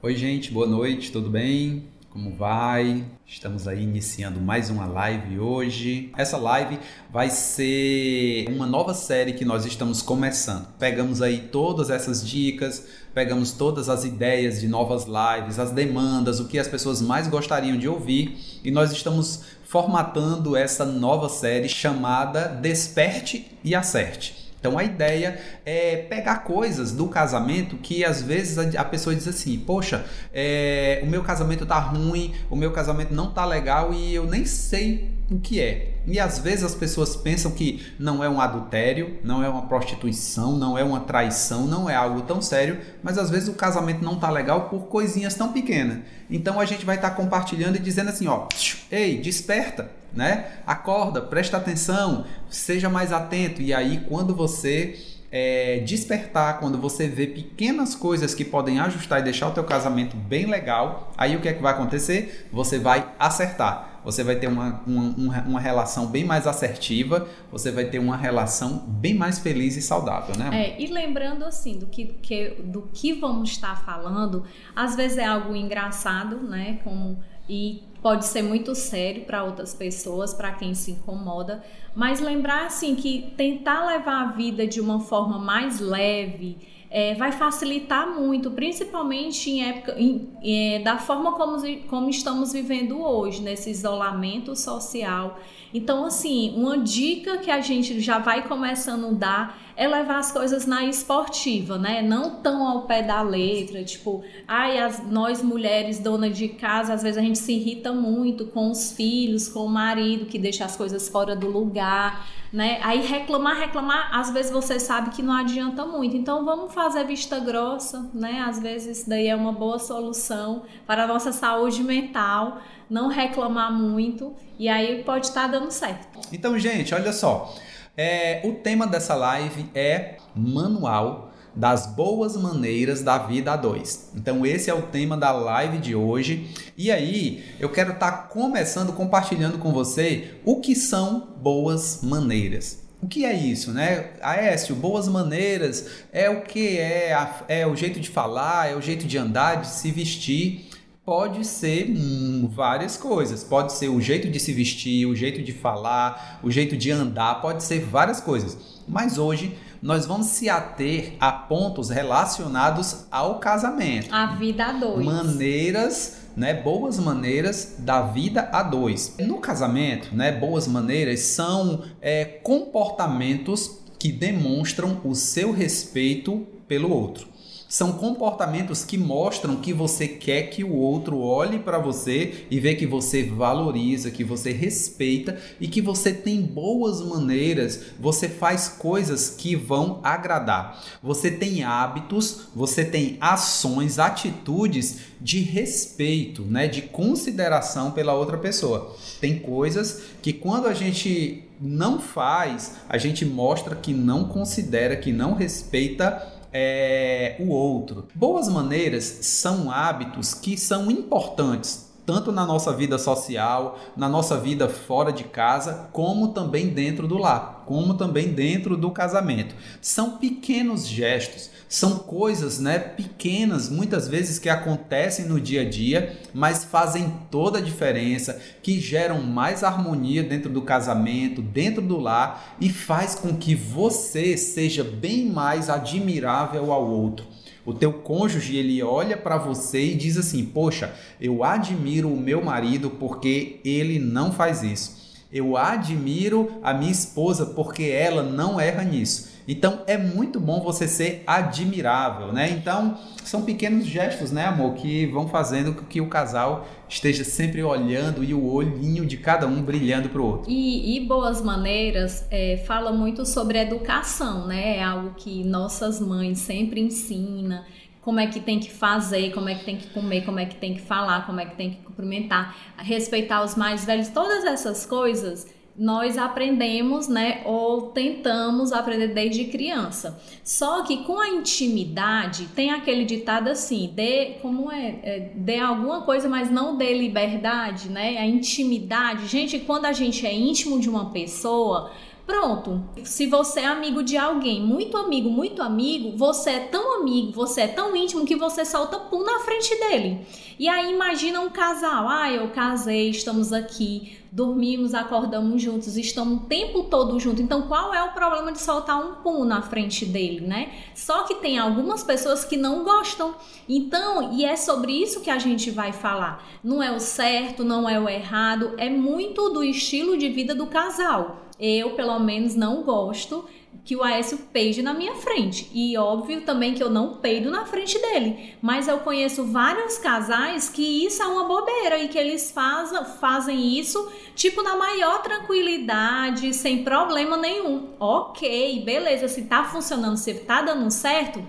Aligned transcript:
Oi, 0.00 0.14
gente, 0.14 0.52
boa 0.52 0.64
noite, 0.64 1.10
tudo 1.10 1.28
bem? 1.28 1.88
Como 2.08 2.32
vai? 2.36 3.04
Estamos 3.26 3.66
aí 3.66 3.82
iniciando 3.82 4.40
mais 4.40 4.70
uma 4.70 4.86
live 4.86 5.40
hoje. 5.40 6.12
Essa 6.16 6.36
live 6.36 6.78
vai 7.10 7.28
ser 7.30 8.46
uma 8.48 8.64
nova 8.64 8.94
série 8.94 9.32
que 9.32 9.44
nós 9.44 9.66
estamos 9.66 10.00
começando. 10.00 10.68
Pegamos 10.78 11.20
aí 11.20 11.48
todas 11.50 11.90
essas 11.90 12.24
dicas, 12.24 12.86
pegamos 13.12 13.50
todas 13.50 13.88
as 13.88 14.04
ideias 14.04 14.60
de 14.60 14.68
novas 14.68 15.04
lives, 15.04 15.58
as 15.58 15.72
demandas, 15.72 16.38
o 16.38 16.46
que 16.46 16.60
as 16.60 16.68
pessoas 16.68 17.02
mais 17.02 17.26
gostariam 17.26 17.76
de 17.76 17.88
ouvir 17.88 18.60
e 18.62 18.70
nós 18.70 18.92
estamos 18.92 19.42
formatando 19.64 20.56
essa 20.56 20.84
nova 20.84 21.28
série 21.28 21.68
chamada 21.68 22.46
Desperte 22.46 23.50
e 23.64 23.74
Acerte. 23.74 24.47
Então 24.58 24.76
a 24.78 24.84
ideia 24.84 25.38
é 25.64 25.96
pegar 25.96 26.38
coisas 26.38 26.92
do 26.92 27.08
casamento 27.08 27.76
que 27.76 28.04
às 28.04 28.20
vezes 28.20 28.58
a, 28.76 28.84
pessoa 28.84 29.14
diz 29.14 29.28
assim: 29.28 29.58
Poxa, 29.58 30.04
é, 30.32 31.00
o 31.02 31.06
meu 31.06 31.22
casamento 31.22 31.64
tá 31.64 31.78
ruim, 31.78 32.34
o 32.50 32.56
meu 32.56 32.72
casamento 32.72 33.14
não 33.14 33.30
tá 33.30 33.44
legal 33.44 33.92
e 33.92 34.14
eu 34.14 34.26
nem 34.26 34.44
sei 34.44 35.17
o 35.30 35.38
que 35.38 35.60
é. 35.60 35.94
E 36.06 36.18
às 36.18 36.38
vezes 36.38 36.64
as 36.64 36.74
pessoas 36.74 37.14
pensam 37.14 37.50
que 37.50 37.86
não 37.98 38.24
é 38.24 38.28
um 38.28 38.40
adultério, 38.40 39.18
não 39.22 39.44
é 39.44 39.48
uma 39.48 39.66
prostituição, 39.66 40.56
não 40.56 40.78
é 40.78 40.82
uma 40.82 41.00
traição, 41.00 41.66
não 41.66 41.88
é 41.88 41.94
algo 41.94 42.22
tão 42.22 42.40
sério, 42.40 42.80
mas 43.02 43.18
às 43.18 43.28
vezes 43.28 43.48
o 43.48 43.54
casamento 43.54 44.02
não 44.02 44.18
tá 44.18 44.30
legal 44.30 44.68
por 44.68 44.86
coisinhas 44.86 45.34
tão 45.34 45.52
pequenas. 45.52 45.98
Então 46.30 46.58
a 46.58 46.64
gente 46.64 46.84
vai 46.84 46.96
estar 46.96 47.10
tá 47.10 47.16
compartilhando 47.16 47.76
e 47.76 47.80
dizendo 47.80 48.08
assim: 48.08 48.26
Ó, 48.26 48.46
ei, 48.90 49.20
desperta 49.20 49.98
né? 50.12 50.46
Acorda, 50.66 51.20
presta 51.20 51.56
atenção, 51.56 52.24
seja 52.48 52.88
mais 52.88 53.12
atento. 53.12 53.62
E 53.62 53.72
aí, 53.72 54.04
quando 54.08 54.34
você 54.34 54.98
é, 55.30 55.80
despertar, 55.80 56.58
quando 56.58 56.78
você 56.78 57.06
vê 57.06 57.26
pequenas 57.26 57.94
coisas 57.94 58.34
que 58.34 58.44
podem 58.44 58.80
ajustar 58.80 59.20
e 59.20 59.24
deixar 59.24 59.48
o 59.48 59.50
teu 59.52 59.64
casamento 59.64 60.16
bem 60.16 60.46
legal, 60.46 61.12
aí 61.16 61.36
o 61.36 61.40
que 61.40 61.48
é 61.48 61.52
que 61.52 61.62
vai 61.62 61.72
acontecer? 61.72 62.48
Você 62.52 62.78
vai 62.78 63.06
acertar. 63.18 64.00
Você 64.04 64.24
vai 64.24 64.36
ter 64.36 64.46
uma, 64.46 64.80
uma, 64.86 65.42
uma 65.42 65.60
relação 65.60 66.06
bem 66.06 66.24
mais 66.24 66.46
assertiva, 66.46 67.28
você 67.52 67.70
vai 67.70 67.84
ter 67.84 67.98
uma 67.98 68.16
relação 68.16 68.78
bem 68.86 69.12
mais 69.12 69.38
feliz 69.38 69.76
e 69.76 69.82
saudável, 69.82 70.34
né? 70.36 70.50
É, 70.52 70.80
e 70.80 70.86
lembrando 70.86 71.44
assim, 71.44 71.78
do 71.78 71.86
que, 71.86 72.06
que, 72.06 72.56
do 72.64 72.88
que 72.94 73.12
vamos 73.12 73.50
estar 73.50 73.84
falando, 73.84 74.44
às 74.74 74.96
vezes 74.96 75.18
é 75.18 75.26
algo 75.26 75.54
engraçado, 75.54 76.38
né? 76.38 76.80
Como, 76.82 77.22
e 77.48 77.82
pode 78.02 78.26
ser 78.26 78.42
muito 78.42 78.74
sério 78.74 79.24
para 79.24 79.42
outras 79.42 79.74
pessoas, 79.74 80.32
para 80.32 80.52
quem 80.52 80.74
se 80.74 80.92
incomoda, 80.92 81.62
mas 81.94 82.20
lembrar 82.20 82.66
assim 82.66 82.94
que 82.94 83.32
tentar 83.36 83.86
levar 83.86 84.22
a 84.22 84.32
vida 84.32 84.66
de 84.66 84.80
uma 84.80 85.00
forma 85.00 85.38
mais 85.38 85.80
leve 85.80 86.58
é, 86.90 87.14
vai 87.14 87.32
facilitar 87.32 88.08
muito, 88.08 88.50
principalmente 88.52 89.50
em 89.50 89.62
época 89.62 89.94
em, 89.98 90.28
é, 90.42 90.78
da 90.78 90.96
forma 90.96 91.32
como, 91.32 91.58
como 91.86 92.08
estamos 92.08 92.52
vivendo 92.52 93.00
hoje, 93.02 93.42
nesse 93.42 93.70
isolamento 93.70 94.56
social. 94.56 95.38
Então, 95.72 96.06
assim, 96.06 96.54
uma 96.56 96.78
dica 96.78 97.38
que 97.38 97.50
a 97.50 97.60
gente 97.60 98.00
já 98.00 98.18
vai 98.18 98.48
começando 98.48 99.06
a 99.06 99.12
dar 99.12 99.58
é 99.78 99.86
levar 99.86 100.18
as 100.18 100.32
coisas 100.32 100.66
na 100.66 100.84
esportiva, 100.84 101.78
né? 101.78 102.02
Não 102.02 102.42
tão 102.42 102.66
ao 102.66 102.82
pé 102.82 103.00
da 103.00 103.22
letra, 103.22 103.84
tipo, 103.84 104.24
ai, 104.46 104.76
as, 104.76 105.08
nós 105.08 105.40
mulheres 105.40 106.00
donas 106.00 106.36
de 106.36 106.48
casa, 106.48 106.92
às 106.94 107.02
vezes 107.04 107.16
a 107.16 107.20
gente 107.22 107.38
se 107.38 107.52
irrita 107.52 107.92
muito 107.92 108.46
com 108.46 108.72
os 108.72 108.90
filhos, 108.90 109.46
com 109.46 109.60
o 109.60 109.68
marido 109.68 110.26
que 110.26 110.36
deixa 110.36 110.64
as 110.64 110.76
coisas 110.76 111.08
fora 111.08 111.36
do 111.36 111.48
lugar, 111.48 112.26
né? 112.52 112.80
Aí 112.82 113.06
reclamar, 113.06 113.56
reclamar, 113.56 114.10
às 114.12 114.30
vezes 114.30 114.50
você 114.50 114.80
sabe 114.80 115.10
que 115.10 115.22
não 115.22 115.32
adianta 115.32 115.86
muito. 115.86 116.16
Então 116.16 116.44
vamos 116.44 116.74
fazer 116.74 117.04
vista 117.04 117.38
grossa, 117.38 118.10
né? 118.12 118.44
Às 118.48 118.58
vezes 118.58 118.98
isso 118.98 119.08
daí 119.08 119.28
é 119.28 119.36
uma 119.36 119.52
boa 119.52 119.78
solução 119.78 120.62
para 120.88 121.04
a 121.04 121.06
nossa 121.06 121.30
saúde 121.30 121.84
mental, 121.84 122.60
não 122.90 123.06
reclamar 123.06 123.72
muito 123.72 124.34
e 124.58 124.68
aí 124.68 125.04
pode 125.04 125.26
estar 125.26 125.42
tá 125.42 125.46
dando 125.46 125.70
certo. 125.70 126.18
Então, 126.32 126.58
gente, 126.58 126.92
olha 126.92 127.12
só. 127.12 127.54
É, 128.00 128.40
o 128.44 128.52
tema 128.52 128.86
dessa 128.86 129.16
live 129.16 129.68
é 129.74 130.18
Manual 130.32 131.32
das 131.52 131.84
Boas 131.84 132.36
Maneiras 132.36 133.02
da 133.02 133.18
Vida 133.18 133.54
a 133.54 133.56
dois. 133.56 134.12
Então, 134.14 134.46
esse 134.46 134.70
é 134.70 134.74
o 134.74 134.82
tema 134.82 135.16
da 135.16 135.32
live 135.32 135.78
de 135.78 135.96
hoje. 135.96 136.48
E 136.76 136.92
aí, 136.92 137.44
eu 137.58 137.68
quero 137.68 137.94
estar 137.94 138.12
tá 138.12 138.18
começando 138.28 138.92
compartilhando 138.92 139.58
com 139.58 139.72
você 139.72 140.36
o 140.44 140.60
que 140.60 140.76
são 140.76 141.30
boas 141.42 141.98
maneiras. 142.00 142.86
O 143.02 143.08
que 143.08 143.24
é 143.24 143.32
isso, 143.32 143.72
né? 143.72 144.10
Aécio, 144.22 144.76
boas 144.76 145.08
maneiras 145.08 146.04
é 146.12 146.30
o 146.30 146.42
que 146.42 146.78
é, 146.78 147.16
é 147.48 147.66
o 147.66 147.74
jeito 147.74 147.98
de 147.98 148.08
falar, 148.08 148.70
é 148.70 148.76
o 148.76 148.80
jeito 148.80 149.08
de 149.08 149.18
andar, 149.18 149.56
de 149.56 149.66
se 149.66 149.90
vestir 149.90 150.67
pode 151.08 151.42
ser 151.42 151.88
hum, 151.88 152.50
várias 152.52 152.98
coisas. 152.98 153.42
Pode 153.42 153.72
ser 153.72 153.88
o 153.88 153.98
jeito 153.98 154.28
de 154.28 154.38
se 154.38 154.52
vestir, 154.52 155.06
o 155.06 155.16
jeito 155.16 155.42
de 155.42 155.54
falar, 155.54 156.38
o 156.42 156.50
jeito 156.50 156.76
de 156.76 156.90
andar, 156.90 157.40
pode 157.40 157.64
ser 157.64 157.80
várias 157.80 158.20
coisas. 158.20 158.58
Mas 158.86 159.16
hoje 159.16 159.56
nós 159.80 160.04
vamos 160.04 160.26
se 160.26 160.50
ater 160.50 161.14
a 161.18 161.32
pontos 161.32 161.88
relacionados 161.88 163.06
ao 163.10 163.38
casamento. 163.38 164.14
A 164.14 164.34
vida 164.34 164.66
a 164.66 164.72
dois. 164.72 165.06
Maneiras, 165.06 166.26
né, 166.36 166.52
boas 166.52 166.98
maneiras 166.98 167.76
da 167.78 168.02
vida 168.02 168.50
a 168.52 168.62
dois. 168.62 169.14
No 169.18 169.38
casamento, 169.38 170.14
né, 170.14 170.30
boas 170.30 170.68
maneiras 170.68 171.20
são 171.20 171.84
é, 172.02 172.26
comportamentos 172.26 173.78
que 173.98 174.12
demonstram 174.12 175.00
o 175.02 175.14
seu 175.14 175.52
respeito 175.52 176.46
pelo 176.68 176.92
outro. 176.92 177.37
São 177.68 177.92
comportamentos 177.92 178.82
que 178.82 178.96
mostram 178.96 179.56
que 179.56 179.74
você 179.74 180.08
quer 180.08 180.44
que 180.44 180.64
o 180.64 180.74
outro 180.74 181.18
olhe 181.18 181.58
para 181.58 181.78
você 181.78 182.46
e 182.50 182.58
vê 182.58 182.74
que 182.74 182.86
você 182.86 183.24
valoriza, 183.24 184.10
que 184.10 184.24
você 184.24 184.52
respeita 184.52 185.38
e 185.60 185.68
que 185.68 185.82
você 185.82 186.14
tem 186.14 186.40
boas 186.40 187.02
maneiras, 187.02 187.78
você 188.00 188.26
faz 188.26 188.68
coisas 188.68 189.28
que 189.28 189.54
vão 189.54 190.00
agradar. 190.02 190.82
Você 191.02 191.30
tem 191.30 191.62
hábitos, 191.62 192.48
você 192.56 192.86
tem 192.86 193.18
ações, 193.20 193.98
atitudes 193.98 195.00
de 195.20 195.40
respeito, 195.40 196.42
né, 196.42 196.68
de 196.68 196.80
consideração 196.80 197.90
pela 197.90 198.14
outra 198.14 198.38
pessoa. 198.38 198.96
Tem 199.20 199.38
coisas 199.38 200.04
que 200.22 200.32
quando 200.32 200.68
a 200.68 200.72
gente 200.72 201.44
não 201.60 202.00
faz, 202.00 202.76
a 202.88 202.96
gente 202.96 203.26
mostra 203.26 203.76
que 203.76 203.92
não 203.92 204.24
considera, 204.24 204.96
que 204.96 205.12
não 205.12 205.34
respeita 205.34 206.37
é, 206.52 207.36
o 207.40 207.48
outro. 207.48 208.08
Boas 208.14 208.48
maneiras 208.48 209.04
são 209.04 209.70
hábitos 209.70 210.34
que 210.34 210.56
são 210.56 210.90
importantes 210.90 211.88
tanto 212.08 212.32
na 212.32 212.46
nossa 212.46 212.72
vida 212.72 212.96
social, 212.96 213.78
na 213.94 214.08
nossa 214.08 214.38
vida 214.38 214.66
fora 214.66 215.12
de 215.12 215.24
casa, 215.24 215.90
como 215.92 216.28
também 216.28 216.68
dentro 216.68 217.06
do 217.06 217.18
lar, 217.18 217.64
como 217.66 217.92
também 217.92 218.32
dentro 218.32 218.78
do 218.78 218.90
casamento. 218.90 219.54
São 219.82 220.16
pequenos 220.16 220.88
gestos, 220.88 221.50
são 221.68 221.98
coisas, 221.98 222.58
né, 222.58 222.78
pequenas, 222.78 223.68
muitas 223.68 224.08
vezes 224.08 224.38
que 224.38 224.48
acontecem 224.48 225.26
no 225.26 225.38
dia 225.38 225.62
a 225.62 225.68
dia, 225.68 226.16
mas 226.32 226.64
fazem 226.64 227.12
toda 227.30 227.58
a 227.58 227.62
diferença, 227.62 228.40
que 228.62 228.80
geram 228.80 229.20
mais 229.20 229.62
harmonia 229.62 230.22
dentro 230.22 230.50
do 230.50 230.62
casamento, 230.62 231.42
dentro 231.42 231.82
do 231.82 231.98
lar 231.98 232.56
e 232.58 232.70
faz 232.70 233.14
com 233.14 233.36
que 233.36 233.54
você 233.54 234.36
seja 234.36 234.82
bem 234.82 235.26
mais 235.26 235.68
admirável 235.68 236.72
ao 236.72 236.88
outro. 236.88 237.26
O 237.66 237.74
teu 237.74 237.92
cônjuge, 237.92 238.56
ele 238.56 238.82
olha 238.82 239.14
para 239.14 239.36
você 239.36 239.92
e 239.92 239.94
diz 239.94 240.16
assim: 240.16 240.42
"Poxa, 240.42 240.94
eu 241.20 241.44
admiro 241.44 242.10
o 242.10 242.18
meu 242.18 242.42
marido 242.42 242.88
porque 242.88 243.60
ele 243.62 243.98
não 243.98 244.32
faz 244.32 244.62
isso. 244.62 244.96
Eu 245.30 245.54
admiro 245.54 246.58
a 246.62 246.72
minha 246.72 246.90
esposa 246.90 247.44
porque 247.44 247.82
ela 247.82 248.22
não 248.22 248.58
erra 248.58 248.82
nisso." 248.84 249.37
Então 249.48 249.80
é 249.86 249.96
muito 249.96 250.38
bom 250.38 250.60
você 250.60 250.86
ser 250.86 251.24
admirável, 251.26 252.30
né? 252.30 252.50
Então 252.50 252.98
são 253.24 253.42
pequenos 253.42 253.86
gestos, 253.86 254.30
né, 254.30 254.44
amor, 254.44 254.74
que 254.74 255.06
vão 255.06 255.26
fazendo 255.26 255.72
com 255.74 255.86
que 255.86 256.02
o 256.02 256.08
casal 256.08 256.66
esteja 256.86 257.24
sempre 257.24 257.62
olhando 257.62 258.22
e 258.22 258.34
o 258.34 258.44
olhinho 258.52 259.06
de 259.06 259.16
cada 259.16 259.46
um 259.46 259.62
brilhando 259.62 260.10
para 260.10 260.20
o 260.20 260.24
outro. 260.24 260.50
E, 260.50 260.96
e, 260.96 261.06
boas 261.06 261.42
maneiras 261.42 262.26
é, 262.30 262.62
fala 262.66 262.92
muito 262.92 263.24
sobre 263.24 263.58
educação, 263.58 264.46
né? 264.46 264.76
É 264.76 264.82
algo 264.82 265.14
que 265.16 265.42
nossas 265.44 265.98
mães 265.98 266.38
sempre 266.38 266.80
ensinam 266.80 267.62
como 268.02 268.20
é 268.20 268.26
que 268.26 268.40
tem 268.40 268.58
que 268.58 268.70
fazer, 268.70 269.32
como 269.32 269.48
é 269.48 269.54
que 269.54 269.64
tem 269.64 269.76
que 269.76 269.88
comer, 269.88 270.24
como 270.24 270.38
é 270.38 270.46
que 270.46 270.56
tem 270.56 270.74
que 270.74 270.80
falar, 270.80 271.26
como 271.26 271.40
é 271.40 271.46
que 271.46 271.56
tem 271.56 271.70
que 271.70 271.76
cumprimentar, 271.82 272.56
respeitar 272.78 273.42
os 273.44 273.54
mais 273.54 273.84
velhos, 273.84 274.08
todas 274.08 274.44
essas 274.44 274.86
coisas 274.86 275.46
nós 275.78 276.18
aprendemos, 276.18 277.06
né, 277.06 277.42
ou 277.44 277.92
tentamos 277.92 278.72
aprender 278.72 279.08
desde 279.08 279.44
criança. 279.44 280.20
Só 280.42 280.82
que 280.82 281.04
com 281.04 281.20
a 281.20 281.28
intimidade 281.28 282.46
tem 282.54 282.70
aquele 282.70 283.04
ditado 283.04 283.48
assim, 283.48 283.92
dê, 283.94 284.36
como 284.42 284.72
é, 284.72 284.98
é 285.02 285.30
dê 285.34 285.60
alguma 285.60 286.02
coisa, 286.02 286.28
mas 286.28 286.50
não 286.50 286.76
dê 286.76 286.98
liberdade, 286.98 287.88
né? 287.88 288.18
A 288.18 288.26
intimidade, 288.26 289.28
gente, 289.28 289.60
quando 289.60 289.84
a 289.84 289.92
gente 289.92 290.26
é 290.26 290.34
íntimo 290.34 290.80
de 290.80 290.90
uma 290.90 291.10
pessoa, 291.10 291.92
Pronto. 292.28 292.84
Se 293.04 293.26
você 293.26 293.60
é 293.60 293.66
amigo 293.66 294.02
de 294.02 294.14
alguém, 294.14 294.60
muito 294.60 294.98
amigo, 294.98 295.30
muito 295.30 295.62
amigo, 295.62 296.14
você 296.14 296.50
é 296.50 296.60
tão 296.60 297.00
amigo, 297.00 297.32
você 297.32 297.62
é 297.62 297.68
tão 297.68 297.96
íntimo 297.96 298.26
que 298.26 298.36
você 298.36 298.66
solta 298.66 298.98
pum 298.98 299.24
na 299.24 299.38
frente 299.38 299.74
dele. 299.76 300.26
E 300.58 300.68
aí 300.68 300.92
imagina 300.92 301.40
um 301.40 301.48
casal, 301.48 302.06
ah, 302.06 302.30
eu 302.30 302.50
casei, 302.50 303.08
estamos 303.08 303.50
aqui, 303.50 304.18
dormimos, 304.30 304.92
acordamos 304.92 305.62
juntos, 305.62 305.96
estamos 305.96 306.42
o 306.42 306.44
tempo 306.44 306.82
todo 306.82 307.18
juntos. 307.18 307.40
Então, 307.40 307.62
qual 307.62 307.94
é 307.94 308.02
o 308.02 308.12
problema 308.12 308.52
de 308.52 308.60
soltar 308.60 308.98
um 308.98 309.22
pum 309.22 309.46
na 309.46 309.62
frente 309.62 310.04
dele, 310.04 310.42
né? 310.42 310.70
Só 310.94 311.22
que 311.22 311.36
tem 311.36 311.58
algumas 311.58 312.04
pessoas 312.04 312.44
que 312.44 312.58
não 312.58 312.84
gostam. 312.84 313.34
Então, 313.66 314.34
e 314.34 314.44
é 314.44 314.54
sobre 314.54 314.92
isso 314.92 315.22
que 315.22 315.30
a 315.30 315.38
gente 315.38 315.70
vai 315.70 315.94
falar. 315.94 316.46
Não 316.62 316.82
é 316.82 316.94
o 316.94 317.00
certo, 317.00 317.64
não 317.64 317.88
é 317.88 317.98
o 317.98 318.06
errado, 318.06 318.74
é 318.76 318.90
muito 318.90 319.48
do 319.48 319.64
estilo 319.64 320.18
de 320.18 320.28
vida 320.28 320.54
do 320.54 320.66
casal. 320.66 321.47
Eu, 321.58 321.90
pelo 321.90 322.18
menos, 322.18 322.54
não 322.54 322.82
gosto 322.82 323.44
que 323.84 323.96
o 323.96 324.02
Aécio 324.02 324.38
peide 324.52 324.82
na 324.82 324.92
minha 324.92 325.14
frente. 325.14 325.70
E 325.72 325.96
óbvio 325.96 326.42
também 326.42 326.74
que 326.74 326.82
eu 326.82 326.90
não 326.90 327.14
peido 327.16 327.50
na 327.50 327.64
frente 327.64 327.98
dele. 327.98 328.54
Mas 328.60 328.86
eu 328.86 328.98
conheço 328.98 329.46
vários 329.46 329.96
casais 329.96 330.68
que 330.68 331.06
isso 331.06 331.22
é 331.22 331.26
uma 331.26 331.44
bobeira 331.44 331.98
e 331.98 332.08
que 332.08 332.18
eles 332.18 332.50
faz, 332.50 332.90
fazem 333.18 333.78
isso, 333.78 334.12
tipo, 334.34 334.62
na 334.62 334.76
maior 334.76 335.22
tranquilidade, 335.22 336.52
sem 336.52 336.84
problema 336.84 337.38
nenhum. 337.38 337.88
Ok, 337.98 338.82
beleza, 338.84 339.26
se 339.26 339.42
tá 339.42 339.64
funcionando, 339.64 340.18
se 340.18 340.34
tá 340.34 340.60
dando 340.60 340.90
certo. 340.90 341.42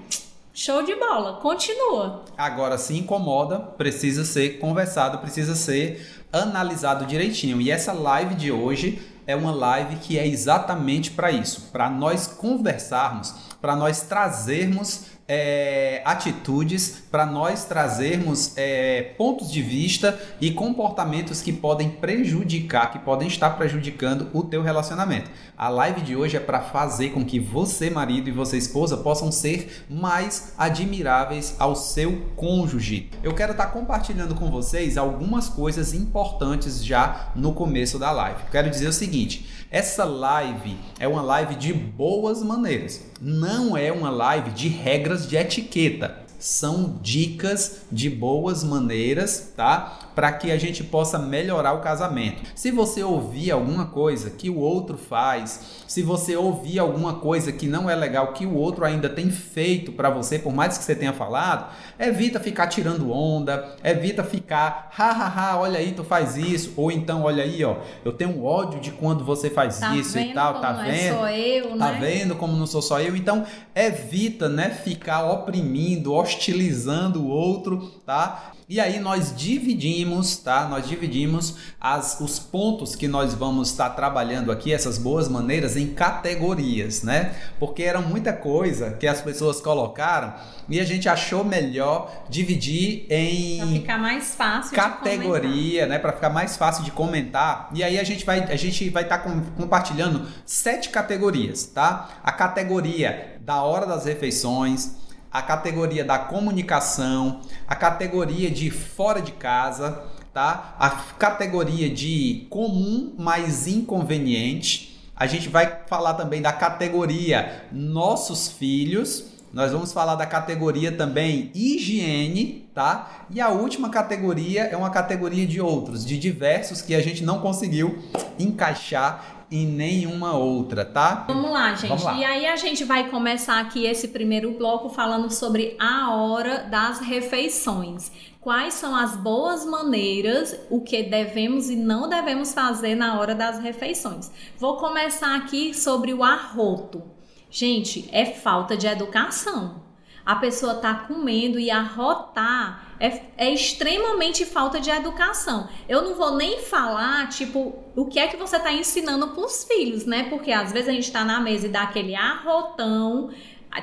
Show 0.53 0.83
de 0.83 0.95
bola, 0.95 1.41
continua. 1.41 2.23
Agora, 2.37 2.77
se 2.77 2.97
incomoda, 2.97 3.59
precisa 3.59 4.23
ser 4.23 4.59
conversado, 4.59 5.19
precisa 5.19 5.55
ser 5.55 6.05
analisado 6.31 7.05
direitinho. 7.05 7.59
E 7.61 7.69
essa 7.69 7.91
live 7.91 8.35
de 8.35 8.51
hoje 8.51 8.99
é 9.29 9.35
uma 9.35 9.51
live 9.51 9.97
que 9.97 10.17
é 10.17 10.25
exatamente 10.25 11.11
para 11.11 11.31
isso, 11.31 11.69
para 11.71 11.87
nós 11.87 12.25
conversarmos, 12.25 13.35
para 13.61 13.75
nós 13.75 14.01
trazermos 14.01 15.05
é, 15.27 16.01
atitudes 16.03 17.03
para 17.11 17.25
nós 17.25 17.65
trazermos 17.65 18.53
é, 18.55 19.13
pontos 19.17 19.51
de 19.51 19.61
vista 19.61 20.19
e 20.39 20.51
comportamentos 20.51 21.41
que 21.41 21.51
podem 21.51 21.89
prejudicar, 21.89 22.91
que 22.91 22.99
podem 22.99 23.27
estar 23.27 23.51
prejudicando 23.51 24.29
o 24.33 24.43
teu 24.43 24.61
relacionamento. 24.61 25.29
A 25.57 25.69
live 25.69 26.01
de 26.01 26.15
hoje 26.15 26.37
é 26.37 26.39
para 26.39 26.61
fazer 26.61 27.09
com 27.09 27.25
que 27.25 27.39
você, 27.39 27.89
marido 27.89 28.29
e 28.29 28.33
você, 28.33 28.57
esposa, 28.57 28.97
possam 28.97 29.31
ser 29.31 29.85
mais 29.89 30.53
admiráveis 30.57 31.55
ao 31.57 31.75
seu 31.75 32.21
cônjuge. 32.35 33.09
Eu 33.23 33.33
quero 33.33 33.53
estar 33.53 33.65
tá 33.65 33.71
compartilhando 33.71 34.35
com 34.35 34.51
vocês 34.51 34.97
algumas 34.97 35.49
coisas 35.49 35.93
importantes 35.93 36.83
já 36.83 37.31
no 37.35 37.53
começo 37.53 37.97
da 37.97 38.11
live. 38.11 38.43
Quero 38.51 38.69
dizer 38.69 38.87
o 38.87 38.93
seguinte: 38.93 39.47
essa 39.71 40.03
live 40.03 40.77
é 40.99 41.07
uma 41.07 41.21
live 41.21 41.55
de 41.55 41.73
boas 41.73 42.41
maneiras, 42.41 43.01
não 43.21 43.75
é 43.75 43.91
uma 43.91 44.09
live 44.09 44.51
de 44.51 44.67
regras 44.67 45.27
de 45.27 45.35
etiqueta. 45.35 46.28
São 46.39 46.97
dicas 47.01 47.81
de 47.91 48.09
boas 48.09 48.63
maneiras, 48.63 49.53
tá? 49.55 50.09
para 50.19 50.33
que 50.33 50.51
a 50.51 50.57
gente 50.57 50.83
possa 50.83 51.17
melhorar 51.17 51.71
o 51.71 51.79
casamento. 51.79 52.43
Se 52.53 52.71
você 52.71 53.01
ouvir 53.01 53.51
alguma 53.51 53.85
coisa 53.85 54.29
que 54.29 54.49
o 54.49 54.59
outro 54.59 54.97
faz, 54.97 55.85
se 55.87 56.03
você 56.03 56.35
ouvir 56.35 56.77
alguma 56.77 57.13
coisa 57.13 57.53
que 57.53 57.67
não 57.67 57.89
é 57.89 57.95
legal 57.95 58.33
que 58.33 58.45
o 58.45 58.53
outro 58.53 58.83
ainda 58.83 59.07
tem 59.07 59.31
feito 59.31 59.93
para 59.93 60.09
você, 60.09 60.37
por 60.37 60.51
mais 60.51 60.77
que 60.77 60.83
você 60.83 60.93
tenha 60.93 61.13
falado, 61.13 61.71
evita 61.97 62.37
ficar 62.37 62.67
tirando 62.67 63.09
onda, 63.09 63.77
evita 63.81 64.21
ficar, 64.21 64.89
hahaha, 64.91 65.57
olha 65.57 65.79
aí, 65.79 65.93
tu 65.93 66.03
faz 66.03 66.35
isso, 66.35 66.73
ou 66.75 66.91
então, 66.91 67.23
olha 67.23 67.41
aí, 67.41 67.63
ó, 67.63 67.77
eu 68.03 68.11
tenho 68.11 68.43
ódio 68.43 68.81
de 68.81 68.91
quando 68.91 69.23
você 69.23 69.49
faz 69.49 69.79
tá 69.79 69.95
isso 69.95 70.19
e 70.19 70.33
tal, 70.33 70.59
tá 70.59 70.73
vendo? 70.73 70.89
É 70.91 71.13
só 71.13 71.29
eu, 71.29 71.77
tá 71.77 71.91
né? 71.93 71.97
vendo 71.97 72.35
como 72.35 72.57
não 72.57 72.67
sou 72.67 72.81
só 72.81 72.99
eu? 72.99 73.15
Então, 73.15 73.45
evita, 73.73 74.49
né, 74.49 74.69
ficar 74.69 75.31
oprimindo, 75.31 76.11
hostilizando 76.29 77.23
o 77.23 77.27
outro, 77.27 77.91
tá? 78.05 78.51
E 78.69 78.79
aí 78.79 78.99
nós 78.99 79.35
dividimos, 79.35 80.37
tá? 80.37 80.67
Nós 80.67 80.87
dividimos 80.87 81.55
as, 81.81 82.19
os 82.19 82.37
pontos 82.37 82.95
que 82.95 83.07
nós 83.07 83.33
vamos 83.33 83.71
estar 83.71 83.89
trabalhando 83.89 84.51
aqui, 84.51 84.71
essas 84.71 84.99
boas 84.99 85.27
maneiras, 85.27 85.75
em 85.75 85.87
categorias, 85.87 87.01
né? 87.01 87.35
Porque 87.59 87.81
era 87.81 87.99
muita 87.99 88.31
coisa 88.31 88.91
que 88.91 89.07
as 89.07 89.21
pessoas 89.21 89.59
colocaram 89.59 90.35
e 90.69 90.79
a 90.79 90.85
gente 90.85 91.09
achou 91.09 91.43
melhor 91.43 92.25
dividir 92.29 93.07
em 93.09 93.57
pra 93.57 93.67
ficar 93.67 93.97
mais 93.97 94.35
fácil 94.35 94.75
categoria, 94.75 95.87
né? 95.87 95.97
Para 95.97 96.13
ficar 96.13 96.29
mais 96.29 96.55
fácil 96.55 96.83
de 96.83 96.91
comentar. 96.91 97.71
E 97.73 97.83
aí 97.83 97.97
a 97.97 98.03
gente 98.03 98.23
vai 98.23 98.43
a 98.43 98.55
gente 98.55 98.87
vai 98.89 99.01
estar 99.01 99.17
tá 99.17 99.31
compartilhando 99.57 100.27
sete 100.45 100.89
categorias, 100.89 101.65
tá? 101.65 102.19
A 102.23 102.31
categoria 102.31 103.39
da 103.41 103.63
hora 103.63 103.87
das 103.87 104.05
refeições, 104.05 104.91
a 105.31 105.41
categoria 105.41 106.03
da 106.03 106.17
comunicação, 106.17 107.41
a 107.67 107.75
categoria 107.75 108.49
de 108.49 108.71
fora 108.71 109.21
de 109.21 109.31
casa, 109.31 110.03
tá? 110.33 110.75
A 110.79 110.89
categoria 110.89 111.89
de 111.89 112.47
comum 112.49 113.13
mais 113.17 113.67
inconveniente. 113.67 114.99
A 115.15 115.27
gente 115.27 115.49
vai 115.49 115.83
falar 115.87 116.13
também 116.13 116.41
da 116.41 116.53
categoria 116.53 117.65
nossos 117.71 118.47
filhos. 118.47 119.25
Nós 119.51 119.71
vamos 119.71 119.91
falar 119.91 120.15
da 120.15 120.25
categoria 120.25 120.91
também 120.91 121.51
higiene, 121.53 122.69
tá? 122.73 123.25
E 123.29 123.41
a 123.41 123.49
última 123.49 123.89
categoria 123.89 124.63
é 124.63 124.77
uma 124.77 124.91
categoria 124.91 125.45
de 125.45 125.59
outros, 125.59 126.05
de 126.05 126.17
diversos 126.17 126.81
que 126.81 126.95
a 126.95 127.01
gente 127.01 127.23
não 127.23 127.39
conseguiu 127.39 127.97
encaixar 128.39 129.45
em 129.51 129.65
nenhuma 129.65 130.37
outra, 130.37 130.85
tá? 130.85 131.25
Vamos 131.27 131.51
lá, 131.51 131.73
gente. 131.73 131.89
Vamos 131.89 132.03
lá. 132.03 132.13
E 132.15 132.23
aí 132.23 132.45
a 132.45 132.55
gente 132.55 132.83
vai 132.83 133.09
começar 133.09 133.59
aqui 133.59 133.85
esse 133.85 134.07
primeiro 134.09 134.51
bloco 134.51 134.89
falando 134.89 135.31
sobre 135.31 135.75
a 135.79 136.13
hora 136.13 136.63
das 136.69 136.99
refeições. 136.99 138.11
Quais 138.39 138.75
são 138.75 138.95
as 138.95 139.17
boas 139.17 139.65
maneiras, 139.65 140.55
o 140.69 140.81
que 140.81 141.03
devemos 141.03 141.69
e 141.69 141.75
não 141.75 142.07
devemos 142.07 142.53
fazer 142.53 142.95
na 142.95 143.19
hora 143.19 143.35
das 143.35 143.59
refeições. 143.59 144.31
Vou 144.57 144.77
começar 144.77 145.35
aqui 145.35 145.73
sobre 145.73 146.13
o 146.13 146.23
arroto. 146.23 147.03
Gente, 147.49 148.07
é 148.11 148.25
falta 148.25 148.77
de 148.77 148.87
educação. 148.87 149.88
A 150.29 150.35
pessoa 150.35 150.75
tá 150.75 150.93
comendo 150.93 151.59
e 151.59 151.71
arrotar 151.71 152.85
é, 152.99 153.19
é 153.35 153.51
extremamente 153.51 154.45
falta 154.45 154.79
de 154.79 154.91
educação. 154.91 155.67
Eu 155.87 156.03
não 156.03 156.13
vou 156.13 156.35
nem 156.35 156.59
falar, 156.59 157.27
tipo, 157.29 157.73
o 157.95 158.05
que 158.05 158.19
é 158.19 158.27
que 158.27 158.37
você 158.37 158.57
está 158.57 158.71
ensinando 158.71 159.29
para 159.29 159.43
os 159.43 159.63
filhos, 159.63 160.05
né? 160.05 160.29
Porque 160.29 160.51
às 160.51 160.71
vezes 160.71 160.87
a 160.87 160.91
gente 160.91 161.05
está 161.05 161.25
na 161.25 161.39
mesa 161.39 161.65
e 161.65 161.69
dá 161.69 161.81
aquele 161.81 162.13
arrotão, 162.13 163.31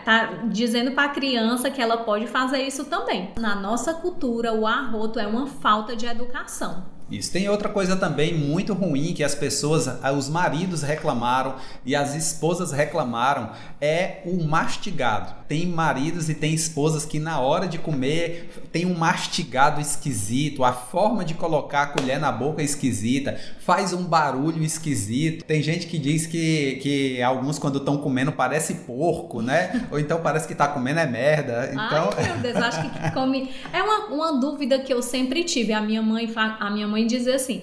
tá 0.05 0.45
dizendo 0.45 0.93
para 0.93 1.11
a 1.11 1.13
criança 1.13 1.69
que 1.69 1.83
ela 1.83 1.97
pode 2.05 2.29
fazer 2.29 2.63
isso 2.63 2.85
também. 2.85 3.33
Na 3.41 3.57
nossa 3.57 3.95
cultura, 3.95 4.53
o 4.53 4.69
arroto 4.69 5.19
é 5.19 5.27
uma 5.27 5.49
falta 5.49 5.97
de 5.97 6.07
educação. 6.07 6.96
Isso. 7.11 7.31
Tem 7.31 7.49
outra 7.49 7.69
coisa 7.69 7.95
também 7.95 8.35
muito 8.35 8.75
ruim 8.75 9.15
que 9.15 9.23
as 9.23 9.35
pessoas, 9.35 9.89
os 10.17 10.29
maridos 10.29 10.83
reclamaram 10.83 11.55
e 11.85 11.95
as 11.95 12.17
esposas 12.17 12.73
reclamaram, 12.73 13.51
é 13.81 14.23
o 14.25 14.43
mastigado. 14.45 15.33
Tem 15.47 15.67
maridos 15.67 16.29
e 16.29 16.35
tem 16.35 16.53
esposas 16.53 17.05
que 17.05 17.21
na 17.21 17.39
hora 17.39 17.69
de 17.69 17.79
comer 17.79 18.67
tem 18.73 18.85
um 18.87 18.95
mastigado 18.99 19.81
esquisito, 19.81 20.65
a 20.65 20.73
forma 20.73 21.25
de 21.25 21.35
colocar 21.35 21.83
a 21.83 21.87
colher 21.87 22.19
na 22.19 22.33
boca 22.33 22.61
é 22.61 22.65
esquisita, 22.65 23.39
faz 23.61 23.93
um 23.93 24.03
barulho 24.03 24.65
esquisito. 24.65 25.45
Tem 25.45 25.63
gente 25.63 25.87
que 25.87 25.99
diz 25.99 26.27
que, 26.27 26.81
que 26.83 27.23
alguns 27.23 27.57
quando 27.57 27.79
estão 27.79 27.99
comendo 27.99 28.33
parece 28.33 28.75
porco, 28.75 29.41
né? 29.41 29.87
Ou 29.93 30.01
então 30.01 30.21
parece 30.21 30.49
que 30.49 30.55
está 30.55 30.67
comendo 30.67 30.99
é 30.99 31.07
merda. 31.07 31.71
Então... 31.73 32.11
Ai, 32.17 32.33
meu 32.33 32.39
Deus, 32.39 32.57
acho 32.57 32.83
que 32.83 33.11
come... 33.13 33.51
É 33.73 33.81
uma, 33.81 34.07
uma 34.07 34.41
dúvida 34.41 34.81
que 34.81 34.93
eu 34.93 35.01
sempre 35.01 35.45
tive. 35.45 35.73
A 35.73 35.81
minha 35.81 36.03
mãe, 36.03 36.29
a 36.35 36.71
minha 36.71 36.89
mãe 36.89 36.96
mãe 36.97 37.07
dizer 37.07 37.35
assim: 37.35 37.63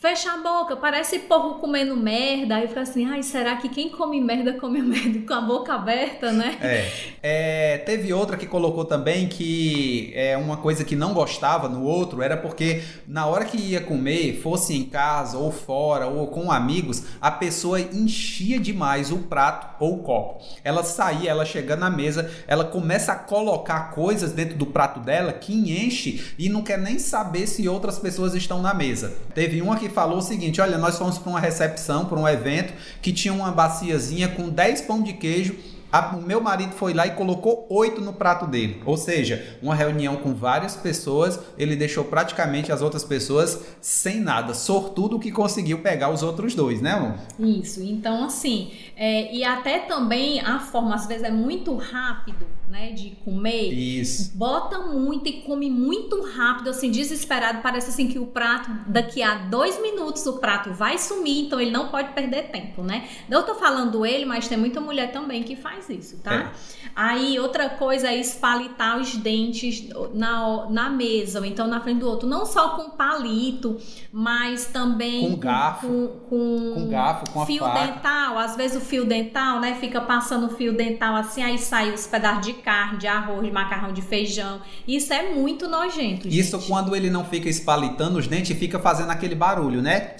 fecha 0.00 0.32
a 0.32 0.36
boca, 0.38 0.76
parece 0.76 1.18
porco 1.20 1.58
comendo 1.58 1.96
merda. 1.96 2.56
Aí 2.56 2.68
fica 2.68 2.82
assim, 2.82 3.04
ai, 3.04 3.22
será 3.22 3.56
que 3.56 3.68
quem 3.68 3.90
come 3.90 4.20
merda 4.20 4.52
come 4.54 4.80
merda 4.80 5.26
com 5.26 5.34
a 5.34 5.40
boca 5.40 5.74
aberta, 5.74 6.32
né? 6.32 6.56
É. 6.60 7.74
é. 7.74 7.78
Teve 7.78 8.12
outra 8.12 8.36
que 8.36 8.46
colocou 8.46 8.84
também 8.84 9.28
que 9.28 10.12
é 10.14 10.36
uma 10.36 10.56
coisa 10.56 10.84
que 10.84 10.94
não 10.94 11.12
gostava 11.12 11.68
no 11.68 11.82
outro, 11.82 12.22
era 12.22 12.36
porque 12.36 12.82
na 13.06 13.26
hora 13.26 13.44
que 13.44 13.56
ia 13.56 13.80
comer, 13.80 14.40
fosse 14.40 14.74
em 14.74 14.84
casa 14.84 15.36
ou 15.36 15.50
fora 15.50 16.06
ou 16.06 16.28
com 16.28 16.50
amigos, 16.52 17.02
a 17.20 17.30
pessoa 17.30 17.80
enchia 17.80 18.58
demais 18.58 19.10
o 19.10 19.18
prato 19.18 19.76
ou 19.80 19.96
o 19.96 20.02
copo. 20.02 20.42
Ela 20.62 20.84
saía, 20.84 21.30
ela 21.30 21.44
chegando 21.44 21.80
na 21.80 21.90
mesa, 21.90 22.30
ela 22.46 22.64
começa 22.64 23.12
a 23.12 23.16
colocar 23.16 23.90
coisas 23.90 24.32
dentro 24.32 24.56
do 24.56 24.66
prato 24.66 25.00
dela 25.00 25.32
que 25.32 25.52
enche 25.52 26.34
e 26.38 26.48
não 26.48 26.62
quer 26.62 26.78
nem 26.78 26.98
saber 26.98 27.46
se 27.46 27.68
outras 27.68 27.98
pessoas 27.98 28.34
estão 28.34 28.62
na 28.62 28.72
mesa. 28.72 29.16
Teve 29.34 29.60
uma 29.60 29.76
que 29.76 29.87
falou 29.88 30.18
o 30.18 30.22
seguinte: 30.22 30.60
olha, 30.60 30.78
nós 30.78 30.98
fomos 30.98 31.18
para 31.18 31.30
uma 31.30 31.40
recepção, 31.40 32.04
para 32.04 32.18
um 32.18 32.28
evento, 32.28 32.72
que 33.00 33.12
tinha 33.12 33.32
uma 33.32 33.50
baciazinha 33.50 34.28
com 34.28 34.48
10 34.48 34.82
pão 34.82 35.02
de 35.02 35.12
queijo 35.12 35.56
a, 35.90 36.14
o 36.16 36.20
meu 36.20 36.40
marido 36.40 36.72
foi 36.72 36.92
lá 36.92 37.06
e 37.06 37.12
colocou 37.12 37.66
oito 37.70 38.00
no 38.00 38.12
prato 38.12 38.46
dele. 38.46 38.82
Ou 38.84 38.96
seja, 38.96 39.58
uma 39.62 39.74
reunião 39.74 40.16
com 40.16 40.34
várias 40.34 40.76
pessoas, 40.76 41.40
ele 41.56 41.74
deixou 41.74 42.04
praticamente 42.04 42.70
as 42.70 42.82
outras 42.82 43.04
pessoas 43.04 43.60
sem 43.80 44.20
nada. 44.20 44.52
Sortudo 44.52 45.18
que 45.18 45.30
conseguiu 45.30 45.78
pegar 45.78 46.10
os 46.10 46.22
outros 46.22 46.54
dois, 46.54 46.82
né, 46.82 46.92
amor? 46.92 47.14
Isso. 47.38 47.82
Então, 47.82 48.24
assim, 48.24 48.70
é, 48.96 49.34
e 49.34 49.42
até 49.42 49.80
também 49.80 50.40
a 50.40 50.58
forma, 50.58 50.94
às 50.94 51.06
vezes, 51.06 51.24
é 51.24 51.30
muito 51.30 51.74
rápido 51.76 52.46
né, 52.70 52.92
de 52.92 53.10
comer, 53.24 53.72
Isso. 53.72 54.36
bota 54.36 54.78
muito 54.78 55.28
e 55.28 55.42
come 55.42 55.70
muito 55.70 56.22
rápido, 56.22 56.70
assim, 56.70 56.90
desesperado. 56.90 57.60
Parece 57.62 57.90
assim 57.90 58.08
que 58.08 58.18
o 58.18 58.26
prato, 58.26 58.70
daqui 58.86 59.22
a 59.22 59.34
dois 59.36 59.80
minutos, 59.80 60.24
o 60.26 60.34
prato 60.34 60.72
vai 60.72 60.98
sumir, 60.98 61.46
então 61.46 61.60
ele 61.60 61.70
não 61.70 61.88
pode 61.88 62.12
perder 62.12 62.50
tempo, 62.50 62.82
né? 62.82 63.08
Eu 63.28 63.42
tô 63.42 63.54
falando 63.54 64.04
ele, 64.04 64.24
mas 64.24 64.48
tem 64.48 64.58
muita 64.58 64.80
mulher 64.80 65.12
também 65.12 65.42
que 65.42 65.56
faz 65.56 65.88
isso, 65.88 66.18
tá? 66.18 66.34
É. 66.34 66.50
Aí, 66.94 67.38
outra 67.38 67.70
coisa 67.70 68.08
é 68.08 68.16
espalitar 68.16 68.98
os 68.98 69.16
dentes 69.16 69.88
na, 70.12 70.66
na 70.68 70.90
mesa, 70.90 71.38
ou 71.38 71.44
então 71.44 71.66
na 71.66 71.80
frente 71.80 72.00
do 72.00 72.08
outro. 72.08 72.28
Não 72.28 72.44
só 72.44 72.70
com 72.70 72.90
palito, 72.90 73.78
mas 74.12 74.66
também 74.66 75.30
com 75.30 75.36
garfo. 75.38 75.86
Com, 75.86 76.08
com, 76.28 76.74
com 76.74 76.88
garfo, 76.88 77.32
com 77.32 77.46
fio 77.46 77.64
dental. 77.72 78.38
Às 78.38 78.56
vezes 78.56 78.76
o 78.76 78.84
fio 78.84 79.04
dental, 79.04 79.60
né? 79.60 79.76
Fica 79.76 80.00
passando 80.00 80.46
o 80.46 80.50
fio 80.50 80.76
dental 80.76 81.14
assim, 81.14 81.42
aí 81.42 81.58
sai 81.58 81.92
os 81.92 82.06
pedaços 82.06 82.44
de 82.44 82.57
carne, 82.58 82.98
de 82.98 83.06
arroz, 83.06 83.42
de 83.42 83.50
macarrão, 83.50 83.92
de 83.92 84.02
feijão. 84.02 84.60
Isso 84.86 85.12
é 85.12 85.34
muito 85.34 85.68
nojento. 85.68 86.28
Isso 86.28 86.58
gente. 86.58 86.68
quando 86.68 86.94
ele 86.94 87.10
não 87.10 87.24
fica 87.24 87.48
espalitando 87.48 88.18
os 88.18 88.26
dentes 88.26 88.50
e 88.50 88.54
fica 88.54 88.78
fazendo 88.78 89.10
aquele 89.10 89.34
barulho, 89.34 89.82
né? 89.82 90.12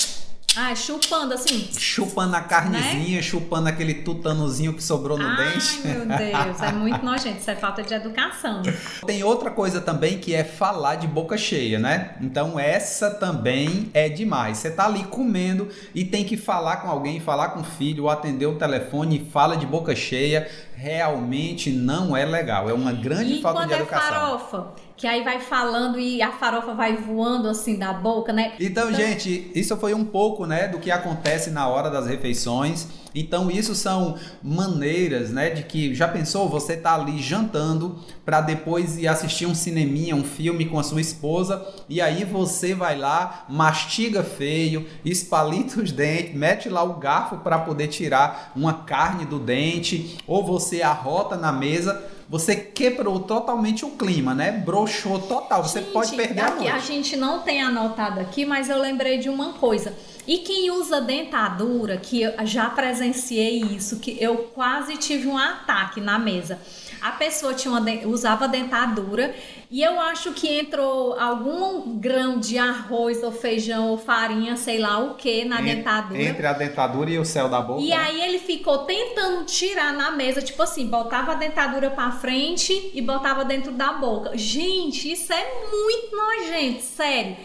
Ah, 0.61 0.75
chupando 0.75 1.35
assim. 1.35 1.69
Chupando 1.79 2.35
a 2.35 2.41
carnezinha, 2.41 3.17
né? 3.17 3.23
chupando 3.23 3.69
aquele 3.69 3.95
tutanozinho 3.95 4.75
que 4.75 4.83
sobrou 4.83 5.17
no 5.17 5.25
Ai, 5.25 5.53
dente. 5.53 5.87
meu 5.87 6.01
Deus, 6.19 6.63
é 6.63 6.73
muito 6.73 7.05
nojento. 7.05 7.39
Isso 7.39 7.51
é 7.51 7.55
falta 7.55 7.81
de 7.81 7.95
educação. 7.95 8.63
Tem 9.07 9.23
outra 9.23 9.53
coisa 9.53 9.81
também 9.81 10.19
que 10.19 10.35
é 10.35 10.43
falar 10.43 10.97
de 10.97 11.07
boca 11.07 11.39
cheia, 11.39 11.79
né? 11.79 12.17
Então 12.21 12.59
essa 12.59 13.09
também 13.09 13.89
é 13.95 14.09
demais. 14.09 14.59
Você 14.59 14.71
tá 14.71 14.87
ali 14.87 15.05
comendo 15.05 15.69
e 15.95 16.05
tem 16.05 16.25
que 16.25 16.37
falar 16.37 16.79
com 16.79 16.89
alguém, 16.89 17.21
falar 17.21 17.51
com 17.51 17.61
o 17.61 17.65
filho, 17.65 18.05
ou 18.05 18.11
atender 18.11 18.47
o 18.47 18.57
telefone 18.57 19.19
e 19.19 19.31
fala 19.31 19.57
de 19.57 19.67
boca 19.67 19.95
cheia. 19.95 20.51
Realmente 20.81 21.73
não 21.73 22.17
é 22.17 22.25
legal. 22.25 22.71
É 22.71 22.73
uma 22.73 22.93
grande 22.93 23.39
e 23.39 23.43
falta 23.43 23.67
de 23.67 23.73
é 23.73 23.77
educação. 23.79 24.39
Farofa? 24.39 24.88
Que 24.99 25.07
aí 25.07 25.23
vai 25.23 25.39
falando 25.39 25.99
e 26.01 26.21
a 26.21 26.33
farofa 26.33 26.75
vai 26.75 26.97
voando 26.97 27.49
assim 27.49 27.79
da 27.79 27.93
boca, 27.93 28.33
né? 28.33 28.55
Então, 28.59 28.79
então, 28.89 28.95
gente, 28.95 29.51
isso 29.55 29.77
foi 29.77 29.93
um 29.93 30.05
pouco, 30.05 30.47
né, 30.47 30.67
do 30.67 30.79
que 30.79 30.91
acontece 30.91 31.51
na 31.51 31.69
hora 31.69 31.91
das 31.91 32.07
refeições. 32.07 32.87
Então, 33.15 33.51
isso 33.51 33.75
são 33.75 34.17
maneiras, 34.43 35.31
né, 35.31 35.51
de 35.51 35.63
que 35.63 35.95
já 35.95 36.07
pensou 36.07 36.49
você 36.49 36.77
tá 36.77 36.95
ali 36.95 37.21
jantando 37.21 37.99
para 38.25 38.41
depois 38.41 38.99
ir 38.99 39.09
assistir 39.09 39.47
um 39.47 39.55
cineminha, 39.55 40.15
um 40.15 40.25
filme 40.25 40.67
com 40.67 40.79
a 40.79 40.83
sua 40.83 41.01
esposa 41.01 41.65
e 41.89 42.01
aí 42.01 42.25
você 42.25 42.75
vai 42.75 42.97
lá, 42.97 43.45
mastiga 43.49 44.23
feio, 44.23 44.87
espalita 45.05 45.81
os 45.81 45.93
dentes, 45.93 46.35
mete 46.35 46.69
lá 46.69 46.83
o 46.83 46.95
garfo 46.95 47.39
para 47.39 47.59
poder 47.59 47.89
tirar 47.89 48.53
uma 48.55 48.73
carne 48.85 49.25
do 49.25 49.39
dente, 49.39 50.19
ou 50.27 50.45
você 50.45 50.83
arrota 50.83 51.37
na 51.37 51.53
mesa 51.53 52.18
você 52.29 52.55
quebrou 52.55 53.21
totalmente 53.21 53.87
o 53.87 53.91
clima, 53.91 54.35
né? 54.35 54.53
Broxou 54.53 55.19
total. 55.19 55.63
Você 55.63 55.81
gente, 55.81 55.93
pode 55.93 56.15
perder 56.15 56.41
a 56.41 56.51
noite. 56.51 56.69
A 56.69 56.79
gente 56.79 57.17
não 57.17 57.41
tem 57.41 57.63
anotado 57.63 58.21
aqui, 58.21 58.45
mas 58.45 58.69
eu 58.69 58.79
lembrei 58.79 59.19
de 59.19 59.31
uma 59.31 59.55
coisa. 59.55 59.95
E 60.27 60.39
quem 60.39 60.71
usa 60.71 61.01
dentadura, 61.01 61.97
que 61.97 62.21
eu 62.21 62.35
já 62.45 62.69
presenciei 62.69 63.63
isso, 63.63 63.99
que 63.99 64.19
eu 64.21 64.51
quase 64.55 64.99
tive 64.99 65.27
um 65.27 65.39
ataque 65.39 66.03
na 66.03 66.19
mesa. 66.19 66.59
A 67.01 67.13
pessoa 67.13 67.55
tinha 67.55 67.73
uma, 67.73 67.81
usava 68.07 68.49
dentadura 68.49 69.35
e 69.71 69.83
eu 69.83 70.01
acho 70.01 70.33
que 70.33 70.59
entrou 70.59 71.13
algum 71.19 71.99
grão 71.99 72.39
de 72.39 72.57
arroz 72.57 73.23
ou 73.23 73.31
feijão 73.31 73.89
ou 73.89 73.99
farinha, 73.99 74.57
sei 74.57 74.79
lá 74.79 74.99
o 74.99 75.15
que, 75.15 75.45
na 75.45 75.61
entre, 75.61 75.75
dentadura. 75.75 76.23
Entre 76.23 76.47
a 76.47 76.53
dentadura 76.55 77.11
e 77.11 77.19
o 77.19 77.25
céu 77.25 77.49
da 77.49 77.61
boca. 77.61 77.83
E 77.83 77.93
aí 77.93 78.23
ele 78.23 78.39
ficou 78.39 78.79
tentando 78.79 79.45
tirar 79.45 79.93
na 79.93 80.11
mesa, 80.11 80.41
tipo 80.41 80.63
assim, 80.63 80.87
botava 80.87 81.33
a 81.33 81.35
dentadura 81.35 81.91
para 81.91 82.13
frente 82.13 82.91
e 82.95 83.03
botava 83.03 83.45
dentro 83.45 83.73
da 83.73 83.93
boca. 83.93 84.37
Gente, 84.37 85.13
isso 85.13 85.33
é 85.33 85.45
muito 85.71 86.17
nojento, 86.17 86.83
sério. 86.83 87.37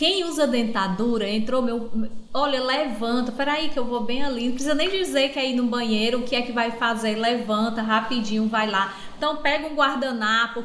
Quem 0.00 0.24
usa 0.24 0.46
dentadura, 0.46 1.28
entrou 1.28 1.60
meu. 1.60 1.90
Olha, 2.32 2.64
levanta, 2.64 3.30
peraí 3.30 3.68
que 3.68 3.78
eu 3.78 3.84
vou 3.84 4.02
bem 4.02 4.22
ali. 4.22 4.46
Não 4.46 4.52
precisa 4.52 4.74
nem 4.74 4.88
dizer 4.88 5.28
que 5.28 5.38
é 5.38 5.50
ir 5.50 5.54
no 5.54 5.66
banheiro, 5.66 6.20
o 6.20 6.22
que 6.22 6.34
é 6.34 6.40
que 6.40 6.52
vai 6.52 6.70
fazer. 6.70 7.16
Levanta 7.16 7.82
rapidinho, 7.82 8.48
vai 8.48 8.66
lá. 8.66 8.94
Então 9.18 9.36
pega 9.36 9.66
um 9.66 9.74
guardanapo, 9.74 10.64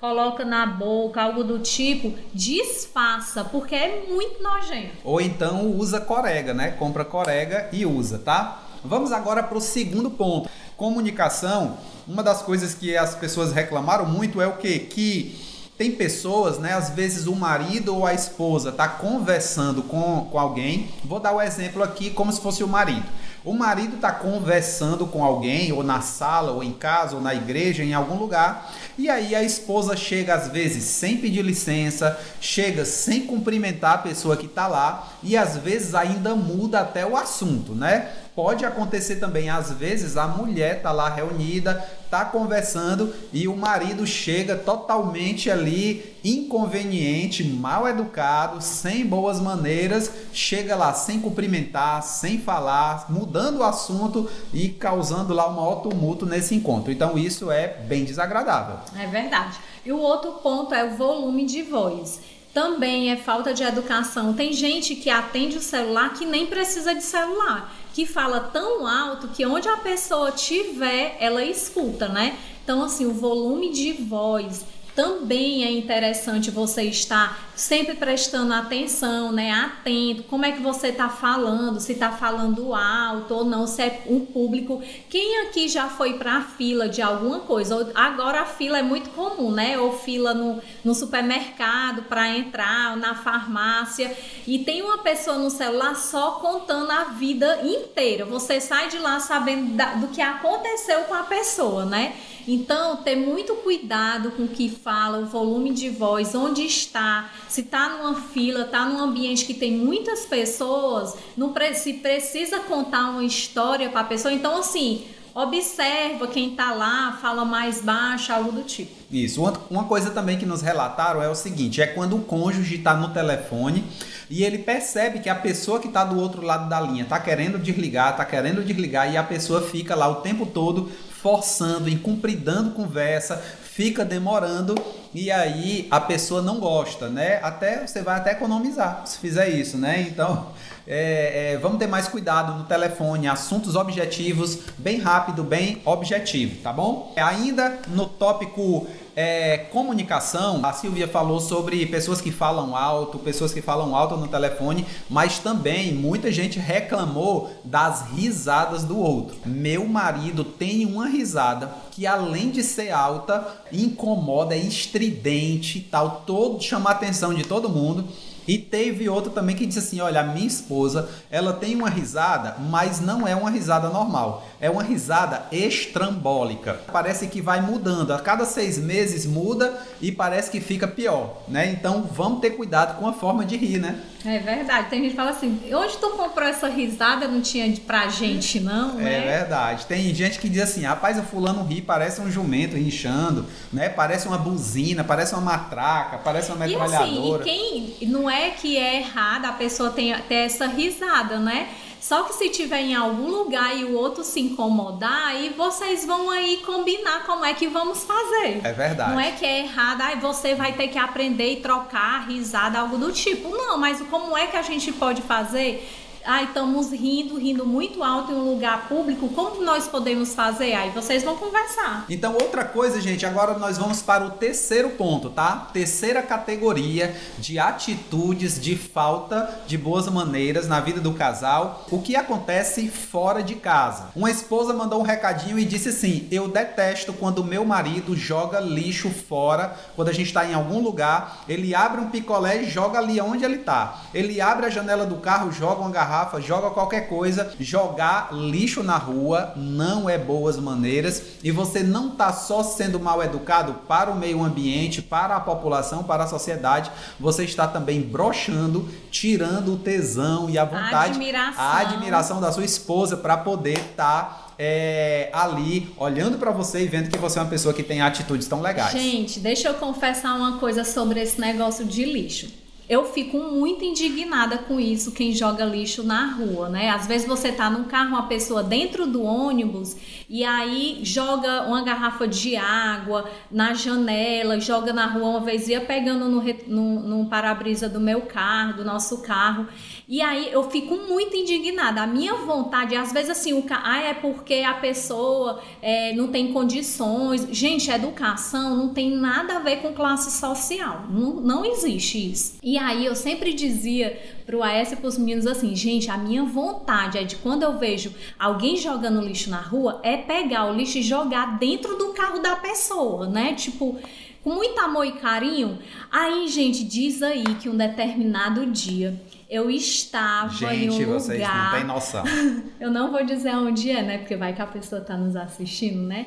coloca 0.00 0.44
na 0.44 0.66
boca, 0.66 1.22
algo 1.22 1.44
do 1.44 1.60
tipo, 1.60 2.12
disfarça, 2.34 3.44
porque 3.44 3.76
é 3.76 4.04
muito 4.08 4.42
nojento. 4.42 4.96
Ou 5.04 5.20
então 5.20 5.70
usa 5.70 6.00
corega, 6.00 6.52
né? 6.52 6.72
Compra 6.72 7.04
corega 7.04 7.68
e 7.72 7.86
usa, 7.86 8.18
tá? 8.18 8.64
Vamos 8.84 9.12
agora 9.12 9.44
para 9.44 9.58
o 9.58 9.60
segundo 9.60 10.10
ponto. 10.10 10.50
Comunicação. 10.76 11.78
Uma 12.08 12.24
das 12.24 12.42
coisas 12.42 12.74
que 12.74 12.96
as 12.96 13.14
pessoas 13.14 13.52
reclamaram 13.52 14.06
muito 14.06 14.40
é 14.40 14.46
o 14.48 14.56
quê? 14.56 14.80
Que 14.80 15.51
tem 15.82 15.90
pessoas, 15.90 16.60
né? 16.60 16.74
Às 16.74 16.90
vezes 16.90 17.26
o 17.26 17.34
marido 17.34 17.96
ou 17.96 18.06
a 18.06 18.14
esposa 18.14 18.68
está 18.68 18.86
conversando 18.86 19.82
com, 19.82 20.28
com 20.30 20.38
alguém. 20.38 20.88
Vou 21.04 21.18
dar 21.18 21.32
o 21.32 21.38
um 21.38 21.42
exemplo 21.42 21.82
aqui 21.82 22.10
como 22.10 22.32
se 22.32 22.40
fosse 22.40 22.62
o 22.62 22.68
marido. 22.68 23.04
O 23.44 23.52
marido 23.52 23.96
está 23.96 24.12
conversando 24.12 25.04
com 25.04 25.24
alguém, 25.24 25.72
ou 25.72 25.82
na 25.82 26.00
sala, 26.00 26.52
ou 26.52 26.62
em 26.62 26.72
casa, 26.72 27.16
ou 27.16 27.20
na 27.20 27.34
igreja, 27.34 27.82
em 27.82 27.92
algum 27.92 28.16
lugar, 28.16 28.72
e 28.96 29.10
aí 29.10 29.34
a 29.34 29.42
esposa 29.42 29.96
chega 29.96 30.32
às 30.32 30.46
vezes 30.46 30.84
sem 30.84 31.16
pedir 31.16 31.42
licença, 31.42 32.16
chega 32.40 32.84
sem 32.84 33.26
cumprimentar 33.26 33.94
a 33.94 33.98
pessoa 33.98 34.36
que 34.36 34.46
está 34.46 34.68
lá, 34.68 35.08
e 35.24 35.36
às 35.36 35.56
vezes 35.56 35.92
ainda 35.92 36.36
muda 36.36 36.82
até 36.82 37.04
o 37.04 37.16
assunto, 37.16 37.74
né? 37.74 38.12
Pode 38.36 38.64
acontecer 38.64 39.16
também, 39.16 39.50
às 39.50 39.72
vezes, 39.72 40.16
a 40.16 40.28
mulher 40.28 40.80
tá 40.80 40.92
lá 40.92 41.08
reunida, 41.08 41.84
tá 42.12 42.26
conversando 42.26 43.14
e 43.32 43.48
o 43.48 43.56
marido 43.56 44.06
chega 44.06 44.54
totalmente 44.54 45.50
ali 45.50 46.14
inconveniente, 46.22 47.42
mal 47.42 47.88
educado, 47.88 48.60
sem 48.60 49.06
boas 49.06 49.40
maneiras, 49.40 50.12
chega 50.30 50.76
lá 50.76 50.92
sem 50.92 51.20
cumprimentar, 51.20 52.02
sem 52.02 52.38
falar, 52.38 53.10
mudando 53.10 53.60
o 53.60 53.64
assunto 53.64 54.28
e 54.52 54.68
causando 54.68 55.32
lá 55.32 55.48
um 55.48 55.54
maior 55.54 55.76
tumulto 55.76 56.26
nesse 56.26 56.54
encontro. 56.54 56.92
Então 56.92 57.16
isso 57.16 57.50
é 57.50 57.66
bem 57.66 58.04
desagradável. 58.04 58.80
É 58.94 59.06
verdade. 59.06 59.58
E 59.82 59.90
o 59.90 59.98
outro 59.98 60.32
ponto 60.32 60.74
é 60.74 60.84
o 60.84 60.94
volume 60.94 61.46
de 61.46 61.62
voz 61.62 62.20
também 62.52 63.10
é 63.10 63.16
falta 63.16 63.54
de 63.54 63.62
educação. 63.62 64.34
Tem 64.34 64.52
gente 64.52 64.94
que 64.94 65.08
atende 65.08 65.56
o 65.56 65.60
celular 65.60 66.12
que 66.14 66.26
nem 66.26 66.46
precisa 66.46 66.94
de 66.94 67.02
celular 67.02 67.72
que 67.94 68.06
fala 68.06 68.40
tão 68.40 68.86
alto 68.86 69.28
que 69.28 69.44
onde 69.44 69.68
a 69.68 69.76
pessoa 69.76 70.32
tiver, 70.32 71.16
ela 71.20 71.44
escuta, 71.44 72.08
né? 72.08 72.38
Então, 72.64 72.82
assim, 72.82 73.06
o 73.06 73.12
volume 73.12 73.70
de 73.70 73.92
voz 73.92 74.64
também 74.94 75.64
é 75.64 75.70
interessante 75.70 76.50
você 76.50 76.84
estar 76.84 77.51
sempre 77.54 77.94
prestando 77.94 78.52
atenção, 78.52 79.30
né? 79.30 79.50
Atento, 79.50 80.22
como 80.24 80.44
é 80.44 80.52
que 80.52 80.60
você 80.60 80.88
está 80.88 81.08
falando, 81.08 81.80
se 81.80 81.92
está 81.92 82.10
falando 82.10 82.74
alto 82.74 83.34
ou 83.34 83.44
não, 83.44 83.66
se 83.66 83.82
é 83.82 84.02
um 84.06 84.24
público. 84.24 84.82
Quem 85.08 85.42
aqui 85.42 85.68
já 85.68 85.88
foi 85.88 86.14
para 86.14 86.38
a 86.38 86.42
fila 86.42 86.88
de 86.88 87.02
alguma 87.02 87.40
coisa? 87.40 87.92
Agora 87.94 88.42
a 88.42 88.46
fila 88.46 88.78
é 88.78 88.82
muito 88.82 89.10
comum, 89.10 89.50
né? 89.50 89.78
Ou 89.78 89.98
fila 89.98 90.32
no, 90.32 90.60
no 90.84 90.94
supermercado 90.94 92.02
para 92.02 92.28
entrar, 92.30 92.96
na 92.96 93.14
farmácia, 93.14 94.16
e 94.46 94.60
tem 94.60 94.82
uma 94.82 94.98
pessoa 94.98 95.36
no 95.36 95.50
celular 95.50 95.94
só 95.94 96.32
contando 96.32 96.90
a 96.90 97.04
vida 97.04 97.60
inteira. 97.64 98.24
Você 98.24 98.60
sai 98.60 98.88
de 98.88 98.98
lá 98.98 99.20
sabendo 99.20 99.74
da, 99.74 99.94
do 99.94 100.08
que 100.08 100.22
aconteceu 100.22 101.00
com 101.02 101.14
a 101.14 101.24
pessoa, 101.24 101.84
né? 101.84 102.14
Então, 102.46 102.96
ter 102.96 103.14
muito 103.14 103.54
cuidado 103.56 104.32
com 104.32 104.44
o 104.44 104.48
que 104.48 104.68
fala, 104.68 105.18
o 105.18 105.26
volume 105.26 105.72
de 105.72 105.88
voz, 105.88 106.34
onde 106.34 106.62
está, 106.62 107.30
se 107.52 107.60
está 107.60 107.90
numa 107.90 108.14
fila, 108.14 108.62
está 108.62 108.86
num 108.86 108.98
ambiente 108.98 109.44
que 109.44 109.52
tem 109.52 109.72
muitas 109.72 110.24
pessoas, 110.24 111.14
não 111.36 111.52
se 111.74 111.92
precisa 111.92 112.60
contar 112.60 113.10
uma 113.10 113.22
história 113.22 113.90
para 113.90 114.00
a 114.00 114.04
pessoa. 114.04 114.32
Então, 114.32 114.56
assim, 114.56 115.04
observa 115.34 116.26
quem 116.28 116.52
está 116.52 116.72
lá, 116.72 117.18
fala 117.20 117.44
mais 117.44 117.82
baixo, 117.82 118.32
algo 118.32 118.52
do 118.52 118.62
tipo. 118.62 118.90
Isso. 119.10 119.42
Uma 119.70 119.84
coisa 119.84 120.10
também 120.10 120.38
que 120.38 120.46
nos 120.46 120.62
relataram 120.62 121.22
é 121.22 121.28
o 121.28 121.34
seguinte: 121.34 121.82
é 121.82 121.86
quando 121.86 122.16
o 122.16 122.22
cônjuge 122.22 122.76
está 122.76 122.94
no 122.94 123.10
telefone 123.10 123.84
e 124.30 124.42
ele 124.44 124.56
percebe 124.56 125.18
que 125.18 125.28
a 125.28 125.34
pessoa 125.34 125.78
que 125.78 125.88
está 125.88 126.04
do 126.04 126.18
outro 126.18 126.40
lado 126.40 126.70
da 126.70 126.80
linha 126.80 127.02
está 127.02 127.20
querendo 127.20 127.58
desligar, 127.58 128.12
está 128.12 128.24
querendo 128.24 128.64
desligar 128.64 129.12
e 129.12 129.18
a 129.18 129.22
pessoa 129.22 129.60
fica 129.60 129.94
lá 129.94 130.08
o 130.08 130.22
tempo 130.22 130.46
todo 130.46 130.90
forçando, 131.22 131.90
incumpridando 131.90 132.70
conversa, 132.70 133.36
fica 133.36 134.06
demorando 134.06 134.74
e 135.14 135.30
aí 135.30 135.86
a 135.90 136.00
pessoa 136.00 136.40
não 136.40 136.58
gosta, 136.58 137.08
né? 137.08 137.38
Até 137.42 137.86
você 137.86 138.02
vai 138.02 138.16
até 138.16 138.32
economizar 138.32 139.02
se 139.06 139.18
fizer 139.18 139.48
isso, 139.48 139.76
né? 139.76 140.00
Então 140.00 140.48
É, 140.86 141.52
é, 141.52 141.58
vamos 141.58 141.78
ter 141.78 141.86
mais 141.86 142.08
cuidado 142.08 142.58
no 142.58 142.64
telefone, 142.64 143.28
assuntos 143.28 143.76
objetivos, 143.76 144.58
bem 144.78 144.98
rápido, 144.98 145.44
bem 145.44 145.80
objetivo, 145.84 146.60
tá 146.62 146.72
bom? 146.72 147.12
Ainda 147.16 147.80
no 147.88 148.06
tópico 148.06 148.86
é, 149.14 149.58
comunicação, 149.70 150.64
a 150.64 150.72
Silvia 150.72 151.06
falou 151.06 151.38
sobre 151.38 151.84
pessoas 151.86 152.20
que 152.20 152.32
falam 152.32 152.74
alto, 152.74 153.18
pessoas 153.18 153.52
que 153.52 153.60
falam 153.60 153.94
alto 153.94 154.16
no 154.16 154.26
telefone, 154.26 154.86
mas 155.08 155.38
também 155.38 155.92
muita 155.92 156.32
gente 156.32 156.58
reclamou 156.58 157.52
das 157.64 158.08
risadas 158.10 158.84
do 158.84 158.98
outro. 158.98 159.36
Meu 159.44 159.86
marido 159.86 160.44
tem 160.44 160.86
uma 160.86 161.06
risada 161.06 161.70
que 161.90 162.06
além 162.06 162.50
de 162.50 162.62
ser 162.62 162.90
alta, 162.90 163.46
incomoda, 163.70 164.54
é 164.54 164.58
estridente, 164.58 165.80
tal, 165.80 166.22
todo 166.26 166.62
chama 166.62 166.90
a 166.90 166.94
atenção 166.94 167.34
de 167.34 167.44
todo 167.44 167.68
mundo. 167.68 168.08
E 168.46 168.58
teve 168.58 169.08
outra 169.08 169.30
também 169.32 169.54
que 169.56 169.66
disse 169.66 169.78
assim: 169.78 170.00
olha, 170.00 170.20
a 170.20 170.24
minha 170.24 170.46
esposa, 170.46 171.08
ela 171.30 171.52
tem 171.52 171.74
uma 171.74 171.88
risada, 171.88 172.56
mas 172.58 173.00
não 173.00 173.26
é 173.26 173.34
uma 173.34 173.50
risada 173.50 173.88
normal. 173.88 174.46
É 174.60 174.70
uma 174.70 174.82
risada 174.82 175.46
estrambólica. 175.50 176.80
Parece 176.92 177.26
que 177.26 177.40
vai 177.40 177.60
mudando. 177.60 178.12
A 178.12 178.18
cada 178.18 178.44
seis 178.44 178.78
meses 178.78 179.26
muda 179.26 179.78
e 180.00 180.12
parece 180.12 180.50
que 180.50 180.60
fica 180.60 180.86
pior, 180.86 181.42
né? 181.48 181.70
Então 181.70 182.08
vamos 182.12 182.40
ter 182.40 182.50
cuidado 182.50 182.98
com 182.98 183.08
a 183.08 183.12
forma 183.12 183.44
de 183.44 183.56
rir, 183.56 183.78
né? 183.78 184.00
É 184.24 184.38
verdade. 184.38 184.88
Tem 184.88 185.00
gente 185.00 185.10
que 185.10 185.16
fala 185.16 185.30
assim: 185.30 185.60
onde 185.74 185.96
tu 185.96 186.10
comprou 186.10 186.46
essa 186.46 186.68
risada? 186.68 187.26
Não 187.26 187.40
tinha 187.40 187.72
pra 187.86 188.08
gente, 188.08 188.60
não? 188.60 189.00
É 189.00 189.02
né? 189.02 189.20
verdade. 189.20 189.86
Tem 189.86 190.14
gente 190.14 190.38
que 190.38 190.48
diz 190.48 190.62
assim: 190.62 190.82
rapaz, 190.82 191.18
o 191.18 191.22
fulano 191.22 191.64
ri, 191.64 191.80
parece 191.80 192.20
um 192.20 192.30
jumento 192.30 192.76
inchando, 192.76 193.46
né? 193.72 193.88
Parece 193.88 194.28
uma 194.28 194.38
buzina, 194.38 195.02
parece 195.02 195.34
uma 195.34 195.42
matraca, 195.42 196.18
parece 196.18 196.50
uma 196.52 196.66
metralhadora. 196.66 197.44
E 197.44 197.50
assim, 197.50 197.94
e 197.98 197.98
quem 197.98 198.08
não 198.08 198.30
é 198.30 198.31
que 198.50 198.76
é 198.76 198.96
errado 198.96 199.46
a 199.46 199.52
pessoa 199.52 199.90
ter, 199.90 200.20
ter 200.22 200.46
essa 200.46 200.66
risada, 200.66 201.38
né? 201.38 201.68
Só 202.00 202.24
que 202.24 202.34
se 202.34 202.48
tiver 202.48 202.80
em 202.80 202.96
algum 202.96 203.28
lugar 203.28 203.76
e 203.76 203.84
o 203.84 203.94
outro 203.94 204.24
se 204.24 204.40
incomodar, 204.40 205.28
aí 205.28 205.54
vocês 205.56 206.04
vão 206.04 206.30
aí 206.30 206.56
combinar 206.66 207.24
como 207.24 207.44
é 207.44 207.54
que 207.54 207.68
vamos 207.68 208.02
fazer. 208.02 208.60
É 208.64 208.72
verdade. 208.72 209.12
Não 209.12 209.20
é 209.20 209.30
que 209.30 209.46
é 209.46 209.60
errado, 209.60 210.00
aí 210.00 210.16
você 210.18 210.52
vai 210.56 210.72
ter 210.72 210.88
que 210.88 210.98
aprender 210.98 211.52
e 211.52 211.56
trocar 211.60 212.26
risada, 212.26 212.80
algo 212.80 212.98
do 212.98 213.12
tipo. 213.12 213.50
Não, 213.50 213.78
mas 213.78 214.00
como 214.10 214.36
é 214.36 214.48
que 214.48 214.56
a 214.56 214.62
gente 214.62 214.90
pode 214.90 215.22
fazer? 215.22 215.88
Ai, 216.24 216.44
estamos 216.44 216.92
rindo, 216.92 217.38
rindo 217.38 217.66
muito 217.66 218.02
alto 218.02 218.32
em 218.32 218.34
um 218.34 218.52
lugar 218.52 218.88
público, 218.88 219.28
como 219.28 219.62
nós 219.62 219.88
podemos 219.88 220.34
fazer? 220.34 220.72
Aí 220.74 220.90
vocês 220.90 221.22
vão 221.22 221.36
conversar. 221.36 222.04
Então, 222.08 222.34
outra 222.34 222.64
coisa, 222.64 223.00
gente, 223.00 223.26
agora 223.26 223.58
nós 223.58 223.78
vamos 223.78 224.02
para 224.02 224.24
o 224.24 224.30
terceiro 224.30 224.90
ponto, 224.90 225.30
tá? 225.30 225.68
Terceira 225.72 226.22
categoria 226.22 227.16
de 227.38 227.58
atitudes 227.58 228.60
de 228.60 228.76
falta 228.76 229.62
de 229.66 229.76
boas 229.76 230.08
maneiras 230.08 230.68
na 230.68 230.80
vida 230.80 231.00
do 231.00 231.12
casal. 231.14 231.86
O 231.90 232.00
que 232.00 232.14
acontece 232.14 232.88
fora 232.88 233.42
de 233.42 233.56
casa? 233.56 234.10
Uma 234.14 234.30
esposa 234.30 234.72
mandou 234.72 235.00
um 235.00 235.04
recadinho 235.04 235.58
e 235.58 235.64
disse 235.64 235.88
assim: 235.88 236.28
Eu 236.30 236.48
detesto 236.48 237.12
quando 237.12 237.44
meu 237.44 237.64
marido 237.64 238.16
joga 238.16 238.60
lixo 238.60 239.10
fora, 239.10 239.76
quando 239.96 240.08
a 240.08 240.12
gente 240.12 240.28
está 240.28 240.44
em 240.46 240.54
algum 240.54 240.80
lugar, 240.80 241.42
ele 241.48 241.74
abre 241.74 242.00
um 242.00 242.10
picolé 242.10 242.62
e 242.62 242.70
joga 242.70 242.98
ali 242.98 243.20
onde 243.20 243.44
ele 243.44 243.56
está. 243.56 244.02
Ele 244.14 244.40
abre 244.40 244.66
a 244.66 244.70
janela 244.70 245.04
do 245.04 245.16
carro, 245.16 245.50
joga 245.50 245.80
uma 245.80 245.90
garrafa 245.90 246.11
garrafa, 246.12 246.40
joga 246.40 246.70
qualquer 246.70 247.08
coisa. 247.08 247.54
Jogar 247.58 248.28
lixo 248.32 248.82
na 248.82 248.98
rua 248.98 249.54
não 249.56 250.08
é 250.08 250.18
boas 250.18 250.58
maneiras 250.58 251.22
e 251.42 251.50
você 251.50 251.82
não 251.82 252.08
está 252.08 252.32
só 252.32 252.62
sendo 252.62 253.00
mal 253.00 253.22
educado 253.22 253.74
para 253.88 254.10
o 254.10 254.14
meio 254.14 254.42
ambiente, 254.44 255.00
para 255.00 255.36
a 255.36 255.40
população, 255.40 256.04
para 256.04 256.24
a 256.24 256.26
sociedade, 256.26 256.90
você 257.18 257.44
está 257.44 257.66
também 257.66 258.02
brochando, 258.02 258.88
tirando 259.10 259.74
o 259.74 259.76
tesão 259.78 260.50
e 260.50 260.58
a 260.58 260.64
vontade, 260.64 261.12
admiração. 261.12 261.64
a 261.64 261.78
admiração 261.78 262.40
da 262.40 262.52
sua 262.52 262.64
esposa 262.64 263.16
para 263.16 263.38
poder 263.38 263.78
estar 263.78 264.24
tá 264.24 264.46
é, 264.58 265.30
ali 265.32 265.92
olhando 265.96 266.38
para 266.38 266.50
você 266.50 266.84
e 266.84 266.86
vendo 266.86 267.10
que 267.10 267.18
você 267.18 267.38
é 267.38 267.42
uma 267.42 267.48
pessoa 267.48 267.72
que 267.72 267.82
tem 267.82 268.02
atitudes 268.02 268.46
tão 268.46 268.60
legais. 268.60 268.92
Gente, 268.92 269.40
deixa 269.40 269.68
eu 269.68 269.74
confessar 269.74 270.34
uma 270.34 270.58
coisa 270.58 270.84
sobre 270.84 271.20
esse 271.20 271.40
negócio 271.40 271.84
de 271.84 272.04
lixo 272.04 272.61
eu 272.88 273.04
fico 273.04 273.38
muito 273.38 273.84
indignada 273.84 274.58
com 274.58 274.78
isso, 274.78 275.12
quem 275.12 275.32
joga 275.32 275.64
lixo 275.64 276.02
na 276.02 276.32
rua, 276.34 276.68
né? 276.68 276.90
Às 276.90 277.06
vezes 277.06 277.26
você 277.26 277.52
tá 277.52 277.70
num 277.70 277.84
carro, 277.84 278.10
uma 278.10 278.26
pessoa 278.26 278.62
dentro 278.62 279.06
do 279.06 279.22
ônibus 279.22 279.96
e 280.32 280.44
aí 280.44 281.00
joga 281.02 281.64
uma 281.64 281.82
garrafa 281.82 282.26
de 282.26 282.56
água 282.56 283.30
na 283.50 283.74
janela, 283.74 284.58
joga 284.58 284.90
na 284.90 285.04
rua. 285.04 285.28
Uma 285.28 285.40
vez 285.40 285.68
ia 285.68 285.82
pegando 285.82 286.26
no, 286.26 286.42
no, 286.68 287.00
no 287.00 287.26
para-brisa 287.26 287.86
do 287.86 288.00
meu 288.00 288.22
carro, 288.22 288.78
do 288.78 288.82
nosso 288.82 289.20
carro. 289.20 289.68
E 290.08 290.22
aí 290.22 290.50
eu 290.50 290.70
fico 290.70 290.96
muito 290.96 291.36
indignada. 291.36 292.00
A 292.00 292.06
minha 292.06 292.32
vontade, 292.32 292.96
às 292.96 293.12
vezes 293.12 293.28
assim, 293.28 293.52
o 293.52 293.62
ah, 293.68 294.00
é 294.00 294.14
porque 294.14 294.54
a 294.66 294.72
pessoa 294.72 295.60
é, 295.82 296.14
não 296.14 296.28
tem 296.28 296.50
condições. 296.50 297.46
Gente, 297.50 297.90
educação 297.90 298.74
não 298.74 298.88
tem 298.88 299.10
nada 299.10 299.56
a 299.56 299.58
ver 299.58 299.82
com 299.82 299.92
classe 299.92 300.30
social. 300.30 301.08
Não, 301.10 301.34
não 301.42 301.62
existe 301.62 302.32
isso. 302.32 302.56
E 302.62 302.78
aí 302.78 303.04
eu 303.04 303.14
sempre 303.14 303.52
dizia 303.52 304.18
pro 304.46 304.62
AS 304.62 304.92
e 304.92 304.96
pros 304.96 305.18
meninos 305.18 305.46
assim, 305.46 305.74
gente, 305.74 306.10
a 306.10 306.18
minha 306.18 306.42
vontade 306.42 307.18
é 307.18 307.22
de 307.22 307.36
quando 307.36 307.62
eu 307.62 307.78
vejo 307.78 308.12
alguém 308.38 308.76
jogando 308.76 309.20
lixo 309.20 309.50
na 309.50 309.60
rua, 309.60 310.00
é 310.02 310.21
pegar 310.22 310.66
o 310.66 310.74
lixo 310.74 310.98
e 310.98 311.02
jogar 311.02 311.58
dentro 311.58 311.96
do 311.96 312.08
carro 312.08 312.40
da 312.40 312.56
pessoa, 312.56 313.28
né? 313.28 313.54
Tipo, 313.54 313.98
com 314.42 314.50
muito 314.50 314.78
amor 314.80 315.06
e 315.06 315.12
carinho. 315.12 315.78
Aí, 316.10 316.48
gente, 316.48 316.84
diz 316.84 317.22
aí 317.22 317.44
que 317.60 317.68
um 317.68 317.76
determinado 317.76 318.66
dia 318.66 319.20
eu 319.52 319.70
estava 319.70 320.48
Gente, 320.48 320.74
em 320.74 320.90
um 320.90 320.98
lugar. 320.98 321.20
vocês 321.20 321.40
não 321.40 321.70
têm 321.72 321.84
noção. 321.84 322.24
eu 322.80 322.90
não 322.90 323.10
vou 323.12 323.22
dizer 323.22 323.54
onde 323.54 323.90
é, 323.90 324.02
né? 324.02 324.18
Porque 324.18 324.34
vai 324.34 324.54
que 324.54 324.62
a 324.62 324.66
pessoa 324.66 325.02
tá 325.02 325.14
nos 325.14 325.36
assistindo, 325.36 326.00
né? 326.00 326.26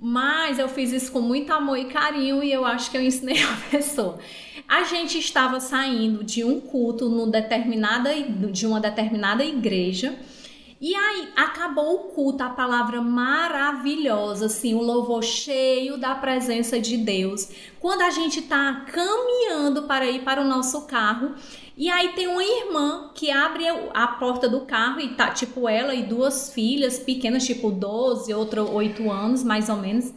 Mas 0.00 0.58
eu 0.58 0.68
fiz 0.68 0.90
isso 0.90 1.12
com 1.12 1.20
muito 1.20 1.52
amor 1.52 1.78
e 1.78 1.84
carinho 1.84 2.42
e 2.42 2.50
eu 2.50 2.64
acho 2.64 2.90
que 2.90 2.96
eu 2.96 3.02
ensinei 3.02 3.42
a 3.44 3.56
pessoa. 3.70 4.18
A 4.66 4.84
gente 4.84 5.18
estava 5.18 5.60
saindo 5.60 6.24
de 6.24 6.42
um 6.42 6.60
culto 6.60 7.10
no 7.10 7.30
determinada, 7.30 8.10
de 8.50 8.66
uma 8.66 8.80
determinada 8.80 9.44
igreja. 9.44 10.18
E 10.82 10.96
aí 10.96 11.28
acabou 11.36 11.94
o 11.94 11.98
culto, 12.08 12.42
a 12.42 12.50
palavra 12.50 13.00
maravilhosa, 13.00 14.46
assim, 14.46 14.74
o 14.74 14.82
louvor 14.82 15.22
cheio 15.22 15.96
da 15.96 16.12
presença 16.12 16.80
de 16.80 16.96
Deus. 16.96 17.48
Quando 17.78 18.02
a 18.02 18.10
gente 18.10 18.40
está 18.40 18.84
caminhando 18.92 19.84
para 19.84 20.10
ir 20.10 20.24
para 20.24 20.42
o 20.42 20.44
nosso 20.44 20.84
carro, 20.88 21.36
e 21.76 21.88
aí 21.88 22.14
tem 22.14 22.26
uma 22.26 22.42
irmã 22.42 23.12
que 23.14 23.30
abre 23.30 23.64
a 23.94 24.08
porta 24.08 24.48
do 24.48 24.62
carro 24.62 24.98
e 24.98 25.14
tá 25.14 25.30
tipo 25.30 25.68
ela 25.68 25.94
e 25.94 26.02
duas 26.02 26.52
filhas 26.52 26.98
pequenas, 26.98 27.46
tipo 27.46 27.70
12, 27.70 28.34
outra 28.34 28.64
8 28.64 29.08
anos, 29.08 29.44
mais 29.44 29.68
ou 29.68 29.76
menos. 29.76 30.12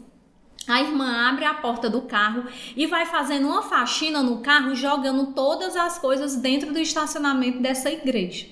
A 0.67 0.81
irmã 0.81 1.29
abre 1.29 1.45
a 1.45 1.53
porta 1.53 1.87
do 1.87 2.01
carro 2.01 2.43
e 2.75 2.87
vai 2.87 3.05
fazendo 3.05 3.47
uma 3.47 3.61
faxina 3.61 4.23
no 4.23 4.39
carro, 4.39 4.73
jogando 4.73 5.27
todas 5.27 5.75
as 5.75 5.99
coisas 5.99 6.37
dentro 6.37 6.73
do 6.73 6.79
estacionamento 6.79 7.59
dessa 7.59 7.91
igreja. 7.91 8.47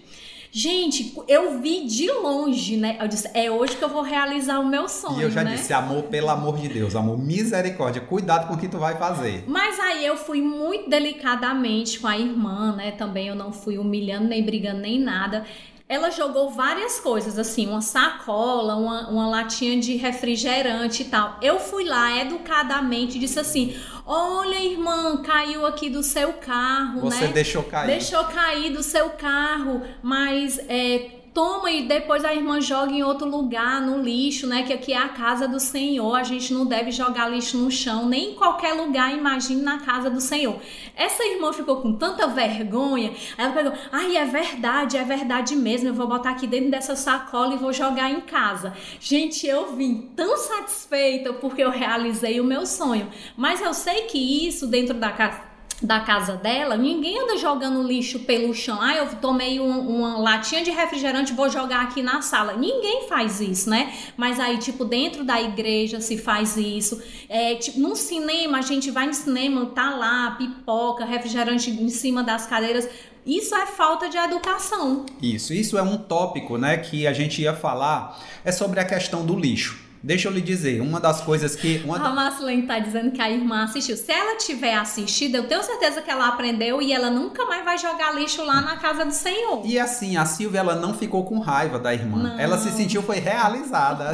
Gente, 0.56 1.16
eu 1.28 1.60
vi 1.60 1.88
de 1.88 2.12
longe, 2.12 2.78
né? 2.78 2.96
Eu 3.02 3.08
disse, 3.08 3.28
é 3.34 3.50
hoje 3.50 3.76
que 3.76 3.84
eu 3.84 3.90
vou 3.90 4.04
realizar 4.04 4.60
o 4.60 4.68
meu 4.68 4.88
sonho. 4.88 5.20
E 5.20 5.24
eu 5.24 5.32
já 5.32 5.44
né? 5.44 5.56
disse, 5.56 5.74
amor, 5.74 6.04
pelo 6.04 6.30
amor 6.30 6.60
de 6.60 6.68
Deus, 6.68 6.96
amor, 6.96 7.18
misericórdia, 7.18 8.00
cuidado 8.00 8.48
com 8.48 8.54
o 8.54 8.58
que 8.60 8.68
tu 8.68 8.78
vai 8.78 8.96
fazer. 8.96 9.46
Mas 9.48 9.80
aí 9.80 10.06
eu 10.06 10.16
fui 10.16 10.44
muito 10.44 10.88
delicadamente 10.92 12.00
com 12.00 12.06
a 12.06 12.20
irmã, 12.20 12.76
né? 12.76 12.92
Também 12.92 13.30
eu 13.30 13.36
não 13.36 13.52
fui 13.52 13.80
humilhando, 13.80 14.28
nem 14.28 14.44
brigando, 14.44 14.82
nem 14.82 15.00
nada 15.00 15.44
ela 15.94 16.10
jogou 16.10 16.50
várias 16.50 17.00
coisas, 17.00 17.38
assim, 17.38 17.68
uma 17.68 17.82
sacola, 17.82 18.76
uma, 18.76 19.10
uma 19.10 19.28
latinha 19.30 19.80
de 19.80 19.96
refrigerante 19.96 21.04
e 21.04 21.06
tal. 21.06 21.38
Eu 21.40 21.60
fui 21.60 21.84
lá 21.84 22.20
educadamente 22.20 23.18
e 23.18 23.20
disse 23.20 23.40
assim: 23.40 23.76
Olha, 24.04 24.60
irmã, 24.60 25.22
caiu 25.22 25.68
aqui 25.68 25.92
do 25.92 26.02
seu 26.02 26.34
carro, 26.34 27.02
Você 27.02 27.22
né? 27.22 27.28
Você 27.28 27.34
deixou 27.34 27.64
cair. 27.64 27.88
Deixou 27.88 28.24
cair 28.26 28.74
do 28.74 28.82
seu 28.82 29.12
carro, 29.12 29.84
mas 30.02 30.58
é, 30.68 31.23
toma 31.34 31.72
e 31.72 31.88
depois 31.88 32.24
a 32.24 32.34
irmã 32.34 32.62
joga 32.62 32.92
em 32.92 33.04
outro 33.04 33.28
lugar, 33.28 33.82
no 33.82 34.02
lixo, 34.02 34.46
né? 34.46 34.64
Que 34.64 34.74
aqui 34.74 34.94
é 34.94 34.98
a 34.98 35.10
casa 35.10 35.48
do 35.48 35.60
Senhor, 35.60 36.16
a 36.16 36.24
gente 36.24 36.54
não 36.54 36.66
deve 36.66 36.92
jogar 36.92 37.28
lixo 37.28 37.58
no 37.58 37.72
chão, 37.72 38.08
nem 38.08 38.32
em 38.32 38.36
qualquer 38.36 38.74
lugar, 38.74 39.12
imagine 39.12 39.62
na 39.62 39.80
casa 39.80 40.10
do 40.10 40.22
Senhor. 40.22 40.56
Essa 40.96 41.24
irmã 41.24 41.52
ficou 41.52 41.78
com 41.78 41.94
tanta 41.94 42.28
vergonha, 42.28 43.14
ela 43.38 43.52
pegou, 43.52 43.74
ai, 43.92 44.16
é 44.16 44.26
verdade, 44.26 44.98
é 44.98 45.04
verdade 45.04 45.56
mesmo, 45.56 45.90
eu 45.90 45.94
vou 45.94 46.08
botar 46.08 46.32
aqui 46.32 46.46
dentro 46.46 46.70
dessa 46.70 46.96
sacola 46.96 47.56
e 47.56 47.58
vou 47.58 47.74
jogar 47.74 48.12
em 48.12 48.22
casa. 48.22 48.74
Gente, 49.00 49.48
eu 49.48 49.76
vim 49.76 50.12
tão 50.16 50.38
satisfeita 50.38 51.34
porque 51.34 51.64
eu 51.64 51.72
realizei 51.72 52.40
o 52.40 52.44
meu 52.44 52.66
sonho, 52.66 53.10
mas 53.36 53.60
eu 53.60 53.74
sei 53.74 54.04
que 54.04 54.48
isso 54.48 54.68
dentro 54.68 54.94
da 54.94 55.12
casa 55.12 55.53
da 55.86 56.00
casa 56.00 56.36
dela, 56.36 56.76
ninguém 56.76 57.20
anda 57.20 57.38
jogando 57.38 57.82
lixo 57.84 58.20
pelo 58.20 58.54
chão. 58.54 58.80
Ah, 58.82 58.96
eu 58.96 59.08
tomei 59.16 59.60
um, 59.60 59.80
uma 59.80 60.18
latinha 60.18 60.64
de 60.64 60.72
refrigerante, 60.72 61.34
vou 61.34 61.50
jogar 61.50 61.84
aqui 61.84 62.02
na 62.02 62.22
sala. 62.22 62.54
Ninguém 62.54 63.08
faz 63.08 63.40
isso, 63.40 63.70
né? 63.70 63.94
Mas 64.18 64.40
aí, 64.40 64.58
tipo, 64.58 64.86
dentro 64.86 65.24
da 65.24 65.42
igreja 65.42 66.00
se 66.02 66.18
faz 66.18 66.58
isso. 66.58 67.02
É, 67.30 67.56
tipo, 67.56 67.80
cinema, 68.04 68.60
a 68.60 68.62
gente 68.62 68.92
vai 68.92 69.08
no 69.08 69.14
cinema, 69.14 69.66
tá 69.68 69.96
lá, 69.96 70.32
pipoca, 70.38 71.06
refrigerante 71.06 71.70
em 71.70 71.90
cima 71.90 72.24
das 72.24 72.46
cadeiras. 72.46 72.88
Isso 73.26 73.56
é 73.56 73.66
falta 73.66 74.10
de 74.10 74.18
educação. 74.18 75.06
Isso, 75.22 75.54
isso 75.54 75.78
é 75.78 75.82
um 75.82 75.98
tópico, 75.98 76.58
né, 76.58 76.78
que 76.78 77.08
a 77.08 77.14
gente 77.14 77.42
ia 77.42 77.54
falar, 77.54 78.20
é 78.44 78.52
sobre 78.52 78.80
a 78.80 78.86
questão 78.86 79.26
do 79.26 79.40
lixo. 79.40 79.82
Deixa 80.04 80.28
eu 80.28 80.34
lhe 80.34 80.42
dizer, 80.42 80.82
uma 80.82 81.00
das 81.00 81.22
coisas 81.22 81.56
que. 81.56 81.82
Uma 81.86 81.96
a 81.96 82.12
Marcelene 82.12 82.64
tá 82.64 82.78
dizendo 82.78 83.12
que 83.12 83.22
a 83.22 83.32
irmã 83.32 83.64
assistiu. 83.64 83.96
Se 83.96 84.12
ela 84.12 84.38
tiver 84.38 84.76
assistido, 84.76 85.36
eu 85.36 85.48
tenho 85.48 85.64
certeza 85.64 86.02
que 86.02 86.12
ela 86.12 86.28
aprendeu 86.28 86.82
e 86.82 86.92
ela 86.92 87.10
nunca 87.10 87.46
mais 87.46 87.64
vai 87.64 87.78
jogar 87.78 88.14
lixo 88.14 88.44
lá 88.44 88.60
na 88.60 88.76
casa 88.76 89.06
do 89.06 89.14
Senhor. 89.14 89.62
E 89.64 89.80
assim, 89.80 90.18
a 90.18 90.26
Silvia 90.26 90.60
ela 90.60 90.76
não 90.76 90.94
ficou 90.94 91.24
com 91.24 91.40
raiva 91.40 91.80
da 91.80 91.94
irmã. 91.94 92.18
Não. 92.22 92.38
Ela 92.38 92.58
se 92.58 92.70
sentiu 92.72 93.02
foi 93.02 93.20
realizada. 93.20 94.12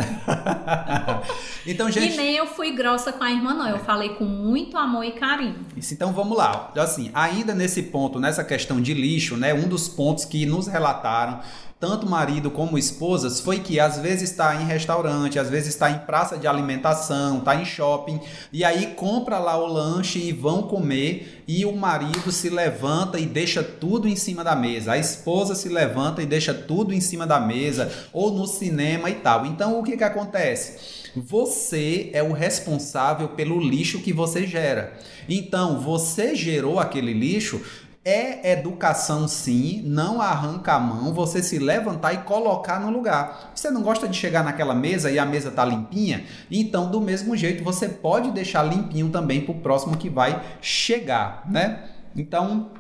então, 1.65 1.89
gente. 1.89 2.13
E 2.13 2.17
nem 2.17 2.36
eu 2.36 2.45
fui 2.45 2.71
grossa 2.71 3.12
com 3.12 3.23
a 3.23 3.32
irmã, 3.32 3.56
não. 3.56 3.67
Eu 3.67 3.80
falei 3.80 4.10
com 4.10 4.25
muito 4.25 4.78
amor 4.78 5.04
e 5.04 5.13
carinho. 5.13 5.65
Isso, 5.75 5.95
então 5.95 6.13
vamos 6.13 6.38
lá. 6.38 6.71
Assim, 6.78 7.10
ainda 7.15 7.56
nesse 7.56 7.82
ponto, 7.82 8.19
nessa 8.19 8.43
questão 8.43 8.80
de 8.80 8.93
lixo, 8.93 9.36
né? 9.36 9.56
Um 9.56 9.67
dos 9.67 9.88
pontos 9.88 10.23
que 10.23 10.45
nos 10.45 10.67
relataram 10.67 11.39
tanto 11.79 12.09
marido 12.09 12.51
como 12.51 12.77
esposas, 12.77 13.39
foi 13.39 13.59
que 13.59 13.79
às 13.79 13.99
vezes 13.99 14.31
está 14.31 14.61
em 14.61 14.65
restaurante, 14.65 15.39
às 15.39 15.49
vezes 15.49 15.69
está 15.69 15.89
em 15.89 15.99
praça 15.99 16.37
de 16.37 16.45
alimentação, 16.45 17.37
está 17.37 17.55
em 17.55 17.63
shopping, 17.63 18.19
e 18.51 18.65
aí 18.65 18.87
compra 18.95 19.39
lá 19.39 19.57
o 19.57 19.65
lanche 19.65 20.19
e 20.19 20.33
vão 20.33 20.63
comer, 20.63 21.43
e 21.47 21.65
o 21.65 21.75
marido 21.75 22.31
se 22.31 22.49
levanta 22.49 23.17
e 23.17 23.25
deixa 23.25 23.63
tudo 23.63 24.09
em 24.09 24.15
cima 24.17 24.43
da 24.43 24.55
mesa, 24.55 24.91
a 24.91 24.97
esposa 24.97 25.55
se 25.55 25.69
levanta 25.69 26.21
e 26.21 26.25
deixa 26.25 26.53
tudo 26.53 26.93
em 26.93 26.99
cima 26.99 27.25
da 27.25 27.39
mesa, 27.39 27.89
ou 28.11 28.31
no 28.31 28.45
cinema 28.45 29.09
e 29.09 29.15
tal. 29.15 29.45
Então 29.45 29.79
o 29.79 29.83
que, 29.83 29.95
que 29.95 30.03
acontece? 30.03 30.99
Você 31.15 32.09
é 32.13 32.21
o 32.21 32.33
responsável 32.33 33.29
pelo 33.29 33.59
lixo 33.59 34.01
que 34.01 34.13
você 34.13 34.45
gera. 34.45 34.93
Então, 35.27 35.79
você 35.79 36.35
gerou 36.35 36.79
aquele 36.79 37.13
lixo, 37.13 37.61
é 38.03 38.53
educação 38.53 39.27
sim, 39.27 39.81
não 39.85 40.21
arranca 40.21 40.73
a 40.73 40.79
mão, 40.79 41.13
você 41.13 41.43
se 41.43 41.59
levantar 41.59 42.13
e 42.13 42.19
colocar 42.19 42.79
no 42.79 42.89
lugar. 42.89 43.51
Você 43.53 43.69
não 43.69 43.81
gosta 43.81 44.07
de 44.07 44.17
chegar 44.17 44.43
naquela 44.43 44.73
mesa 44.73 45.12
e 45.12 45.19
a 45.19 45.25
mesa 45.25 45.51
tá 45.51 45.65
limpinha? 45.65 46.25
Então, 46.49 46.89
do 46.89 47.01
mesmo 47.01 47.35
jeito, 47.35 47.63
você 47.63 47.89
pode 47.89 48.31
deixar 48.31 48.63
limpinho 48.63 49.09
também 49.09 49.41
para 49.41 49.51
o 49.51 49.59
próximo 49.59 49.97
que 49.97 50.09
vai 50.09 50.41
chegar, 50.62 51.43
né? 51.49 51.89
Então, 52.15 52.71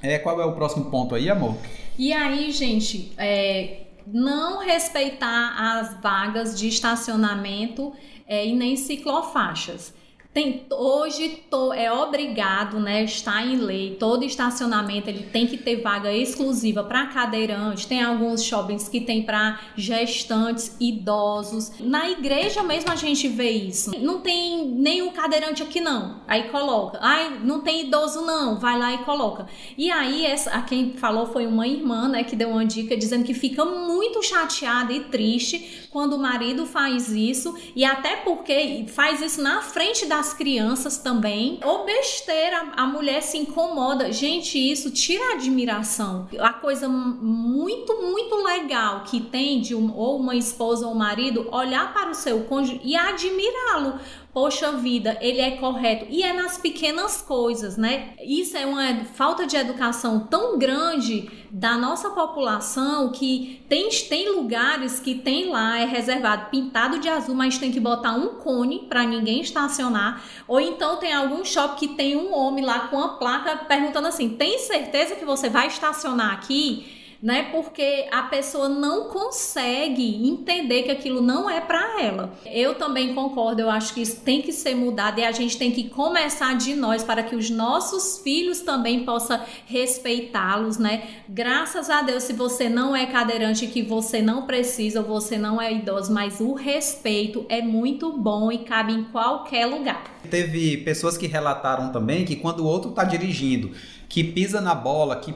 é, 0.00 0.18
qual 0.18 0.40
é 0.40 0.44
o 0.44 0.52
próximo 0.52 0.86
ponto 0.86 1.14
aí, 1.14 1.28
amor? 1.28 1.56
E 1.98 2.12
aí, 2.12 2.52
gente, 2.52 3.12
é, 3.18 3.80
não 4.06 4.60
respeitar 4.60 5.56
as 5.58 6.00
vagas 6.00 6.58
de 6.58 6.68
estacionamento 6.68 7.92
é, 8.26 8.46
e 8.46 8.54
nem 8.54 8.76
ciclofaixas. 8.76 9.92
Tem, 10.32 10.66
hoje 10.70 11.42
é 11.74 11.90
obrigado, 11.90 12.78
né? 12.78 13.02
Está 13.02 13.44
em 13.44 13.56
lei. 13.56 13.96
Todo 13.98 14.24
estacionamento 14.24 15.08
ele 15.08 15.24
tem 15.24 15.46
que 15.46 15.56
ter 15.56 15.80
vaga 15.80 16.12
exclusiva 16.12 16.84
para 16.84 17.06
cadeirante. 17.06 17.86
Tem 17.86 18.02
alguns 18.02 18.44
shoppings 18.44 18.88
que 18.88 19.00
tem 19.00 19.22
para 19.22 19.58
gestantes, 19.74 20.76
idosos. 20.78 21.72
Na 21.80 22.08
igreja 22.10 22.62
mesmo 22.62 22.92
a 22.92 22.94
gente 22.96 23.26
vê 23.26 23.50
isso. 23.50 23.90
Não 23.98 24.20
tem 24.20 24.64
nenhum 24.68 25.10
cadeirante 25.10 25.62
aqui 25.62 25.80
não. 25.80 26.20
Aí 26.28 26.50
coloca. 26.50 26.98
Ai, 27.00 27.40
não 27.42 27.62
tem 27.62 27.86
idoso 27.86 28.20
não. 28.20 28.60
Vai 28.60 28.78
lá 28.78 28.92
e 28.92 28.98
coloca. 28.98 29.46
E 29.76 29.90
aí 29.90 30.24
essa, 30.26 30.50
a 30.50 30.62
quem 30.62 30.92
falou 30.92 31.26
foi 31.26 31.46
uma 31.46 31.66
irmã, 31.66 32.06
né, 32.06 32.22
que 32.22 32.36
deu 32.36 32.50
uma 32.50 32.64
dica 32.64 32.96
dizendo 32.96 33.24
que 33.24 33.34
fica 33.34 33.64
muito 33.64 34.22
chateada 34.22 34.92
e 34.92 35.04
triste 35.04 35.87
quando 35.90 36.14
o 36.14 36.18
marido 36.18 36.66
faz 36.66 37.10
isso 37.10 37.54
e 37.74 37.84
até 37.84 38.16
porque 38.16 38.84
faz 38.88 39.22
isso 39.22 39.40
na 39.40 39.62
frente 39.62 40.04
da 40.04 40.18
as 40.18 40.34
crianças 40.34 40.98
também. 40.98 41.58
Ou 41.64 41.84
besteira, 41.84 42.72
a 42.76 42.86
mulher 42.86 43.22
se 43.22 43.38
incomoda. 43.38 44.12
Gente, 44.12 44.58
isso 44.58 44.90
tira 44.90 45.30
a 45.30 45.34
admiração. 45.34 46.28
A 46.38 46.52
coisa 46.52 46.88
muito, 46.88 48.02
muito 48.02 48.34
legal 48.36 49.04
que 49.04 49.20
tem 49.20 49.60
de 49.60 49.74
um, 49.74 49.94
ou 49.96 50.18
uma 50.18 50.34
esposa 50.34 50.86
ou 50.86 50.92
um 50.92 50.96
marido 50.96 51.48
olhar 51.52 51.92
para 51.92 52.10
o 52.10 52.14
seu 52.14 52.40
cônjuge 52.44 52.80
e 52.84 52.96
admirá-lo 52.96 53.98
poxa 54.32 54.72
vida, 54.72 55.16
ele 55.20 55.40
é 55.40 55.52
correto. 55.52 56.06
E 56.08 56.22
é 56.22 56.32
nas 56.32 56.58
pequenas 56.58 57.22
coisas, 57.22 57.76
né? 57.76 58.14
Isso 58.20 58.56
é 58.56 58.66
uma 58.66 59.04
falta 59.04 59.46
de 59.46 59.56
educação 59.56 60.20
tão 60.20 60.58
grande 60.58 61.30
da 61.50 61.76
nossa 61.76 62.10
população 62.10 63.10
que 63.10 63.64
tem, 63.68 63.88
tem 63.88 64.34
lugares 64.34 65.00
que 65.00 65.14
tem 65.14 65.48
lá, 65.48 65.78
é 65.78 65.84
reservado 65.84 66.50
pintado 66.50 66.98
de 66.98 67.08
azul, 67.08 67.34
mas 67.34 67.58
tem 67.58 67.72
que 67.72 67.80
botar 67.80 68.12
um 68.12 68.34
cone 68.34 68.86
para 68.88 69.04
ninguém 69.04 69.40
estacionar. 69.40 70.22
Ou 70.46 70.60
então 70.60 70.96
tem 70.96 71.12
algum 71.12 71.44
shopping 71.44 71.76
que 71.78 71.88
tem 71.94 72.16
um 72.16 72.34
homem 72.34 72.64
lá 72.64 72.88
com 72.88 73.00
a 73.00 73.08
placa 73.16 73.56
perguntando 73.66 74.08
assim: 74.08 74.30
tem 74.30 74.58
certeza 74.58 75.16
que 75.16 75.24
você 75.24 75.48
vai 75.48 75.68
estacionar 75.68 76.32
aqui? 76.32 76.97
Né? 77.22 77.48
Porque 77.50 78.06
a 78.12 78.22
pessoa 78.24 78.68
não 78.68 79.08
consegue 79.08 80.28
entender 80.28 80.84
que 80.84 80.90
aquilo 80.90 81.20
não 81.20 81.50
é 81.50 81.60
para 81.60 82.00
ela. 82.02 82.32
Eu 82.46 82.74
também 82.74 83.14
concordo, 83.14 83.60
eu 83.60 83.70
acho 83.70 83.92
que 83.92 84.02
isso 84.02 84.20
tem 84.20 84.40
que 84.40 84.52
ser 84.52 84.74
mudado 84.74 85.18
e 85.18 85.24
a 85.24 85.32
gente 85.32 85.58
tem 85.58 85.70
que 85.70 85.88
começar 85.88 86.56
de 86.56 86.74
nós 86.74 87.02
para 87.02 87.22
que 87.22 87.34
os 87.34 87.50
nossos 87.50 88.18
filhos 88.18 88.60
também 88.60 89.04
possam 89.04 89.40
respeitá-los, 89.66 90.78
né? 90.78 91.08
Graças 91.28 91.90
a 91.90 92.02
Deus, 92.02 92.22
se 92.22 92.32
você 92.32 92.68
não 92.68 92.94
é 92.94 93.06
cadeirante, 93.06 93.66
que 93.66 93.82
você 93.82 94.22
não 94.22 94.46
precisa, 94.46 95.00
ou 95.00 95.06
você 95.06 95.36
não 95.36 95.60
é 95.60 95.72
idoso, 95.72 96.12
mas 96.12 96.40
o 96.40 96.54
respeito 96.54 97.44
é 97.48 97.60
muito 97.60 98.12
bom 98.16 98.52
e 98.52 98.58
cabe 98.58 98.92
em 98.92 99.04
qualquer 99.04 99.66
lugar. 99.66 100.04
Teve 100.30 100.78
pessoas 100.78 101.16
que 101.16 101.26
relataram 101.26 101.90
também 101.90 102.24
que 102.24 102.36
quando 102.36 102.60
o 102.60 102.66
outro 102.66 102.90
está 102.90 103.04
dirigindo, 103.04 103.72
que 104.08 104.24
pisa 104.24 104.60
na 104.60 104.74
bola, 104.74 105.16
que 105.16 105.34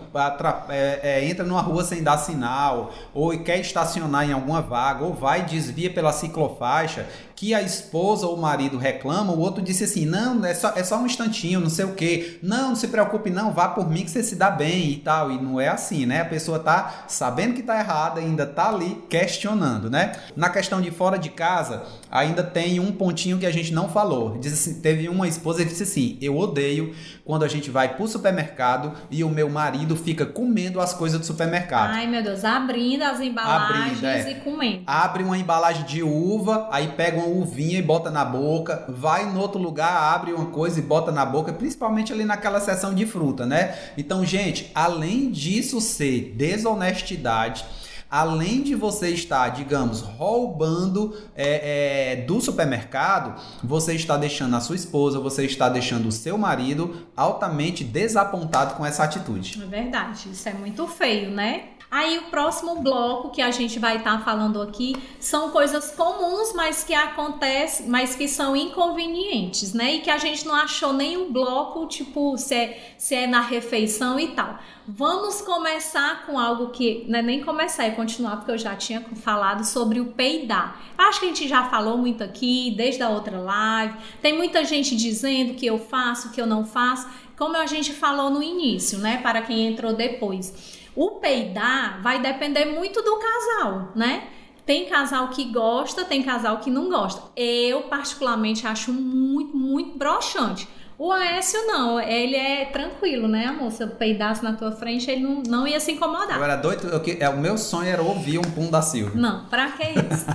é, 0.71 1.01
é, 1.03 1.25
entra 1.29 1.45
numa 1.45 1.61
rua 1.61 1.85
sem 1.85 2.03
dar 2.03 2.17
sinal, 2.17 2.93
ou 3.13 3.39
quer 3.39 3.61
estacionar 3.61 4.29
em 4.29 4.33
alguma 4.33 4.63
vaga, 4.63 5.05
ou 5.05 5.13
vai 5.13 5.45
desvia 5.45 5.91
pela 5.91 6.13
ciclofaixa, 6.13 7.07
que 7.43 7.53
a 7.53 7.61
esposa 7.61 8.25
ou 8.25 8.37
o 8.37 8.41
marido 8.41 8.79
reclama, 8.79 9.33
o 9.33 9.41
outro 9.41 9.61
disse 9.61 9.83
assim: 9.83 10.07
não, 10.07 10.45
é 10.45 10.55
só, 10.55 10.75
é 10.77 10.85
só 10.85 10.97
um 10.99 11.07
instantinho, 11.07 11.59
não 11.59 11.69
sei 11.69 11.85
o 11.85 11.93
que, 11.93 12.39
não, 12.41 12.69
não 12.69 12.77
se 12.77 12.87
preocupe, 12.87 13.31
não, 13.31 13.53
vá 13.53 13.67
por 13.67 13.91
mim 13.91 14.05
que 14.05 14.13
você 14.13 14.23
se 14.23 14.37
dá 14.37 14.49
bem 14.49 14.93
e 14.93 14.97
tal. 14.99 15.29
E 15.29 15.43
não 15.43 15.61
é 15.61 15.67
assim, 15.67 16.07
né? 16.07 16.21
A 16.21 16.25
pessoa 16.25 16.61
tá 16.61 17.05
sabendo 17.09 17.55
que 17.55 17.63
tá 17.65 17.81
errada, 17.81 18.21
ainda 18.21 18.47
tá 18.47 18.69
ali 18.69 18.97
questionando, 19.11 19.91
né? 19.91 20.13
Na 20.37 20.51
questão 20.51 20.81
de 20.81 20.93
fora 20.93 21.19
de 21.19 21.31
casa, 21.31 21.83
ainda 22.09 22.45
tem 22.45 22.79
um 22.79 22.93
pontinho 22.93 23.41
que 23.41 23.47
a 23.47 23.51
gente 23.51 23.73
não 23.73 23.89
falou. 23.89 24.39
Diz 24.39 24.53
assim, 24.53 24.81
teve 24.81 25.09
uma 25.09 25.27
esposa 25.27 25.65
que 25.65 25.71
disse 25.71 25.83
assim: 25.83 26.19
eu 26.23 26.39
odeio 26.39 26.95
quando 27.25 27.45
a 27.45 27.49
gente 27.49 27.71
vai 27.71 27.97
pro 27.97 28.07
supermercado 28.07 28.93
e 29.11 29.25
o 29.25 29.29
meu 29.29 29.51
marido 29.51 29.97
fica 29.97 30.25
comendo 30.25 30.81
as 30.81 30.95
coisas 30.95 31.19
do 31.19 31.27
supermercado. 31.27 31.91
Ai, 31.91 32.07
meu 32.07 32.23
Deus, 32.23 32.45
abrindo 32.45 33.03
as 33.03 33.21
embalagens 33.21 33.99
abrindo, 33.99 34.07
é. 34.07 34.31
e 34.31 34.35
comendo. 34.37 34.83
Abre 34.87 35.25
uma 35.25 35.37
embalagem 35.37 35.85
de 35.85 36.05
uva, 36.05 36.69
aí 36.71 36.87
pega 36.97 37.17
uma 37.17 37.32
uvinha 37.39 37.79
e 37.79 37.83
bota 37.83 38.11
na 38.11 38.25
boca, 38.25 38.85
vai 38.89 39.31
no 39.31 39.41
outro 39.41 39.61
lugar, 39.61 40.15
abre 40.15 40.33
uma 40.33 40.47
coisa 40.47 40.79
e 40.79 40.83
bota 40.83 41.11
na 41.11 41.25
boca, 41.25 41.53
principalmente 41.53 42.13
ali 42.13 42.25
naquela 42.25 42.61
seção 42.61 42.95
de 42.95 43.07
fruta, 43.07 43.47
né? 43.47 43.77
Então, 43.97 44.25
gente, 44.25 44.71
além 44.75 45.31
disso 45.31 45.81
ser 45.81 46.33
desonestidade, 46.37 47.65
além 48.13 48.63
de 48.63 48.75
você 48.75 49.09
estar, 49.09 49.49
digamos, 49.49 50.03
roubando 50.03 51.17
é, 51.35 52.13
é, 52.13 52.17
do 52.17 52.43
supermercado, 52.43 53.41
você 53.65 53.95
está 53.95 54.19
deixando 54.19 54.55
a 54.55 54.61
sua 54.61 54.77
esposa, 54.77 55.19
você 55.19 55.47
está 55.47 55.67
deixando 55.71 56.09
o 56.09 56.13
seu 56.13 56.37
marido 56.37 57.07
altamente 57.17 57.83
desapontado 57.83 58.75
com 58.75 58.85
essa 58.85 59.03
atitude. 59.03 59.63
É 59.63 59.67
verdade, 59.67 60.29
isso 60.31 60.47
é 60.47 60.53
muito 60.53 60.87
feio, 60.87 61.31
né? 61.31 61.71
Aí 61.93 62.17
o 62.17 62.23
próximo 62.31 62.81
bloco 62.81 63.29
que 63.29 63.43
a 63.43 63.51
gente 63.51 63.79
vai 63.79 63.99
estar 63.99 64.17
tá 64.17 64.25
falando 64.25 64.63
aqui 64.63 64.97
são 65.21 65.51
coisas 65.51 65.91
comuns, 65.91 66.55
mas 66.55 66.83
que 66.83 66.95
acontecem, 66.95 67.87
mas 67.87 68.15
que 68.15 68.27
são 68.27 68.57
inconvenientes, 68.57 69.75
né? 69.75 69.97
E 69.97 70.01
que 70.01 70.09
a 70.09 70.17
gente 70.17 70.47
não 70.47 70.55
achou 70.55 70.95
nenhum 70.95 71.31
bloco, 71.31 71.87
tipo, 71.87 72.35
se 72.39 72.55
é, 72.55 72.95
se 72.97 73.15
é 73.15 73.27
na 73.27 73.43
refeição 73.43 74.19
e 74.19 74.29
tal. 74.29 74.59
Vamos 74.89 75.43
começar 75.43 76.25
com 76.25 76.39
algo 76.39 76.71
que 76.71 77.05
não 77.09 77.19
é 77.19 77.23
nem 77.23 77.45
começar, 77.45 77.85
é 77.85 77.91
continuar, 78.03 78.37
porque 78.37 78.51
eu 78.51 78.59
já 78.59 78.75
tinha 78.75 79.01
falado 79.01 79.65
sobre 79.65 80.01
o 80.01 80.07
peidar. 80.07 80.81
Acho 80.99 81.21
que 81.21 81.27
a 81.27 81.29
gente 81.29 81.49
já 81.49 81.65
falou 81.65 81.97
muito 81.97 82.23
aqui, 82.23 82.75
desde 82.77 83.03
a 83.03 83.09
outra 83.09 83.39
live. 83.39 83.95
Tem 84.21 84.37
muita 84.37 84.65
gente 84.65 84.97
dizendo 84.97 85.55
que 85.55 85.65
eu 85.65 85.79
faço, 85.79 86.31
que 86.31 86.41
eu 86.41 86.47
não 86.47 86.65
faço, 86.65 87.09
como 87.37 87.57
a 87.57 87.67
gente 87.67 87.93
falou 87.93 88.29
no 88.29 88.43
início, 88.43 88.99
né? 88.99 89.19
Para 89.23 89.43
quem 89.43 89.69
entrou 89.69 89.95
depois. 89.95 90.81
O 90.95 91.13
peidar 91.13 92.03
vai 92.03 92.21
depender 92.21 92.67
muito 92.67 93.01
do 93.03 93.17
casal, 93.17 93.93
né? 93.95 94.29
Tem 94.67 94.87
casal 94.87 95.29
que 95.29 95.45
gosta, 95.45 96.05
tem 96.05 96.23
casal 96.23 96.59
que 96.59 96.71
não 96.71 96.89
gosta. 96.89 97.23
Eu, 97.37 97.83
particularmente, 97.83 98.67
acho 98.67 98.93
muito, 98.93 99.57
muito 99.57 99.97
broxante. 99.99 100.69
O 100.99 101.11
Aécio 101.11 101.67
não, 101.67 102.01
ele 102.01 102.37
é 102.37 102.67
tranquilo, 102.67 103.27
né, 103.27 103.47
amor? 103.47 103.73
Se 103.73 103.83
eu 103.83 103.89
peidasse 103.89 104.43
na 104.45 104.53
tua 104.53 104.73
frente, 104.73 105.11
ele 105.11 105.23
não, 105.23 105.43
não 105.47 105.67
ia 105.67 105.81
se 105.81 105.93
incomodar. 105.93 106.37
Eu 106.37 106.45
era 106.45 106.57
doido, 106.57 106.89
eu, 106.89 107.03
é, 107.19 107.29
o 107.29 107.39
meu 107.39 107.59
sonho 107.59 107.89
era 107.89 108.03
ouvir 108.03 108.39
um 108.39 108.43
pum 108.43 108.71
da 108.71 108.83
Silvia. 108.83 109.21
Não, 109.21 109.47
pra 109.47 109.71
que 109.73 109.83
isso? 109.85 110.27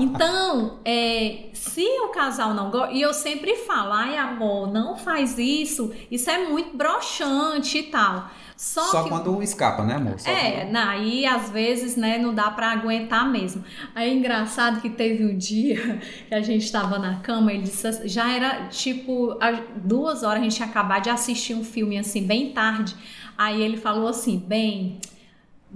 então, 0.00 0.78
é, 0.84 1.46
se 1.52 1.84
o 2.00 2.08
casal 2.08 2.54
não 2.54 2.70
gosta, 2.70 2.92
e 2.92 3.02
eu 3.02 3.12
sempre 3.12 3.56
falo, 3.56 3.92
ai 3.92 4.16
amor, 4.16 4.72
não 4.72 4.96
faz 4.96 5.38
isso, 5.38 5.92
isso 6.10 6.30
é 6.30 6.38
muito 6.38 6.76
broxante 6.76 7.78
e 7.78 7.82
tal. 7.84 8.30
Só, 8.56 8.82
Só 8.84 9.02
que... 9.02 9.08
quando 9.08 9.42
escapa, 9.42 9.82
né, 9.82 9.94
amor? 9.94 10.18
Só 10.18 10.30
é, 10.30 10.64
quando... 10.64 10.76
aí 10.76 11.26
às 11.26 11.50
vezes, 11.50 11.96
né, 11.96 12.18
não 12.18 12.32
dá 12.32 12.50
para 12.50 12.70
aguentar 12.70 13.28
mesmo. 13.28 13.64
Aí 13.94 14.10
é 14.10 14.14
engraçado 14.14 14.80
que 14.80 14.88
teve 14.88 15.24
um 15.24 15.36
dia 15.36 16.00
que 16.28 16.34
a 16.34 16.40
gente 16.40 16.64
estava 16.64 16.98
na 16.98 17.16
cama, 17.16 17.52
ele 17.52 17.64
disse, 17.64 17.86
assim, 17.86 18.08
já 18.08 18.32
era 18.32 18.68
tipo 18.68 19.36
duas 19.76 20.22
horas, 20.22 20.40
a 20.40 20.44
gente 20.44 20.60
ia 20.60 20.66
acabar 20.66 21.00
de 21.00 21.10
assistir 21.10 21.54
um 21.54 21.64
filme 21.64 21.98
assim, 21.98 22.24
bem 22.26 22.52
tarde. 22.52 22.94
Aí 23.36 23.60
ele 23.60 23.76
falou 23.76 24.08
assim, 24.08 24.38
bem, 24.38 25.00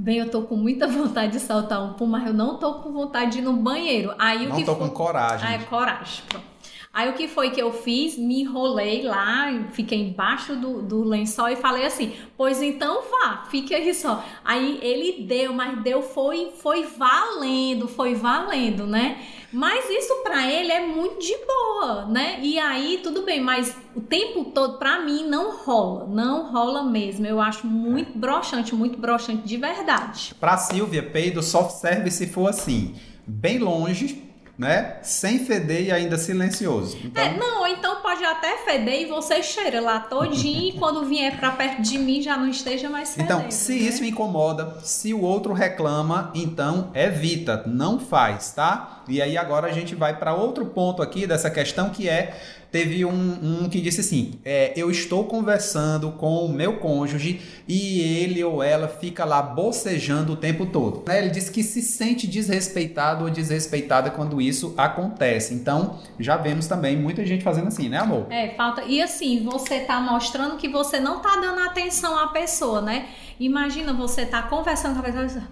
Bem, 0.01 0.19
eu 0.19 0.31
tô 0.31 0.43
com 0.43 0.55
muita 0.55 0.87
vontade 0.89 1.33
de 1.33 1.41
saltar 1.41 1.83
um 1.83 1.95
pum, 1.95 2.07
mas 2.07 2.25
eu 2.25 2.33
não 2.33 2.57
tô 2.57 2.75
com 2.75 2.93
vontade 2.93 3.33
de 3.33 3.39
ir 3.39 3.43
no 3.43 3.55
banheiro. 3.55 4.15
Aí 4.17 4.47
não 4.47 4.55
o 4.55 4.59
que 4.59 4.65
tô 4.65 4.77
foi... 4.77 4.89
com 4.89 4.95
coragem. 4.95 5.49
Ah, 5.49 5.55
é 5.55 5.59
coragem. 5.59 6.23
Pronto. 6.29 6.58
Aí 6.93 7.11
o 7.11 7.13
que 7.13 7.29
foi 7.29 7.51
que 7.51 7.61
eu 7.61 7.71
fiz? 7.73 8.17
Me 8.17 8.41
enrolei 8.41 9.03
lá, 9.03 9.53
fiquei 9.73 10.01
embaixo 10.09 10.57
do, 10.57 10.83
do 10.83 11.05
lençol 11.05 11.49
e 11.49 11.57
falei 11.57 11.85
assim: 11.85 12.15
Pois 12.37 12.63
então 12.63 13.03
vá, 13.11 13.45
fique 13.51 13.75
aí 13.75 13.95
só. 13.95 14.25
Aí 14.45 14.79
ele 14.83 15.25
deu, 15.25 15.53
mas 15.53 15.81
deu, 15.83 16.03
foi, 16.03 16.53
foi 16.57 16.85
valendo, 16.85 17.87
foi 17.87 18.15
valendo, 18.15 18.87
né? 18.87 19.23
Mas 19.53 19.89
isso 19.89 20.23
para 20.23 20.51
ele 20.51 20.73
é 20.73 20.87
muito 20.87 21.21
de 21.21 21.35
boa, 21.47 22.07
né? 22.07 22.39
E 22.43 22.59
aí 22.59 23.01
tudo 23.03 23.23
bem, 23.23 23.41
mas 23.41 23.77
o 23.95 24.01
tempo 24.01 24.47
todo 24.47 24.79
para 24.79 25.01
mim 25.01 25.27
não 25.27 25.57
rola, 25.57 26.07
não 26.07 26.51
rola 26.51 26.83
mesmo. 26.83 27.27
Eu 27.27 27.41
acho 27.41 27.67
muito 27.67 28.19
broxante, 28.19 28.75
muito 28.75 28.99
broxante 28.99 29.47
de 29.47 29.57
verdade. 29.57 30.35
Para 30.41 30.57
Silvia, 30.57 31.03
peido 31.03 31.43
só 31.43 31.69
serve 31.69 32.11
se 32.11 32.27
for 32.27 32.49
assim, 32.49 32.95
bem 33.27 33.59
longe 33.59 34.28
né? 34.59 34.97
Sem 35.03 35.39
feder 35.39 35.85
e 35.85 35.93
ainda 35.93 36.19
silencioso. 36.19 36.99
Então... 37.05 37.23
É, 37.23 37.37
não, 37.37 37.65
então 37.65 38.03
pode 38.03 38.25
até 38.25 38.57
feder 38.65 39.03
e 39.03 39.07
você 39.07 39.41
cheira 39.41 39.81
lá 39.81 40.01
todinho 40.01 40.69
e 40.69 40.73
quando 40.73 41.07
vier 41.07 41.39
para 41.39 41.53
perto 41.53 41.81
de 41.81 41.97
mim 41.97 42.21
já 42.21 42.37
não 42.37 42.49
esteja 42.49 42.91
mais 42.91 43.15
fedendo. 43.15 43.39
Então, 43.39 43.51
se 43.53 43.73
né? 43.75 43.79
isso 43.79 44.05
incomoda, 44.05 44.79
se 44.83 45.15
o 45.15 45.21
outro 45.21 45.53
reclama, 45.53 46.33
então 46.35 46.91
evita, 46.93 47.63
não 47.67 48.01
faz, 48.01 48.51
tá? 48.53 49.05
E 49.07 49.23
aí 49.23 49.39
agora 49.39 49.69
a 49.69 49.73
gente 49.73 49.95
vai 49.95 50.19
para 50.19 50.35
outro 50.35 50.67
ponto 50.67 51.01
aqui 51.01 51.27
dessa 51.27 51.51
questão 51.51 51.91
que 51.91 52.09
é 52.09 52.37
teve 52.71 53.05
um, 53.05 53.13
um 53.65 53.69
que 53.69 53.81
disse 53.81 54.01
assim: 54.01 54.39
é, 54.45 54.73
Eu 54.77 54.91
estou 54.91 55.25
conversando 55.25 56.13
com 56.13 56.45
o 56.45 56.49
meu 56.49 56.79
cônjuge 56.79 57.41
e 57.67 58.01
ele 58.01 58.43
ou 58.43 58.63
ela 58.63 58.89
fica 58.89 59.25
lá 59.25 59.43
bocejando 59.43 60.33
o 60.33 60.37
tempo 60.37 60.67
todo. 60.67 61.05
Né? 61.07 61.19
Ele 61.19 61.31
disse 61.31 61.51
que 61.51 61.63
se 61.63 61.83
sente 61.83 62.27
desrespeitado 62.27 63.25
ou 63.25 63.31
desrespeitada 63.31 64.11
quando 64.11 64.41
isso 64.41 64.75
acontece. 64.77 65.55
Então, 65.55 65.99
já 66.19 66.37
vemos 66.37 66.67
também 66.67 66.97
muita 66.97 67.25
gente 67.25 67.45
fazendo 67.45 67.69
assim, 67.69 67.89
né, 67.89 67.99
amor? 67.99 68.27
É, 68.31 68.49
falta. 68.51 68.83
E 68.85 69.01
assim, 69.03 69.43
você 69.45 69.81
tá 69.81 70.01
mostrando 70.01 70.57
que 70.57 70.69
você 70.69 71.01
não 71.01 71.21
tá 71.21 71.37
dando 71.41 71.61
atenção 71.61 72.19
à 72.19 72.29
pessoa, 72.29 72.81
né? 72.81 73.09
Imagina 73.39 73.93
você 73.93 74.27
tá 74.27 74.43
conversando 74.43 74.95
com 74.95 75.01
a 75.01 75.03
pessoa 75.03 75.49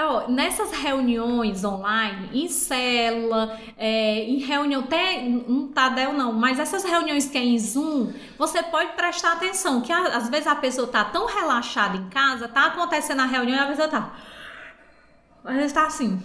Oh, 0.00 0.30
nessas 0.30 0.70
reuniões 0.70 1.64
online, 1.64 2.30
em 2.32 2.48
célula, 2.48 3.58
é, 3.76 4.22
em 4.22 4.38
reunião, 4.38 4.82
até 4.82 5.18
um 5.48 5.66
Tadel 5.66 6.12
não, 6.12 6.32
mas 6.32 6.60
essas 6.60 6.84
reuniões 6.84 7.28
que 7.28 7.36
é 7.36 7.44
em 7.44 7.58
Zoom, 7.58 8.12
você 8.38 8.62
pode 8.62 8.92
prestar 8.92 9.32
atenção, 9.32 9.80
que 9.80 9.92
às 9.92 10.28
vezes 10.28 10.46
a 10.46 10.54
pessoa 10.54 10.86
tá 10.86 11.04
tão 11.04 11.26
relaxada 11.26 11.96
em 11.96 12.08
casa, 12.10 12.46
tá 12.46 12.66
acontecendo 12.66 13.20
a 13.22 13.24
reunião 13.24 13.56
e 13.56 13.60
a 13.60 13.66
pessoa 13.66 13.88
tá. 13.88 14.12
Às 15.44 15.56
vezes 15.56 15.72
tá 15.72 15.86
assim. 15.86 16.22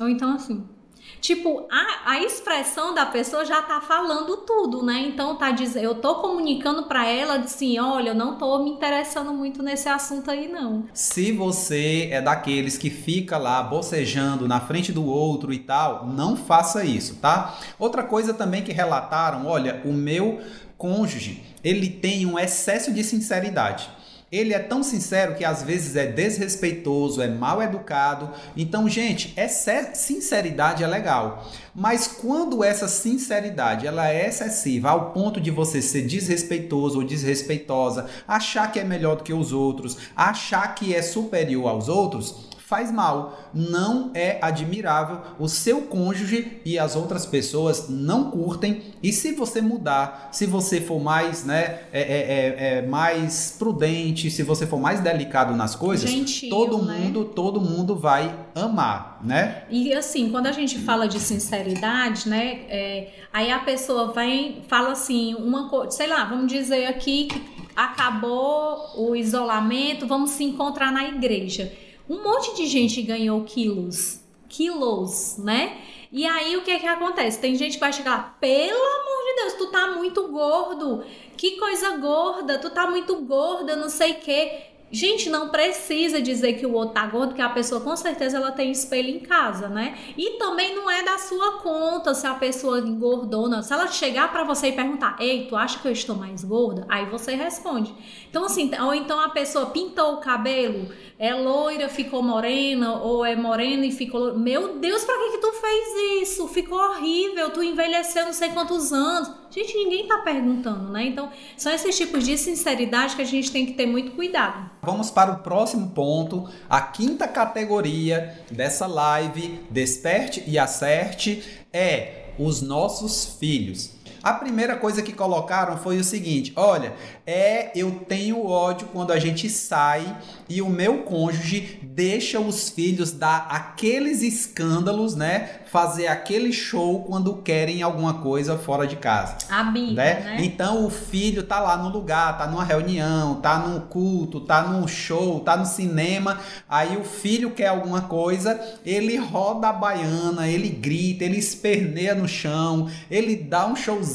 Ou 0.00 0.08
então 0.08 0.34
assim. 0.34 0.77
Tipo, 1.20 1.66
a, 1.70 2.12
a 2.12 2.22
expressão 2.22 2.94
da 2.94 3.06
pessoa 3.06 3.44
já 3.44 3.60
tá 3.62 3.80
falando 3.80 4.36
tudo, 4.38 4.82
né? 4.84 5.00
Então 5.08 5.36
tá 5.36 5.50
dizendo, 5.50 5.84
eu 5.84 5.94
tô 5.96 6.16
comunicando 6.16 6.84
para 6.84 7.06
ela 7.06 7.38
assim, 7.38 7.78
olha, 7.78 8.10
eu 8.10 8.14
não 8.14 8.36
tô 8.36 8.62
me 8.62 8.70
interessando 8.70 9.32
muito 9.32 9.62
nesse 9.62 9.88
assunto 9.88 10.30
aí 10.30 10.48
não. 10.48 10.84
Se 10.92 11.32
você 11.32 12.08
é 12.10 12.20
daqueles 12.20 12.78
que 12.78 12.90
fica 12.90 13.36
lá 13.36 13.62
bocejando 13.62 14.46
na 14.46 14.60
frente 14.60 14.92
do 14.92 15.04
outro 15.04 15.52
e 15.52 15.58
tal, 15.58 16.06
não 16.06 16.36
faça 16.36 16.84
isso, 16.84 17.16
tá? 17.16 17.58
Outra 17.78 18.02
coisa 18.02 18.32
também 18.32 18.62
que 18.62 18.72
relataram, 18.72 19.46
olha, 19.46 19.82
o 19.84 19.92
meu 19.92 20.40
cônjuge, 20.76 21.42
ele 21.62 21.88
tem 21.88 22.24
um 22.24 22.38
excesso 22.38 22.92
de 22.92 23.02
sinceridade. 23.02 23.90
Ele 24.30 24.52
é 24.52 24.58
tão 24.58 24.82
sincero 24.82 25.34
que 25.34 25.44
às 25.44 25.62
vezes 25.62 25.96
é 25.96 26.06
desrespeitoso, 26.06 27.22
é 27.22 27.28
mal 27.28 27.62
educado. 27.62 28.30
Então, 28.54 28.86
gente, 28.86 29.32
é 29.36 29.48
sinceridade 29.48 30.84
é 30.84 30.86
legal. 30.86 31.48
Mas 31.74 32.06
quando 32.06 32.62
essa 32.62 32.88
sinceridade 32.88 33.86
ela 33.86 34.10
é 34.10 34.28
excessiva 34.28 34.90
ao 34.90 35.12
ponto 35.12 35.40
de 35.40 35.50
você 35.50 35.80
ser 35.80 36.02
desrespeitoso 36.02 36.98
ou 36.98 37.04
desrespeitosa, 37.04 38.06
achar 38.26 38.70
que 38.70 38.78
é 38.78 38.84
melhor 38.84 39.16
do 39.16 39.22
que 39.22 39.32
os 39.32 39.52
outros, 39.52 39.96
achar 40.14 40.74
que 40.74 40.94
é 40.94 41.00
superior 41.00 41.68
aos 41.68 41.88
outros, 41.88 42.48
faz 42.68 42.92
mal. 42.92 43.50
Não 43.54 44.10
é 44.14 44.38
admirável. 44.42 45.22
O 45.38 45.48
seu 45.48 45.82
cônjuge 45.82 46.60
e 46.66 46.78
as 46.78 46.94
outras 46.94 47.24
pessoas 47.24 47.88
não 47.88 48.30
curtem. 48.30 48.82
E 49.02 49.10
se 49.10 49.32
você 49.32 49.62
mudar, 49.62 50.28
se 50.32 50.44
você 50.44 50.78
for 50.78 51.00
mais, 51.00 51.46
né, 51.46 51.80
é, 51.90 52.02
é, 52.02 52.02
é, 52.02 52.78
é 52.78 52.82
mais 52.82 53.56
prudente, 53.58 54.30
se 54.30 54.42
você 54.42 54.66
for 54.66 54.78
mais 54.78 55.00
delicado 55.00 55.56
nas 55.56 55.74
coisas, 55.74 56.10
Gentil, 56.10 56.50
todo 56.50 56.82
né? 56.84 56.98
mundo, 56.98 57.24
todo 57.24 57.58
mundo 57.58 57.96
vai 57.96 58.34
amar, 58.54 59.18
né? 59.24 59.62
E 59.70 59.94
assim, 59.94 60.30
quando 60.30 60.46
a 60.46 60.52
gente 60.52 60.78
fala 60.78 61.08
de 61.08 61.18
sinceridade, 61.18 62.28
né, 62.28 62.66
é, 62.68 63.08
aí 63.32 63.50
a 63.50 63.60
pessoa 63.60 64.12
vem, 64.12 64.62
fala 64.68 64.92
assim, 64.92 65.34
uma 65.34 65.70
coisa, 65.70 65.90
sei 65.92 66.06
lá, 66.06 66.24
vamos 66.24 66.52
dizer 66.52 66.84
aqui 66.84 67.28
que 67.28 67.42
acabou 67.74 68.90
o 68.96 69.16
isolamento, 69.16 70.06
vamos 70.06 70.32
se 70.32 70.44
encontrar 70.44 70.92
na 70.92 71.04
igreja 71.08 71.72
um 72.08 72.22
monte 72.22 72.54
de 72.56 72.66
gente 72.66 73.02
ganhou 73.02 73.42
quilos, 73.44 74.20
quilos, 74.48 75.36
né? 75.38 75.78
E 76.10 76.26
aí 76.26 76.56
o 76.56 76.62
que 76.62 76.70
é 76.70 76.78
que 76.78 76.86
acontece? 76.86 77.38
Tem 77.38 77.54
gente 77.54 77.74
que 77.74 77.80
vai 77.80 77.92
chegar 77.92 78.10
lá, 78.10 78.36
pelo 78.40 78.78
amor 78.78 79.24
de 79.26 79.42
Deus, 79.42 79.52
tu 79.54 79.66
tá 79.66 79.88
muito 79.88 80.26
gordo, 80.28 81.04
que 81.36 81.58
coisa 81.58 81.96
gorda, 81.98 82.58
tu 82.58 82.70
tá 82.70 82.88
muito 82.88 83.14
gorda, 83.16 83.76
não 83.76 83.90
sei 83.90 84.12
o 84.12 84.20
quê. 84.20 84.62
Gente, 84.90 85.28
não 85.28 85.50
precisa 85.50 86.20
dizer 86.20 86.54
que 86.54 86.64
o 86.64 86.72
outro 86.72 86.94
tá 86.94 87.06
gordo, 87.06 87.28
porque 87.28 87.42
a 87.42 87.50
pessoa 87.50 87.80
com 87.80 87.94
certeza 87.94 88.38
ela 88.38 88.50
tem 88.50 88.70
espelho 88.70 89.10
em 89.10 89.20
casa, 89.20 89.68
né? 89.68 89.98
E 90.16 90.38
também 90.38 90.74
não 90.74 90.90
é 90.90 91.02
da 91.02 91.18
sua 91.18 91.58
conta 91.58 92.14
se 92.14 92.26
a 92.26 92.34
pessoa 92.34 92.78
engordou, 92.80 93.48
não. 93.48 93.62
Se 93.62 93.72
ela 93.72 93.86
chegar 93.88 94.32
para 94.32 94.44
você 94.44 94.68
e 94.68 94.72
perguntar, 94.72 95.16
ei, 95.20 95.46
tu 95.46 95.56
acha 95.56 95.78
que 95.78 95.86
eu 95.86 95.92
estou 95.92 96.16
mais 96.16 96.42
gorda? 96.42 96.86
Aí 96.88 97.04
você 97.04 97.34
responde. 97.34 97.94
Então, 98.30 98.44
assim, 98.44 98.70
ou 98.80 98.94
então 98.94 99.20
a 99.20 99.28
pessoa 99.28 99.66
pintou 99.66 100.14
o 100.14 100.20
cabelo, 100.20 100.90
é 101.18 101.34
loira, 101.34 101.88
ficou 101.88 102.22
morena, 102.22 102.94
ou 103.02 103.24
é 103.24 103.36
morena 103.36 103.84
e 103.84 103.92
ficou. 103.92 104.38
Meu 104.38 104.78
Deus, 104.78 105.04
pra 105.04 105.18
que, 105.18 105.32
que 105.32 105.38
tu 105.38 105.52
fez 105.52 106.22
isso? 106.22 106.48
Ficou 106.48 106.78
horrível, 106.78 107.50
tu 107.50 107.62
envelheceu 107.62 108.24
não 108.24 108.32
sei 108.32 108.50
quantos 108.50 108.92
anos. 108.92 109.30
Gente, 109.50 109.76
ninguém 109.76 110.06
tá 110.06 110.18
perguntando, 110.18 110.90
né? 110.92 111.06
Então, 111.06 111.30
são 111.56 111.72
esses 111.72 111.96
tipos 111.96 112.24
de 112.24 112.38
sinceridade 112.38 113.16
que 113.16 113.22
a 113.22 113.26
gente 113.26 113.50
tem 113.50 113.66
que 113.66 113.72
ter 113.72 113.86
muito 113.86 114.12
cuidado. 114.12 114.77
Vamos 114.82 115.10
para 115.10 115.32
o 115.32 115.38
próximo 115.38 115.90
ponto, 115.90 116.48
a 116.68 116.80
quinta 116.80 117.26
categoria 117.26 118.38
dessa 118.50 118.86
live 118.86 119.60
Desperte 119.70 120.42
e 120.46 120.58
Acerte 120.58 121.42
é 121.72 122.30
os 122.38 122.62
nossos 122.62 123.36
filhos. 123.38 123.97
A 124.22 124.32
primeira 124.32 124.76
coisa 124.76 125.02
que 125.02 125.12
colocaram 125.12 125.76
foi 125.76 125.98
o 125.98 126.04
seguinte: 126.04 126.52
olha, 126.56 126.94
é 127.26 127.70
eu 127.74 127.90
tenho 128.08 128.46
ódio 128.46 128.88
quando 128.92 129.12
a 129.12 129.18
gente 129.18 129.48
sai 129.48 130.16
e 130.48 130.62
o 130.62 130.68
meu 130.68 131.02
cônjuge 131.02 131.80
deixa 131.82 132.40
os 132.40 132.68
filhos 132.68 133.12
dar 133.12 133.46
aqueles 133.50 134.22
escândalos, 134.22 135.14
né? 135.14 135.60
Fazer 135.66 136.06
aquele 136.06 136.52
show 136.52 137.04
quando 137.04 137.42
querem 137.42 137.82
alguma 137.82 138.14
coisa 138.14 138.56
fora 138.56 138.86
de 138.86 138.96
casa. 138.96 139.36
A 139.50 139.64
birra, 139.64 139.92
né? 139.92 140.20
né? 140.20 140.36
Então 140.40 140.86
o 140.86 140.90
filho 140.90 141.42
tá 141.42 141.60
lá 141.60 141.76
no 141.76 141.88
lugar, 141.88 142.38
tá 142.38 142.46
numa 142.46 142.64
reunião, 142.64 143.40
tá 143.40 143.58
num 143.58 143.80
culto, 143.80 144.40
tá 144.40 144.62
num 144.62 144.86
show, 144.88 145.40
tá 145.40 145.56
no 145.56 145.66
cinema, 145.66 146.38
aí 146.68 146.96
o 146.96 147.04
filho 147.04 147.50
quer 147.50 147.68
alguma 147.68 148.02
coisa, 148.02 148.58
ele 148.84 149.16
roda 149.16 149.68
a 149.68 149.72
baiana, 149.72 150.48
ele 150.48 150.68
grita, 150.68 151.24
ele 151.24 151.36
esperneia 151.36 152.14
no 152.14 152.28
chão, 152.28 152.88
ele 153.10 153.36
dá 153.36 153.66
um 153.66 153.76
showzinho, 153.76 154.08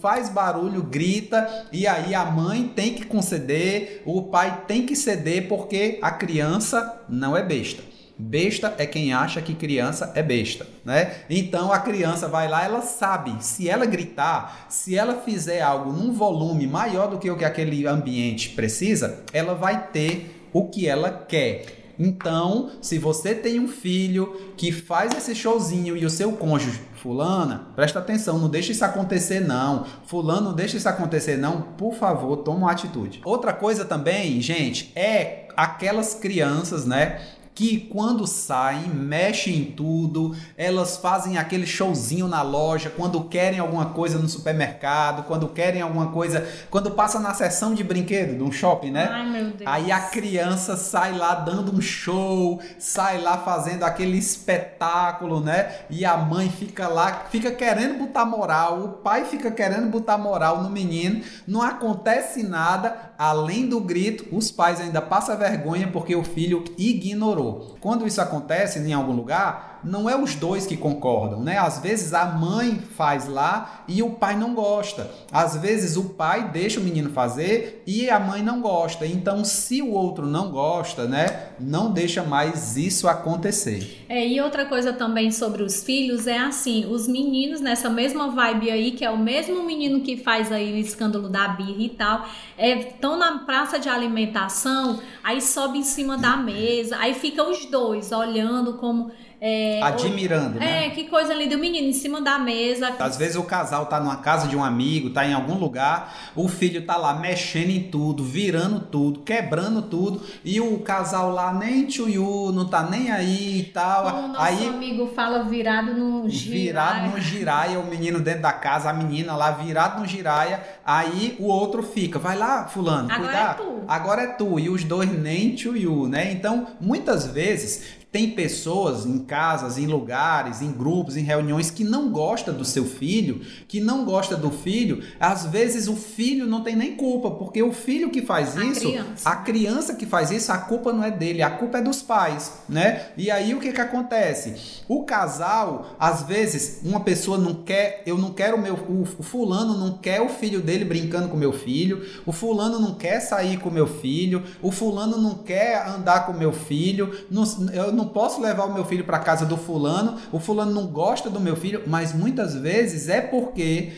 faz 0.00 0.28
barulho, 0.28 0.82
grita, 0.82 1.66
e 1.72 1.86
aí 1.86 2.14
a 2.14 2.24
mãe 2.24 2.68
tem 2.74 2.94
que 2.94 3.06
conceder, 3.06 4.02
o 4.04 4.22
pai 4.22 4.64
tem 4.66 4.84
que 4.84 4.96
ceder 4.96 5.48
porque 5.48 5.98
a 6.02 6.10
criança 6.10 7.02
não 7.08 7.36
é 7.36 7.42
besta. 7.42 7.82
Besta 8.20 8.74
é 8.78 8.84
quem 8.84 9.12
acha 9.12 9.40
que 9.40 9.54
criança 9.54 10.10
é 10.16 10.22
besta, 10.24 10.66
né? 10.84 11.18
Então 11.30 11.72
a 11.72 11.78
criança 11.78 12.26
vai 12.26 12.48
lá, 12.48 12.64
ela 12.64 12.82
sabe, 12.82 13.36
se 13.44 13.68
ela 13.68 13.86
gritar, 13.86 14.66
se 14.68 14.96
ela 14.96 15.20
fizer 15.20 15.60
algo 15.60 15.92
num 15.92 16.12
volume 16.12 16.66
maior 16.66 17.08
do 17.08 17.18
que 17.18 17.30
o 17.30 17.36
que 17.36 17.44
aquele 17.44 17.86
ambiente 17.86 18.50
precisa, 18.50 19.22
ela 19.32 19.54
vai 19.54 19.86
ter 19.92 20.44
o 20.52 20.68
que 20.68 20.88
ela 20.88 21.12
quer. 21.12 21.77
Então, 21.98 22.70
se 22.80 22.98
você 22.98 23.34
tem 23.34 23.58
um 23.58 23.68
filho 23.68 24.52
que 24.56 24.70
faz 24.70 25.16
esse 25.16 25.34
showzinho 25.34 25.96
e 25.96 26.04
o 26.04 26.10
seu 26.10 26.32
cônjuge, 26.32 26.80
fulana, 26.94 27.68
presta 27.74 27.98
atenção, 27.98 28.38
não 28.38 28.48
deixa 28.48 28.72
isso 28.72 28.84
acontecer 28.84 29.40
não. 29.40 29.84
Fulano, 30.06 30.48
não 30.48 30.54
deixa 30.54 30.76
isso 30.76 30.88
acontecer 30.88 31.36
não. 31.36 31.62
Por 31.76 31.94
favor, 31.94 32.36
toma 32.38 32.58
uma 32.58 32.72
atitude. 32.72 33.20
Outra 33.24 33.52
coisa 33.52 33.84
também, 33.84 34.40
gente, 34.40 34.92
é 34.94 35.48
aquelas 35.56 36.14
crianças, 36.14 36.86
né, 36.86 37.20
que 37.58 37.76
quando 37.76 38.24
saem, 38.24 38.88
mexem 38.88 39.56
em 39.56 39.64
tudo, 39.64 40.32
elas 40.56 40.96
fazem 40.96 41.38
aquele 41.38 41.66
showzinho 41.66 42.28
na 42.28 42.40
loja, 42.40 42.88
quando 42.88 43.24
querem 43.24 43.58
alguma 43.58 43.86
coisa 43.86 44.16
no 44.16 44.28
supermercado, 44.28 45.24
quando 45.24 45.48
querem 45.48 45.82
alguma 45.82 46.12
coisa, 46.12 46.46
quando 46.70 46.92
passa 46.92 47.18
na 47.18 47.34
seção 47.34 47.74
de 47.74 47.82
brinquedo 47.82 48.36
de 48.36 48.44
um 48.44 48.52
shopping, 48.52 48.92
né? 48.92 49.08
Ai, 49.10 49.28
meu 49.28 49.44
Deus. 49.46 49.62
Aí 49.66 49.90
a 49.90 49.98
criança 49.98 50.76
sai 50.76 51.18
lá 51.18 51.34
dando 51.34 51.74
um 51.74 51.80
show, 51.80 52.62
sai 52.78 53.20
lá 53.20 53.38
fazendo 53.38 53.82
aquele 53.82 54.18
espetáculo, 54.18 55.40
né? 55.40 55.80
E 55.90 56.04
a 56.04 56.16
mãe 56.16 56.48
fica 56.48 56.86
lá, 56.86 57.24
fica 57.28 57.50
querendo 57.50 57.98
botar 57.98 58.24
moral, 58.24 58.84
o 58.84 58.88
pai 58.90 59.24
fica 59.24 59.50
querendo 59.50 59.90
botar 59.90 60.16
moral 60.16 60.62
no 60.62 60.70
menino, 60.70 61.24
não 61.44 61.60
acontece 61.60 62.44
nada, 62.44 63.14
além 63.18 63.68
do 63.68 63.80
grito, 63.80 64.28
os 64.30 64.48
pais 64.48 64.80
ainda 64.80 65.02
passam 65.02 65.36
vergonha 65.36 65.88
porque 65.88 66.14
o 66.14 66.22
filho 66.22 66.62
ignorou. 66.78 67.47
Quando 67.80 68.06
isso 68.06 68.20
acontece 68.20 68.78
em 68.78 68.92
algum 68.92 69.12
lugar, 69.12 69.77
não 69.82 70.08
é 70.08 70.16
os 70.16 70.34
dois 70.34 70.66
que 70.66 70.76
concordam, 70.76 71.40
né? 71.40 71.58
Às 71.58 71.78
vezes 71.78 72.14
a 72.14 72.26
mãe 72.26 72.78
faz 72.96 73.28
lá 73.28 73.84
e 73.86 74.02
o 74.02 74.10
pai 74.10 74.36
não 74.36 74.54
gosta. 74.54 75.10
Às 75.30 75.56
vezes 75.56 75.96
o 75.96 76.10
pai 76.10 76.50
deixa 76.50 76.80
o 76.80 76.82
menino 76.82 77.10
fazer 77.10 77.82
e 77.86 78.08
a 78.10 78.18
mãe 78.18 78.42
não 78.42 78.60
gosta. 78.60 79.06
Então, 79.06 79.44
se 79.44 79.80
o 79.82 79.92
outro 79.92 80.26
não 80.26 80.50
gosta, 80.50 81.06
né, 81.06 81.50
não 81.58 81.92
deixa 81.92 82.22
mais 82.22 82.76
isso 82.76 83.08
acontecer. 83.08 84.04
É, 84.08 84.26
e 84.26 84.40
outra 84.40 84.66
coisa 84.66 84.92
também 84.92 85.30
sobre 85.30 85.62
os 85.62 85.82
filhos 85.82 86.26
é 86.26 86.38
assim, 86.38 86.86
os 86.86 87.06
meninos 87.06 87.60
nessa 87.60 87.88
mesma 87.88 88.30
vibe 88.30 88.70
aí, 88.70 88.90
que 88.92 89.04
é 89.04 89.10
o 89.10 89.18
mesmo 89.18 89.62
menino 89.62 90.00
que 90.00 90.16
faz 90.16 90.50
aí 90.50 90.72
o 90.72 90.76
escândalo 90.76 91.28
da 91.28 91.48
birra 91.48 91.82
e 91.82 91.88
tal, 91.90 92.26
estão 92.58 93.14
é, 93.14 93.18
na 93.18 93.38
praça 93.38 93.78
de 93.78 93.88
alimentação, 93.88 95.00
aí 95.22 95.40
sobe 95.40 95.78
em 95.78 95.82
cima 95.82 96.16
da 96.16 96.36
mesa, 96.36 96.96
aí 96.98 97.14
fica 97.14 97.42
os 97.42 97.66
dois 97.66 98.12
olhando 98.12 98.74
como 98.74 99.10
é, 99.40 99.80
Admirando, 99.82 100.58
né? 100.58 100.86
É, 100.86 100.90
que 100.90 101.04
coisa 101.04 101.32
linda. 101.32 101.56
O 101.56 101.60
menino 101.60 101.86
em 101.86 101.92
cima 101.92 102.20
da 102.20 102.38
mesa. 102.38 102.94
Às 102.98 103.16
vezes 103.16 103.36
o 103.36 103.44
casal 103.44 103.86
tá 103.86 104.00
numa 104.00 104.16
casa 104.16 104.48
de 104.48 104.56
um 104.56 104.64
amigo, 104.64 105.10
tá 105.10 105.24
em 105.24 105.32
algum 105.32 105.54
lugar, 105.54 106.32
o 106.34 106.48
filho 106.48 106.84
tá 106.84 106.96
lá 106.96 107.14
mexendo 107.14 107.70
em 107.70 107.84
tudo, 107.84 108.24
virando 108.24 108.80
tudo, 108.80 109.20
quebrando 109.20 109.82
tudo, 109.82 110.22
e 110.44 110.60
o 110.60 110.78
casal 110.80 111.30
lá 111.30 111.52
nem 111.52 111.86
tchuiu, 111.86 112.50
não 112.52 112.66
tá 112.66 112.82
nem 112.82 113.10
aí 113.12 113.60
e 113.60 113.62
tal. 113.64 114.10
Como 114.10 114.24
o 114.24 114.28
nosso 114.28 114.42
aí, 114.42 114.66
amigo 114.66 115.06
fala 115.14 115.44
virado 115.44 115.94
no 115.94 116.28
giraia. 116.28 116.58
Virado 116.58 117.10
no 117.10 117.20
giraia, 117.20 117.78
o 117.78 117.86
menino 117.86 118.18
dentro 118.18 118.42
da 118.42 118.52
casa, 118.52 118.90
a 118.90 118.92
menina 118.92 119.36
lá 119.36 119.52
virado 119.52 120.00
no 120.00 120.06
giraia, 120.06 120.62
aí 120.84 121.36
o 121.38 121.46
outro 121.46 121.82
fica, 121.82 122.18
vai 122.18 122.36
lá, 122.36 122.66
fulano, 122.66 123.10
Agora 123.10 123.18
cuidar. 123.18 123.50
É 123.50 123.54
tu. 123.54 123.78
Agora 123.86 124.22
é 124.22 124.26
tu. 124.26 124.58
E 124.58 124.68
os 124.68 124.84
dois 124.84 125.10
nem 125.10 125.54
tchuiu, 125.54 126.08
né? 126.08 126.32
Então, 126.32 126.66
muitas 126.80 127.26
vezes 127.26 127.97
tem 128.10 128.30
pessoas 128.30 129.04
em 129.04 129.18
casas, 129.18 129.76
em 129.76 129.86
lugares, 129.86 130.62
em 130.62 130.72
grupos, 130.72 131.16
em 131.16 131.22
reuniões 131.22 131.70
que 131.70 131.84
não 131.84 132.10
gosta 132.10 132.50
do 132.50 132.64
seu 132.64 132.86
filho, 132.86 133.42
que 133.66 133.80
não 133.80 134.04
gosta 134.04 134.34
do 134.34 134.50
filho. 134.50 135.02
Às 135.20 135.44
vezes 135.44 135.88
o 135.88 135.96
filho 135.96 136.46
não 136.46 136.62
tem 136.62 136.74
nem 136.74 136.96
culpa, 136.96 137.30
porque 137.32 137.62
o 137.62 137.72
filho 137.72 138.10
que 138.10 138.22
faz 138.22 138.56
a 138.56 138.64
isso, 138.64 138.80
criança. 138.80 139.28
a 139.28 139.36
criança 139.36 139.94
que 139.94 140.06
faz 140.06 140.30
isso, 140.30 140.50
a 140.50 140.56
culpa 140.56 140.90
não 140.90 141.04
é 141.04 141.10
dele, 141.10 141.42
a 141.42 141.50
culpa 141.50 141.78
é 141.78 141.82
dos 141.82 142.00
pais, 142.00 142.52
né? 142.66 143.08
E 143.16 143.30
aí 143.30 143.54
o 143.54 143.60
que 143.60 143.72
que 143.72 143.80
acontece? 143.80 144.82
O 144.88 145.04
casal, 145.04 145.94
às 146.00 146.22
vezes, 146.22 146.80
uma 146.84 147.00
pessoa 147.00 147.36
não 147.36 147.62
quer, 147.62 148.02
eu 148.06 148.16
não 148.16 148.32
quero 148.32 148.56
o 148.56 148.60
meu, 148.60 148.74
o, 148.74 149.02
o 149.02 149.22
fulano 149.22 149.76
não 149.76 149.98
quer 149.98 150.22
o 150.22 150.30
filho 150.30 150.62
dele 150.62 150.84
brincando 150.84 151.28
com 151.28 151.36
meu 151.36 151.52
filho, 151.52 152.06
o 152.24 152.32
fulano 152.32 152.80
não 152.80 152.94
quer 152.94 153.20
sair 153.20 153.58
com 153.58 153.70
meu 153.70 153.86
filho, 153.86 154.42
o 154.62 154.72
fulano 154.72 155.18
não 155.18 155.34
quer 155.34 155.86
andar 155.86 156.24
com 156.24 156.32
meu 156.32 156.52
filho, 156.52 157.12
não, 157.30 157.44
eu 157.72 157.97
não 157.98 158.08
posso 158.08 158.40
levar 158.40 158.64
o 158.64 158.72
meu 158.72 158.84
filho 158.84 159.04
para 159.04 159.18
casa 159.18 159.44
do 159.44 159.56
fulano, 159.56 160.16
o 160.32 160.38
fulano 160.38 160.72
não 160.72 160.86
gosta 160.86 161.28
do 161.28 161.40
meu 161.40 161.56
filho, 161.56 161.82
mas 161.86 162.14
muitas 162.14 162.54
vezes 162.54 163.08
é 163.08 163.20
porque 163.20 163.92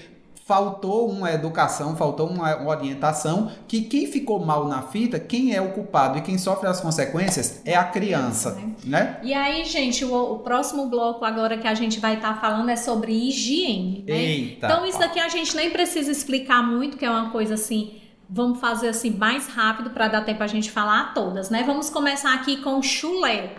faltou 0.51 1.09
uma 1.09 1.31
educação, 1.31 1.97
faltou 1.97 2.29
uma 2.29 2.67
orientação, 2.67 3.53
que 3.69 3.83
quem 3.83 4.09
ficou 4.09 4.45
mal 4.45 4.67
na 4.67 4.83
fita, 4.83 5.21
quem 5.21 5.55
é 5.55 5.61
o 5.61 5.71
culpado 5.71 6.19
e 6.19 6.23
quem 6.23 6.37
sofre 6.39 6.67
as 6.67 6.81
consequências 6.81 7.63
é 7.65 7.77
a 7.77 7.85
criança, 7.85 8.59
né? 8.83 9.21
E 9.23 9.33
aí, 9.33 9.65
gente, 9.65 10.05
o, 10.05 10.13
o 10.13 10.39
próximo 10.41 10.87
bloco 10.87 11.25
agora 11.25 11.57
que 11.57 11.69
a 11.69 11.75
gente 11.75 12.01
vai 12.01 12.15
estar 12.15 12.35
tá 12.35 12.41
falando 12.41 12.69
é 12.69 12.75
sobre 12.75 13.13
higiene, 13.13 14.05
né? 14.09 14.17
Eita, 14.17 14.67
então 14.67 14.85
isso 14.85 14.99
daqui 14.99 15.21
a 15.21 15.29
gente 15.29 15.55
nem 15.55 15.71
precisa 15.71 16.11
explicar 16.11 16.65
muito, 16.65 16.97
que 16.97 17.05
é 17.05 17.11
uma 17.11 17.31
coisa 17.31 17.55
assim, 17.55 18.01
vamos 18.29 18.59
fazer 18.59 18.89
assim 18.89 19.11
mais 19.11 19.47
rápido 19.47 19.91
para 19.91 20.09
dar 20.09 20.25
tempo 20.25 20.43
a 20.43 20.49
gente 20.49 20.69
falar 20.69 21.15
todas, 21.15 21.49
né? 21.49 21.63
Vamos 21.65 21.91
começar 21.91 22.35
aqui 22.35 22.57
com 22.57 22.83
chulé. 22.83 23.55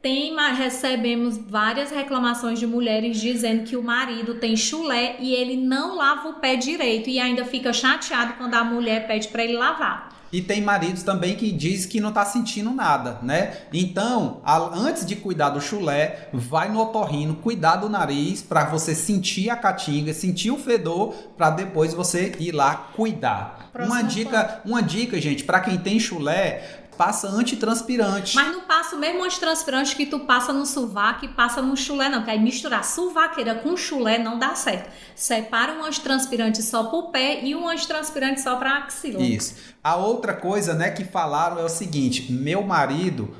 Tem, 0.00 0.36
recebemos 0.54 1.36
várias 1.36 1.90
reclamações 1.90 2.58
de 2.58 2.66
mulheres 2.66 3.20
dizendo 3.20 3.64
que 3.64 3.76
o 3.76 3.82
marido 3.82 4.34
tem 4.34 4.56
chulé 4.56 5.16
e 5.18 5.34
ele 5.34 5.56
não 5.56 5.96
lava 5.96 6.28
o 6.28 6.34
pé 6.34 6.54
direito 6.54 7.10
e 7.10 7.18
ainda 7.18 7.44
fica 7.44 7.72
chateado 7.72 8.34
quando 8.34 8.54
a 8.54 8.62
mulher 8.62 9.08
pede 9.08 9.28
para 9.28 9.42
ele 9.42 9.54
lavar. 9.54 10.08
E 10.30 10.42
tem 10.42 10.60
maridos 10.60 11.02
também 11.02 11.34
que 11.34 11.50
diz 11.50 11.86
que 11.86 12.00
não 12.00 12.12
tá 12.12 12.24
sentindo 12.24 12.70
nada, 12.70 13.18
né? 13.22 13.56
Então, 13.72 14.40
a, 14.44 14.58
antes 14.58 15.06
de 15.06 15.16
cuidar 15.16 15.50
do 15.50 15.60
chulé, 15.60 16.28
vai 16.32 16.70
no 16.70 16.80
otorrino, 16.80 17.36
cuidar 17.36 17.76
do 17.76 17.88
nariz 17.88 18.42
para 18.42 18.66
você 18.66 18.94
sentir 18.94 19.48
a 19.48 19.56
catinga, 19.56 20.12
sentir 20.12 20.50
o 20.50 20.58
fedor, 20.58 21.14
para 21.36 21.50
depois 21.50 21.94
você 21.94 22.34
ir 22.38 22.52
lá 22.52 22.90
cuidar. 22.94 23.70
uma 23.74 24.02
dica, 24.02 24.60
uma 24.66 24.82
dica, 24.82 25.18
gente, 25.18 25.44
para 25.44 25.60
quem 25.60 25.78
tem 25.78 25.98
chulé, 25.98 26.87
passa 26.98 27.28
antitranspirante. 27.28 28.34
Mas 28.34 28.52
não 28.52 28.62
passa 28.62 28.96
o 28.96 28.98
mesmo 28.98 29.24
antitranspirante 29.24 29.94
que 29.94 30.04
tu 30.04 30.20
passa 30.20 30.52
no 30.52 30.66
sovaco 30.66 31.24
e 31.24 31.28
passa 31.28 31.62
no 31.62 31.76
chulé, 31.76 32.08
não. 32.08 32.18
Porque 32.18 32.32
aí 32.32 32.40
misturar 32.40 32.84
suvaqueira 32.84 33.54
com 33.54 33.76
chulé 33.76 34.18
não 34.18 34.36
dá 34.38 34.56
certo. 34.56 34.90
Separa 35.14 35.74
um 35.74 35.84
antitranspirante 35.84 36.60
só 36.60 36.84
pro 36.84 37.04
pé 37.04 37.44
e 37.44 37.54
um 37.54 37.68
antitranspirante 37.68 38.40
só 38.40 38.56
pra 38.56 38.78
axila. 38.78 39.22
Isso. 39.22 39.54
A 39.82 39.94
outra 39.94 40.34
coisa, 40.34 40.74
né, 40.74 40.90
que 40.90 41.04
falaram 41.04 41.60
é 41.60 41.64
o 41.64 41.68
seguinte: 41.68 42.32
meu 42.32 42.62
marido 42.62 43.32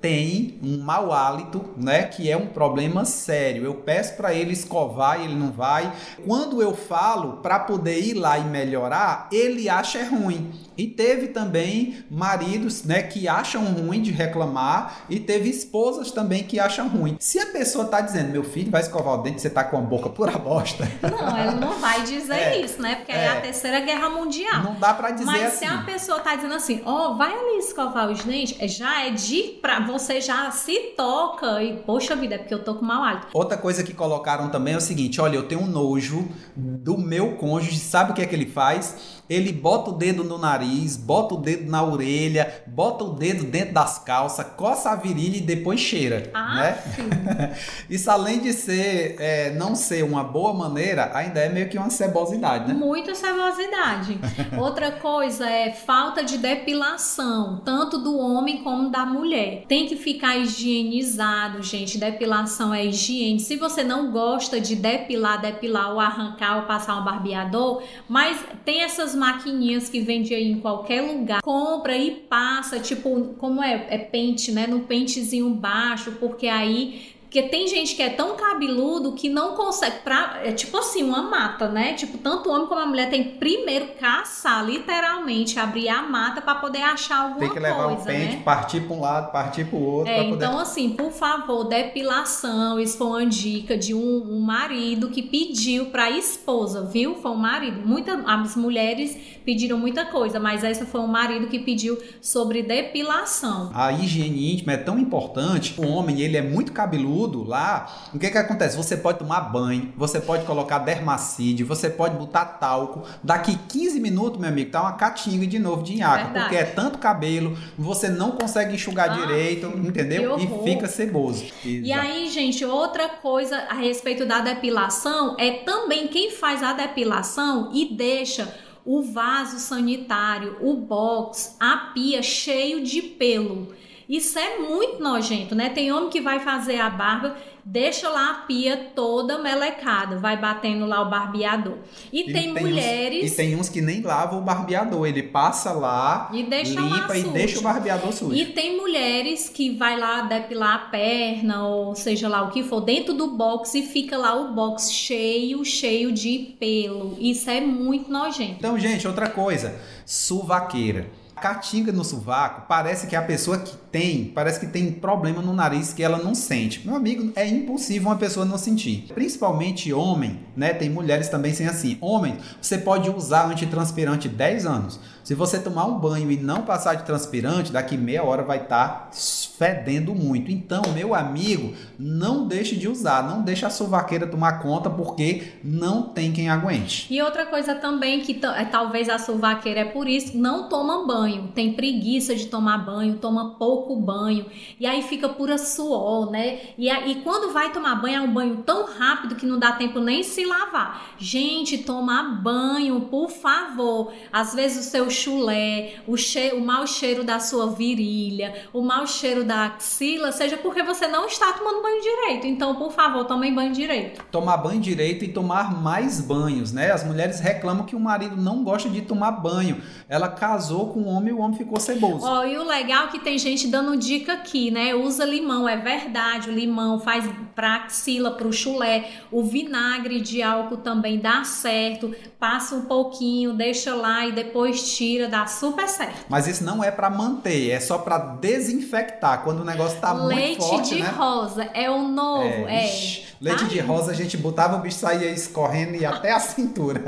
tem 0.00 0.58
um 0.62 0.78
mau 0.78 1.12
hálito, 1.12 1.64
né, 1.76 2.04
que 2.04 2.30
é 2.30 2.36
um 2.36 2.46
problema 2.46 3.04
sério. 3.04 3.64
Eu 3.64 3.74
peço 3.74 4.16
para 4.16 4.34
ele 4.34 4.52
escovar 4.52 5.20
e 5.20 5.24
ele 5.24 5.34
não 5.34 5.50
vai. 5.50 5.92
Quando 6.26 6.60
eu 6.60 6.74
falo 6.74 7.38
para 7.38 7.58
poder 7.58 8.00
ir 8.00 8.14
lá 8.14 8.38
e 8.38 8.44
melhorar, 8.44 9.28
ele 9.32 9.68
acha 9.68 9.98
é 9.98 10.04
ruim. 10.04 10.52
E 10.76 10.86
teve 10.86 11.28
também 11.28 12.04
maridos, 12.10 12.84
né, 12.84 13.02
que 13.02 13.28
acham 13.28 13.64
ruim 13.64 14.00
de 14.00 14.10
reclamar 14.10 15.04
e 15.08 15.20
teve 15.20 15.48
esposas 15.48 16.10
também 16.10 16.44
que 16.44 16.58
acham 16.58 16.88
ruim. 16.88 17.16
Se 17.20 17.38
a 17.38 17.46
pessoa 17.46 17.84
tá 17.84 18.00
dizendo, 18.00 18.30
meu 18.30 18.42
filho 18.42 18.70
vai 18.70 18.80
escovar 18.80 19.14
o 19.14 19.22
dente, 19.22 19.40
você 19.40 19.50
tá 19.50 19.64
com 19.64 19.76
a 19.76 19.80
boca 19.80 20.08
pura 20.08 20.38
bosta. 20.38 20.88
Não, 21.02 21.36
ela 21.36 21.52
não 21.52 21.78
vai 21.78 22.02
dizer 22.02 22.34
é, 22.34 22.60
isso, 22.60 22.80
né? 22.80 22.96
Porque 22.96 23.12
é, 23.12 23.24
é, 23.24 23.28
a 23.28 23.40
terceira 23.40 23.80
guerra 23.80 24.08
mundial. 24.08 24.62
Não 24.62 24.74
dá 24.74 24.94
para 24.94 25.10
dizer 25.10 25.26
Mas 25.26 25.44
assim. 25.44 25.58
se 25.58 25.64
a 25.66 25.78
pessoa 25.82 26.20
tá 26.20 26.34
dizendo 26.34 26.54
assim, 26.54 26.80
ó, 26.84 27.10
oh, 27.10 27.16
vai 27.16 27.32
ali 27.32 27.58
escovar 27.58 28.10
os 28.10 28.24
dentes, 28.24 28.56
já 28.72 29.06
é 29.06 29.10
de 29.10 29.51
pra 29.60 29.80
você 29.80 30.20
já 30.20 30.50
se 30.50 30.78
toca 30.96 31.62
e 31.62 31.78
poxa 31.78 32.16
vida, 32.16 32.36
é 32.36 32.38
porque 32.38 32.54
eu 32.54 32.62
tô 32.62 32.74
com 32.74 32.84
mau 32.84 33.02
hálito. 33.02 33.28
Outra 33.32 33.56
coisa 33.56 33.82
que 33.82 33.92
colocaram 33.92 34.48
também 34.48 34.74
é 34.74 34.76
o 34.76 34.80
seguinte, 34.80 35.20
olha, 35.20 35.36
eu 35.36 35.48
tenho 35.48 35.62
um 35.62 35.66
nojo 35.66 36.28
do 36.56 36.98
meu 36.98 37.36
cônjuge, 37.36 37.78
sabe 37.78 38.12
o 38.12 38.14
que 38.14 38.22
é 38.22 38.26
que 38.26 38.34
ele 38.34 38.46
faz? 38.46 39.21
Ele 39.28 39.52
bota 39.52 39.90
o 39.90 39.94
dedo 39.94 40.24
no 40.24 40.36
nariz, 40.36 40.96
bota 40.96 41.34
o 41.34 41.38
dedo 41.38 41.70
na 41.70 41.82
orelha, 41.82 42.62
bota 42.66 43.04
o 43.04 43.10
dedo 43.10 43.44
dentro 43.44 43.72
das 43.72 43.98
calças, 43.98 44.46
coça 44.56 44.90
a 44.90 44.96
virilha 44.96 45.36
e 45.36 45.40
depois 45.40 45.80
cheira. 45.80 46.30
Ah, 46.34 46.54
né? 46.54 47.56
Isso 47.88 48.10
além 48.10 48.40
de 48.40 48.52
ser 48.52 49.16
é, 49.18 49.50
não 49.54 49.74
ser 49.74 50.04
uma 50.04 50.24
boa 50.24 50.52
maneira, 50.52 51.10
ainda 51.14 51.40
é 51.40 51.48
meio 51.48 51.68
que 51.68 51.78
uma 51.78 51.90
cebosidade, 51.90 52.68
né? 52.68 52.74
Muita 52.74 53.14
cebosidade. 53.14 54.18
Outra 54.58 54.92
coisa 54.92 55.48
é 55.48 55.72
falta 55.72 56.22
de 56.22 56.38
depilação, 56.38 57.60
tanto 57.64 57.98
do 57.98 58.18
homem 58.18 58.62
como 58.62 58.90
da 58.90 59.06
mulher. 59.06 59.64
Tem 59.68 59.86
que 59.86 59.96
ficar 59.96 60.36
higienizado, 60.36 61.62
gente. 61.62 61.98
Depilação 61.98 62.74
é 62.74 62.84
higiene. 62.84 63.40
Se 63.40 63.56
você 63.56 63.82
não 63.82 64.10
gosta 64.10 64.60
de 64.60 64.74
depilar, 64.74 65.40
depilar 65.40 65.92
ou 65.92 66.00
arrancar 66.00 66.58
ou 66.58 66.62
passar 66.64 67.00
um 67.00 67.04
barbeador, 67.04 67.82
mas 68.08 68.38
tem 68.64 68.82
essas 68.82 69.11
essas 69.12 69.14
maquininhas 69.14 69.88
que 69.88 70.00
vende 70.00 70.34
aí 70.34 70.50
em 70.50 70.60
qualquer 70.60 71.02
lugar, 71.02 71.42
compra 71.42 71.96
e 71.96 72.10
passa, 72.10 72.78
tipo, 72.78 73.34
como 73.38 73.62
é, 73.62 73.86
é 73.90 73.98
pente, 73.98 74.50
né? 74.50 74.66
No 74.66 74.80
pentezinho 74.80 75.50
baixo, 75.50 76.12
porque 76.18 76.48
aí 76.48 77.12
porque 77.32 77.44
tem 77.44 77.66
gente 77.66 77.96
que 77.96 78.02
é 78.02 78.10
tão 78.10 78.36
cabeludo 78.36 79.12
que 79.12 79.30
não 79.30 79.54
consegue. 79.54 80.00
Pra, 80.00 80.40
é 80.44 80.52
tipo 80.52 80.76
assim, 80.76 81.02
uma 81.02 81.22
mata, 81.22 81.66
né? 81.66 81.94
Tipo, 81.94 82.18
tanto 82.18 82.50
o 82.50 82.52
homem 82.52 82.66
como 82.66 82.78
a 82.78 82.84
mulher 82.84 83.08
tem 83.08 83.24
primeiro 83.24 83.86
caçar, 83.98 84.62
literalmente, 84.62 85.58
abrir 85.58 85.88
a 85.88 86.02
mata 86.02 86.42
para 86.42 86.56
poder 86.56 86.82
achar 86.82 87.22
alguma 87.22 87.38
coisa. 87.38 87.54
Tem 87.54 87.62
que 87.62 87.68
levar 87.68 87.84
coisa, 87.84 88.02
o 88.02 88.04
pente, 88.04 88.36
né? 88.36 88.42
partir 88.44 88.82
para 88.82 88.94
um 88.94 89.00
lado, 89.00 89.32
partir 89.32 89.64
para 89.64 89.78
o 89.78 89.82
outro. 89.82 90.12
É, 90.12 90.24
poder... 90.24 90.34
então 90.34 90.58
assim, 90.58 90.90
por 90.90 91.10
favor, 91.10 91.64
depilação, 91.64 92.78
isso 92.78 92.98
foi 92.98 93.06
uma 93.06 93.26
dica 93.26 93.78
de 93.78 93.94
um, 93.94 94.22
um 94.30 94.40
marido 94.40 95.08
que 95.08 95.22
pediu 95.22 95.86
para 95.86 96.04
a 96.04 96.10
esposa, 96.10 96.84
viu? 96.84 97.14
Foi 97.14 97.30
um 97.30 97.36
marido. 97.36 97.80
Muitas 97.88 98.22
as 98.26 98.54
mulheres 98.56 99.16
pediram 99.44 99.78
muita 99.78 100.06
coisa, 100.06 100.38
mas 100.40 100.64
essa 100.64 100.84
foi 100.86 101.00
um 101.00 101.06
marido 101.06 101.46
que 101.48 101.58
pediu 101.58 101.98
sobre 102.20 102.62
depilação. 102.62 103.70
A 103.74 103.92
higiene 103.92 104.52
íntima 104.52 104.72
é 104.72 104.76
tão 104.76 104.98
importante. 104.98 105.74
O 105.78 105.86
homem, 105.86 106.20
ele 106.20 106.36
é 106.36 106.42
muito 106.42 106.72
cabeludo 106.72 107.44
lá, 107.44 108.08
o 108.14 108.18
que 108.18 108.30
que 108.30 108.38
acontece? 108.38 108.76
Você 108.76 108.96
pode 108.96 109.18
tomar 109.18 109.40
banho, 109.40 109.92
você 109.96 110.20
pode 110.20 110.44
colocar 110.44 110.78
dermacide, 110.78 111.64
você 111.64 111.90
pode 111.90 112.16
botar 112.16 112.44
talco. 112.44 113.02
Daqui 113.22 113.58
15 113.68 114.00
minutos, 114.00 114.40
meu 114.40 114.48
amigo, 114.48 114.70
tá 114.70 114.82
uma 114.82 114.92
catinga 114.92 115.46
de 115.46 115.58
novo 115.58 115.82
de 115.82 115.94
nhaca, 115.96 116.24
Verdade. 116.24 116.40
porque 116.44 116.56
é 116.56 116.64
tanto 116.64 116.98
cabelo, 116.98 117.56
você 117.76 118.08
não 118.08 118.32
consegue 118.32 118.74
enxugar 118.74 119.10
Ah, 119.10 119.14
direito, 119.14 119.66
entendeu? 119.66 120.38
E 120.38 120.64
fica 120.64 120.86
ceboso. 120.86 121.44
E 121.64 121.78
Exato. 121.90 122.00
aí, 122.06 122.28
gente, 122.28 122.64
outra 122.64 123.08
coisa 123.08 123.56
a 123.68 123.74
respeito 123.74 124.24
da 124.24 124.40
depilação 124.40 125.36
é 125.38 125.50
também 125.64 126.06
quem 126.08 126.30
faz 126.30 126.62
a 126.62 126.72
depilação 126.72 127.70
e 127.72 127.94
deixa 127.94 128.54
o 128.84 129.02
vaso 129.02 129.58
sanitário, 129.58 130.56
o 130.60 130.74
box, 130.74 131.56
a 131.60 131.76
pia 131.94 132.22
cheio 132.22 132.82
de 132.82 133.02
pelo. 133.02 133.74
Isso 134.08 134.38
é 134.38 134.58
muito 134.58 135.02
nojento, 135.02 135.54
né? 135.54 135.70
Tem 135.70 135.92
homem 135.92 136.10
que 136.10 136.20
vai 136.20 136.40
fazer 136.40 136.80
a 136.80 136.90
barba, 136.90 137.36
deixa 137.64 138.08
lá 138.08 138.30
a 138.30 138.34
pia 138.46 138.90
toda 138.94 139.38
melecada, 139.38 140.18
vai 140.18 140.36
batendo 140.36 140.84
lá 140.86 141.02
o 141.02 141.10
barbeador. 141.10 141.76
E, 142.12 142.20
E 142.28 142.32
tem, 142.32 142.52
uns- 142.52 142.60
mulheres 142.60 143.32
e 143.32 143.36
tem 143.36 143.56
uns 143.56 143.68
que 143.68 143.80
nem 143.80 144.00
lavam 144.02 144.38
o 144.40 144.42
barbeador, 144.42 145.06
ele 145.06 145.22
passa 145.22 145.72
lá, 145.72 146.28
E 146.32 146.42
deixa 146.42 146.80
limpa 146.80 147.16
e 147.16 147.22
deixa 147.24 147.58
o 147.58 147.62
barbeador 147.62 148.12
sujo. 148.12 148.34
E 148.34 148.46
tem 148.46 148.76
mulheres 148.76 149.48
que 149.48 149.70
vai 149.76 149.98
lá 149.98 150.22
depilar 150.22 150.74
a 150.74 150.78
perna, 150.90 151.66
ou 151.66 151.94
seja 151.94 152.28
lá 152.28 152.42
o 152.42 152.50
que 152.50 152.62
for, 152.62 152.80
dentro 152.80 153.14
do 153.14 153.28
box 153.36 153.74
e 153.74 153.82
fica 153.82 154.16
lá 154.18 154.34
o 154.34 154.52
box 154.52 154.90
cheio, 154.92 155.64
cheio 155.64 156.10
de 156.12 156.54
pelo. 156.58 157.16
Isso 157.20 157.48
é 157.48 157.60
muito 157.60 158.10
nojento. 158.10 158.56
Então, 158.58 158.78
gente, 158.78 159.06
outra 159.06 159.28
coisa, 159.28 159.78
suvaqueira. 160.04 161.06
Catinga 161.42 161.90
no 161.90 162.04
sovaco, 162.04 162.66
parece 162.68 163.08
que 163.08 163.16
a 163.16 163.20
pessoa 163.20 163.58
que 163.58 163.76
tem, 163.90 164.26
parece 164.26 164.60
que 164.60 164.66
tem 164.66 164.92
problema 164.92 165.42
no 165.42 165.52
nariz 165.52 165.92
que 165.92 166.00
ela 166.00 166.16
não 166.16 166.36
sente. 166.36 166.86
Meu 166.86 166.94
amigo, 166.94 167.32
é 167.34 167.44
impossível 167.44 168.10
uma 168.10 168.16
pessoa 168.16 168.46
não 168.46 168.56
sentir. 168.56 169.06
Principalmente 169.12 169.92
homem, 169.92 170.38
né? 170.56 170.72
Tem 170.72 170.88
mulheres 170.88 171.28
também 171.28 171.52
sem 171.52 171.66
assim. 171.66 171.98
Homem, 172.00 172.38
você 172.60 172.78
pode 172.78 173.10
usar 173.10 173.46
antitranspirante 173.46 174.28
10 174.28 174.66
anos. 174.66 175.00
Se 175.24 175.34
você 175.34 175.58
tomar 175.58 175.86
um 175.86 175.98
banho 175.98 176.30
e 176.32 176.36
não 176.36 176.62
passar 176.62 176.94
de 176.94 177.04
transpirante, 177.04 177.70
daqui 177.70 177.96
meia 177.96 178.24
hora 178.24 178.42
vai 178.42 178.62
estar 178.62 179.10
fedendo 179.56 180.12
muito. 180.14 180.50
Então, 180.50 180.82
meu 180.92 181.14
amigo, 181.14 181.74
não 181.96 182.48
deixe 182.48 182.74
de 182.74 182.88
usar, 182.88 183.22
não 183.22 183.42
deixe 183.42 183.64
a 183.64 183.70
sovaqueira 183.70 184.26
tomar 184.26 184.60
conta, 184.60 184.90
porque 184.90 185.52
não 185.62 186.02
tem 186.02 186.32
quem 186.32 186.50
aguente. 186.50 187.06
E 187.08 187.22
outra 187.22 187.46
coisa 187.46 187.76
também 187.76 188.20
que 188.20 188.40
é, 188.44 188.64
talvez 188.64 189.08
a 189.08 189.18
suvaqueira 189.18 189.80
é 189.80 189.84
por 189.84 190.08
isso, 190.08 190.36
não 190.36 190.68
toma 190.68 191.06
banho, 191.06 191.52
tem 191.54 191.74
preguiça 191.74 192.34
de 192.34 192.46
tomar 192.46 192.78
banho, 192.78 193.18
toma 193.18 193.54
pouco 193.54 193.94
banho, 193.94 194.46
e 194.80 194.86
aí 194.86 195.02
fica 195.02 195.28
pura 195.28 195.56
suor, 195.56 196.32
né? 196.32 196.58
E, 196.76 196.90
e 196.90 197.22
quando 197.22 197.52
vai 197.52 197.72
tomar 197.72 197.94
banho, 197.96 198.16
é 198.16 198.20
um 198.20 198.32
banho 198.32 198.56
tão 198.66 198.86
rápido 198.86 199.36
que 199.36 199.46
não 199.46 199.58
dá 199.58 199.72
tempo 199.72 200.00
nem 200.00 200.24
se 200.24 200.44
lavar. 200.44 201.14
Gente, 201.16 201.78
tomar 201.78 202.42
banho, 202.42 203.02
por 203.02 203.30
favor. 203.30 204.12
Às 204.32 204.54
vezes 204.54 204.86
o 204.86 204.90
seu 204.90 205.11
chulé, 205.12 205.94
o, 206.06 206.16
che 206.16 206.52
o 206.54 206.60
mau 206.60 206.86
cheiro 206.86 207.22
da 207.22 207.38
sua 207.38 207.70
virilha, 207.70 208.54
o 208.72 208.80
mau 208.82 209.06
cheiro 209.06 209.44
da 209.44 209.66
axila, 209.66 210.32
seja 210.32 210.56
porque 210.56 210.82
você 210.82 211.06
não 211.06 211.26
está 211.26 211.52
tomando 211.52 211.82
banho 211.82 212.00
direito. 212.00 212.46
Então, 212.46 212.74
por 212.74 212.92
favor, 212.92 213.24
tomem 213.24 213.54
banho 213.54 213.72
direito. 213.72 214.24
tomar 214.30 214.56
banho 214.56 214.80
direito 214.80 215.24
e 215.24 215.28
tomar 215.28 215.72
mais 215.80 216.20
banhos, 216.20 216.72
né? 216.72 216.90
As 216.90 217.04
mulheres 217.04 217.40
reclamam 217.40 217.84
que 217.84 217.94
o 217.94 218.00
marido 218.00 218.36
não 218.36 218.64
gosta 218.64 218.88
de 218.88 219.02
tomar 219.02 219.32
banho. 219.32 219.80
Ela 220.08 220.28
casou 220.28 220.88
com 220.92 221.00
o 221.00 221.06
homem 221.06 221.30
e 221.30 221.32
o 221.32 221.38
homem 221.38 221.56
ficou 221.56 221.78
ceboso. 221.78 222.26
Ó, 222.26 222.44
e 222.44 222.56
o 222.56 222.64
legal 222.64 223.06
é 223.06 223.08
que 223.08 223.18
tem 223.18 223.38
gente 223.38 223.66
dando 223.68 223.96
dica 223.96 224.32
aqui, 224.32 224.70
né? 224.70 224.94
Usa 224.94 225.24
limão, 225.24 225.68
é 225.68 225.76
verdade. 225.76 226.50
O 226.50 226.52
limão 226.52 226.98
faz 226.98 227.28
pra 227.54 227.76
axila, 227.76 228.30
pro 228.32 228.52
chulé. 228.52 229.10
O 229.30 229.42
vinagre 229.44 230.20
de 230.20 230.42
álcool 230.42 230.78
também 230.78 231.18
dá 231.18 231.44
certo. 231.44 232.14
Passa 232.38 232.74
um 232.74 232.82
pouquinho, 232.82 233.52
deixa 233.52 233.94
lá 233.94 234.26
e 234.26 234.32
depois 234.32 234.96
tira, 234.96 235.01
dá 235.28 235.46
super 235.46 235.88
certo. 235.88 236.24
Mas 236.28 236.46
isso 236.46 236.64
não 236.64 236.82
é 236.82 236.90
pra 236.90 237.08
manter, 237.10 237.70
é 237.70 237.80
só 237.80 237.98
pra 237.98 238.18
desinfectar. 238.18 239.42
Quando 239.42 239.60
o 239.60 239.64
negócio 239.64 240.00
tá 240.00 240.12
Leite 240.12 240.58
muito 240.58 240.62
forte, 240.62 240.94
de 240.94 241.02
né? 241.02 241.08
rosa 241.10 241.68
é 241.74 241.90
o 241.90 242.02
novo, 242.08 242.68
é. 242.68 242.86
ixi, 242.86 243.31
leite 243.42 243.64
Tá 243.64 243.68
de 243.68 243.80
rosa 243.80 244.12
a 244.12 244.14
gente 244.14 244.36
botava 244.36 244.76
o 244.76 244.80
bicho 244.80 244.98
saía 244.98 245.28
escorrendo 245.30 245.96
e 245.96 246.06
até 246.06 246.32
a 246.32 246.38
cintura. 246.38 247.02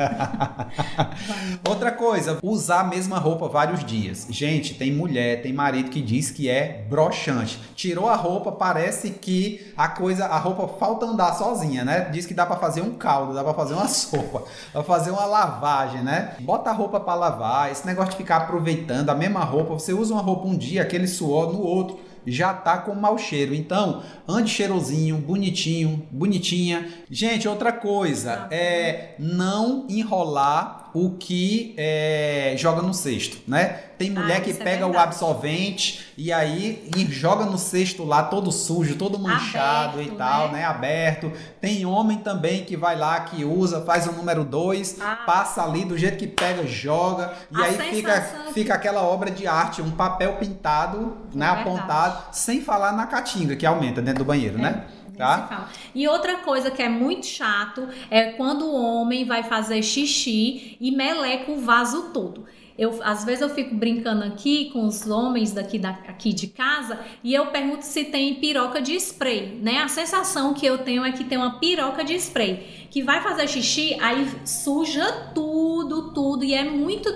Outra 1.67 1.93
coisa, 1.93 2.39
usar 2.43 2.81
a 2.81 2.85
mesma 2.85 3.19
roupa 3.19 3.49
vários 3.49 3.85
dias. 3.85 4.27
Gente, 4.29 4.75
tem 4.75 4.93
mulher, 4.93 5.43
tem 5.43 5.53
marido 5.53 5.91
que 5.91 6.03
diz 6.03 6.33
que 6.33 6.49
é 6.49 6.85
broxante. 6.91 7.61
Tirou 7.77 8.09
a 8.09 8.17
roupa, 8.17 8.51
parece 8.51 9.11
que 9.11 9.73
a 9.77 9.87
coisa, 9.87 10.27
a 10.27 10.37
roupa 10.37 10.67
falta 10.77 11.07
andar 11.07 11.35
sozinha, 11.35 11.85
né? 11.85 12.09
Diz 12.11 12.27
que 12.27 12.35
dá 12.35 12.45
pra 12.45 12.57
fazer 12.57 12.83
um 12.83 12.95
caldo, 12.95 13.33
dá 13.33 13.45
pra 13.45 13.55
fazer 13.55 13.75
uma 13.75 13.87
sopa, 13.89 14.41
dá 14.73 14.83
pra 14.83 14.83
fazer 14.83 15.13
uma 15.13 15.27
lavagem, 15.27 16.03
né? 16.03 16.35
Bota 16.41 16.71
a 16.71 16.73
roupa 16.73 16.99
pra 16.99 17.15
lavar, 17.15 17.71
esse 17.71 17.87
negócio 17.87 18.11
de 18.11 18.17
ficar 18.17 18.39
aproveitando 18.39 19.11
a 19.11 19.15
mesma 19.15 19.45
roupa, 19.45 19.75
você 19.75 19.93
usa 19.93 20.13
uma 20.13 20.23
roupa 20.23 20.49
um 20.49 20.57
dia, 20.57 20.83
aquele 20.83 21.07
suor 21.07 21.53
no 21.53 21.61
outro 21.61 22.04
já 22.27 22.53
tá 22.53 22.79
com 22.79 22.95
mau 22.95 23.17
cheiro. 23.19 23.55
Então, 23.55 24.03
ande 24.27 24.51
cheirosinho, 24.51 25.17
bonitinho, 25.17 26.07
bonitinha. 26.11 26.89
Gente, 27.11 27.49
outra 27.49 27.73
coisa 27.73 28.49
é 28.51 29.15
não 29.19 29.87
enrolar 29.89 30.84
o 30.95 31.11
que 31.19 31.75
é, 31.77 32.55
joga 32.57 32.81
no 32.81 32.95
cesto, 32.95 33.39
né? 33.49 33.81
Tem 33.99 34.11
mulher 34.11 34.37
Ah, 34.39 34.41
que 34.41 34.51
é 34.51 34.55
pega 34.55 34.87
o 34.87 34.91
verdade. 34.91 35.09
absorvente 35.09 36.07
e 36.17 36.33
aí 36.33 36.89
e 36.97 37.05
joga 37.07 37.45
no 37.45 37.59
cesto 37.59 38.05
lá 38.05 38.23
todo 38.23 38.51
sujo, 38.53 38.95
todo 38.97 39.19
manchado 39.19 39.95
Aberto, 39.99 40.13
e 40.13 40.17
tal, 40.17 40.47
né? 40.53 40.59
né? 40.61 40.65
Aberto. 40.65 41.33
Tem 41.61 41.85
homem 41.85 42.19
também 42.19 42.65
que 42.65 42.77
vai 42.77 42.97
lá, 42.97 43.21
que 43.21 43.45
usa, 43.45 43.81
faz 43.83 44.07
o 44.07 44.13
número 44.13 44.45
2, 44.45 44.99
Ah. 45.01 45.17
passa 45.27 45.63
ali 45.65 45.85
do 45.85 45.99
jeito 45.99 46.17
que 46.17 46.27
pega, 46.29 46.65
joga 46.67 47.33
e 47.51 47.57
A 47.61 47.65
aí 47.67 47.77
fica, 47.95 48.21
fica 48.53 48.75
aquela 48.75 49.03
obra 49.03 49.31
de 49.31 49.47
arte, 49.49 49.83
um 49.83 49.91
papel 49.91 50.35
pintado, 50.37 51.17
né, 51.35 51.47
É 51.47 51.49
apontado, 51.49 52.25
sem 52.33 52.61
falar 52.61 52.93
na 52.93 53.07
caatinga 53.07 53.57
que 53.57 53.67
aumenta 53.67 54.01
dentro 54.01 54.23
do 54.25 54.27
banheiro, 54.27 54.59
né? 54.59 54.85
Tá? 55.17 55.71
E 55.95 56.07
outra 56.09 56.39
coisa 56.39 56.71
que 56.71 56.83
é 56.83 56.89
muito 56.89 57.27
chato 57.27 57.89
é 58.11 58.33
quando 58.33 58.65
o 58.65 58.75
homem 58.75 59.25
vai 59.25 59.43
fazer 59.43 59.83
xixi 59.83 60.77
e 60.81 60.91
meleca 60.91 61.51
o 61.53 61.61
vaso 61.61 62.11
todo. 62.13 62.45
Eu, 62.77 63.01
às 63.05 63.25
vezes 63.25 63.41
eu 63.41 63.49
fico 63.49 63.73
brincando 63.73 64.25
aqui 64.25 64.71
com 64.73 64.85
os 64.85 65.09
homens 65.09 65.53
daqui, 65.53 65.79
da, 65.79 65.91
aqui 65.91 66.33
de 66.33 66.49
casa 66.49 66.99
e 67.23 67.33
eu 67.33 67.47
pergunto 67.47 67.83
se 67.85 68.05
tem 68.05 68.35
piroca 68.35 68.83
de 68.83 68.97
spray, 68.97 69.61
né? 69.63 69.79
A 69.79 69.89
sensação 69.89 70.53
que 70.53 70.67
eu 70.67 70.79
tenho 70.79 71.05
é 71.05 71.13
que 71.13 71.23
tem 71.23 71.39
uma 71.39 71.61
piroca 71.61 72.03
de 72.03 72.15
spray 72.17 72.89
que 72.91 73.01
vai 73.01 73.21
fazer 73.21 73.47
xixi, 73.47 73.97
aí 74.01 74.29
suja 74.45 75.31
tudo, 75.33 76.13
tudo 76.13 76.45
e 76.45 76.53
é 76.53 76.65
muito 76.65 77.13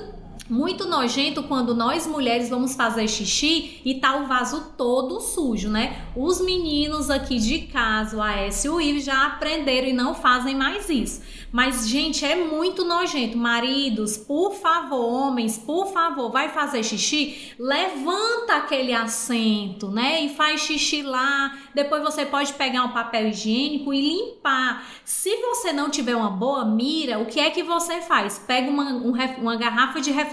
muito 0.48 0.86
nojento 0.86 1.42
quando 1.42 1.74
nós 1.74 2.06
mulheres 2.06 2.48
vamos 2.48 2.74
fazer 2.74 3.06
xixi 3.06 3.80
e 3.84 3.94
tá 3.96 4.16
o 4.16 4.26
vaso 4.26 4.72
todo 4.76 5.20
sujo, 5.20 5.68
né? 5.68 6.06
Os 6.16 6.40
meninos 6.40 7.10
aqui 7.10 7.38
de 7.38 7.60
casa, 7.66 8.16
o 8.16 8.22
Aécio 8.22 8.72
e 8.72 8.74
o 8.74 8.80
Ives, 8.80 9.04
já 9.04 9.26
aprenderam 9.26 9.88
e 9.88 9.92
não 9.92 10.14
fazem 10.14 10.54
mais 10.54 10.88
isso. 10.88 11.22
Mas, 11.50 11.88
gente, 11.88 12.24
é 12.24 12.36
muito 12.36 12.84
nojento. 12.84 13.36
Maridos, 13.38 14.16
por 14.16 14.54
favor, 14.54 15.00
homens, 15.00 15.58
por 15.58 15.86
favor, 15.92 16.30
vai 16.30 16.50
fazer 16.50 16.82
xixi, 16.82 17.54
levanta 17.58 18.56
aquele 18.56 18.92
assento, 18.92 19.88
né? 19.90 20.22
E 20.22 20.28
faz 20.30 20.60
xixi 20.62 21.02
lá. 21.02 21.56
Depois 21.74 22.02
você 22.02 22.26
pode 22.26 22.52
pegar 22.54 22.84
um 22.84 22.90
papel 22.90 23.28
higiênico 23.28 23.94
e 23.94 24.00
limpar. 24.00 24.84
Se 25.04 25.34
você 25.36 25.72
não 25.72 25.90
tiver 25.90 26.16
uma 26.16 26.30
boa 26.30 26.64
mira, 26.64 27.18
o 27.18 27.26
que 27.26 27.40
é 27.40 27.50
que 27.50 27.62
você 27.62 28.00
faz? 28.00 28.38
Pega 28.38 28.70
uma, 28.70 28.92
um 28.92 29.12
uma 29.38 29.56
garrafa 29.56 30.00
de 30.00 30.10
refrigerante, 30.10 30.27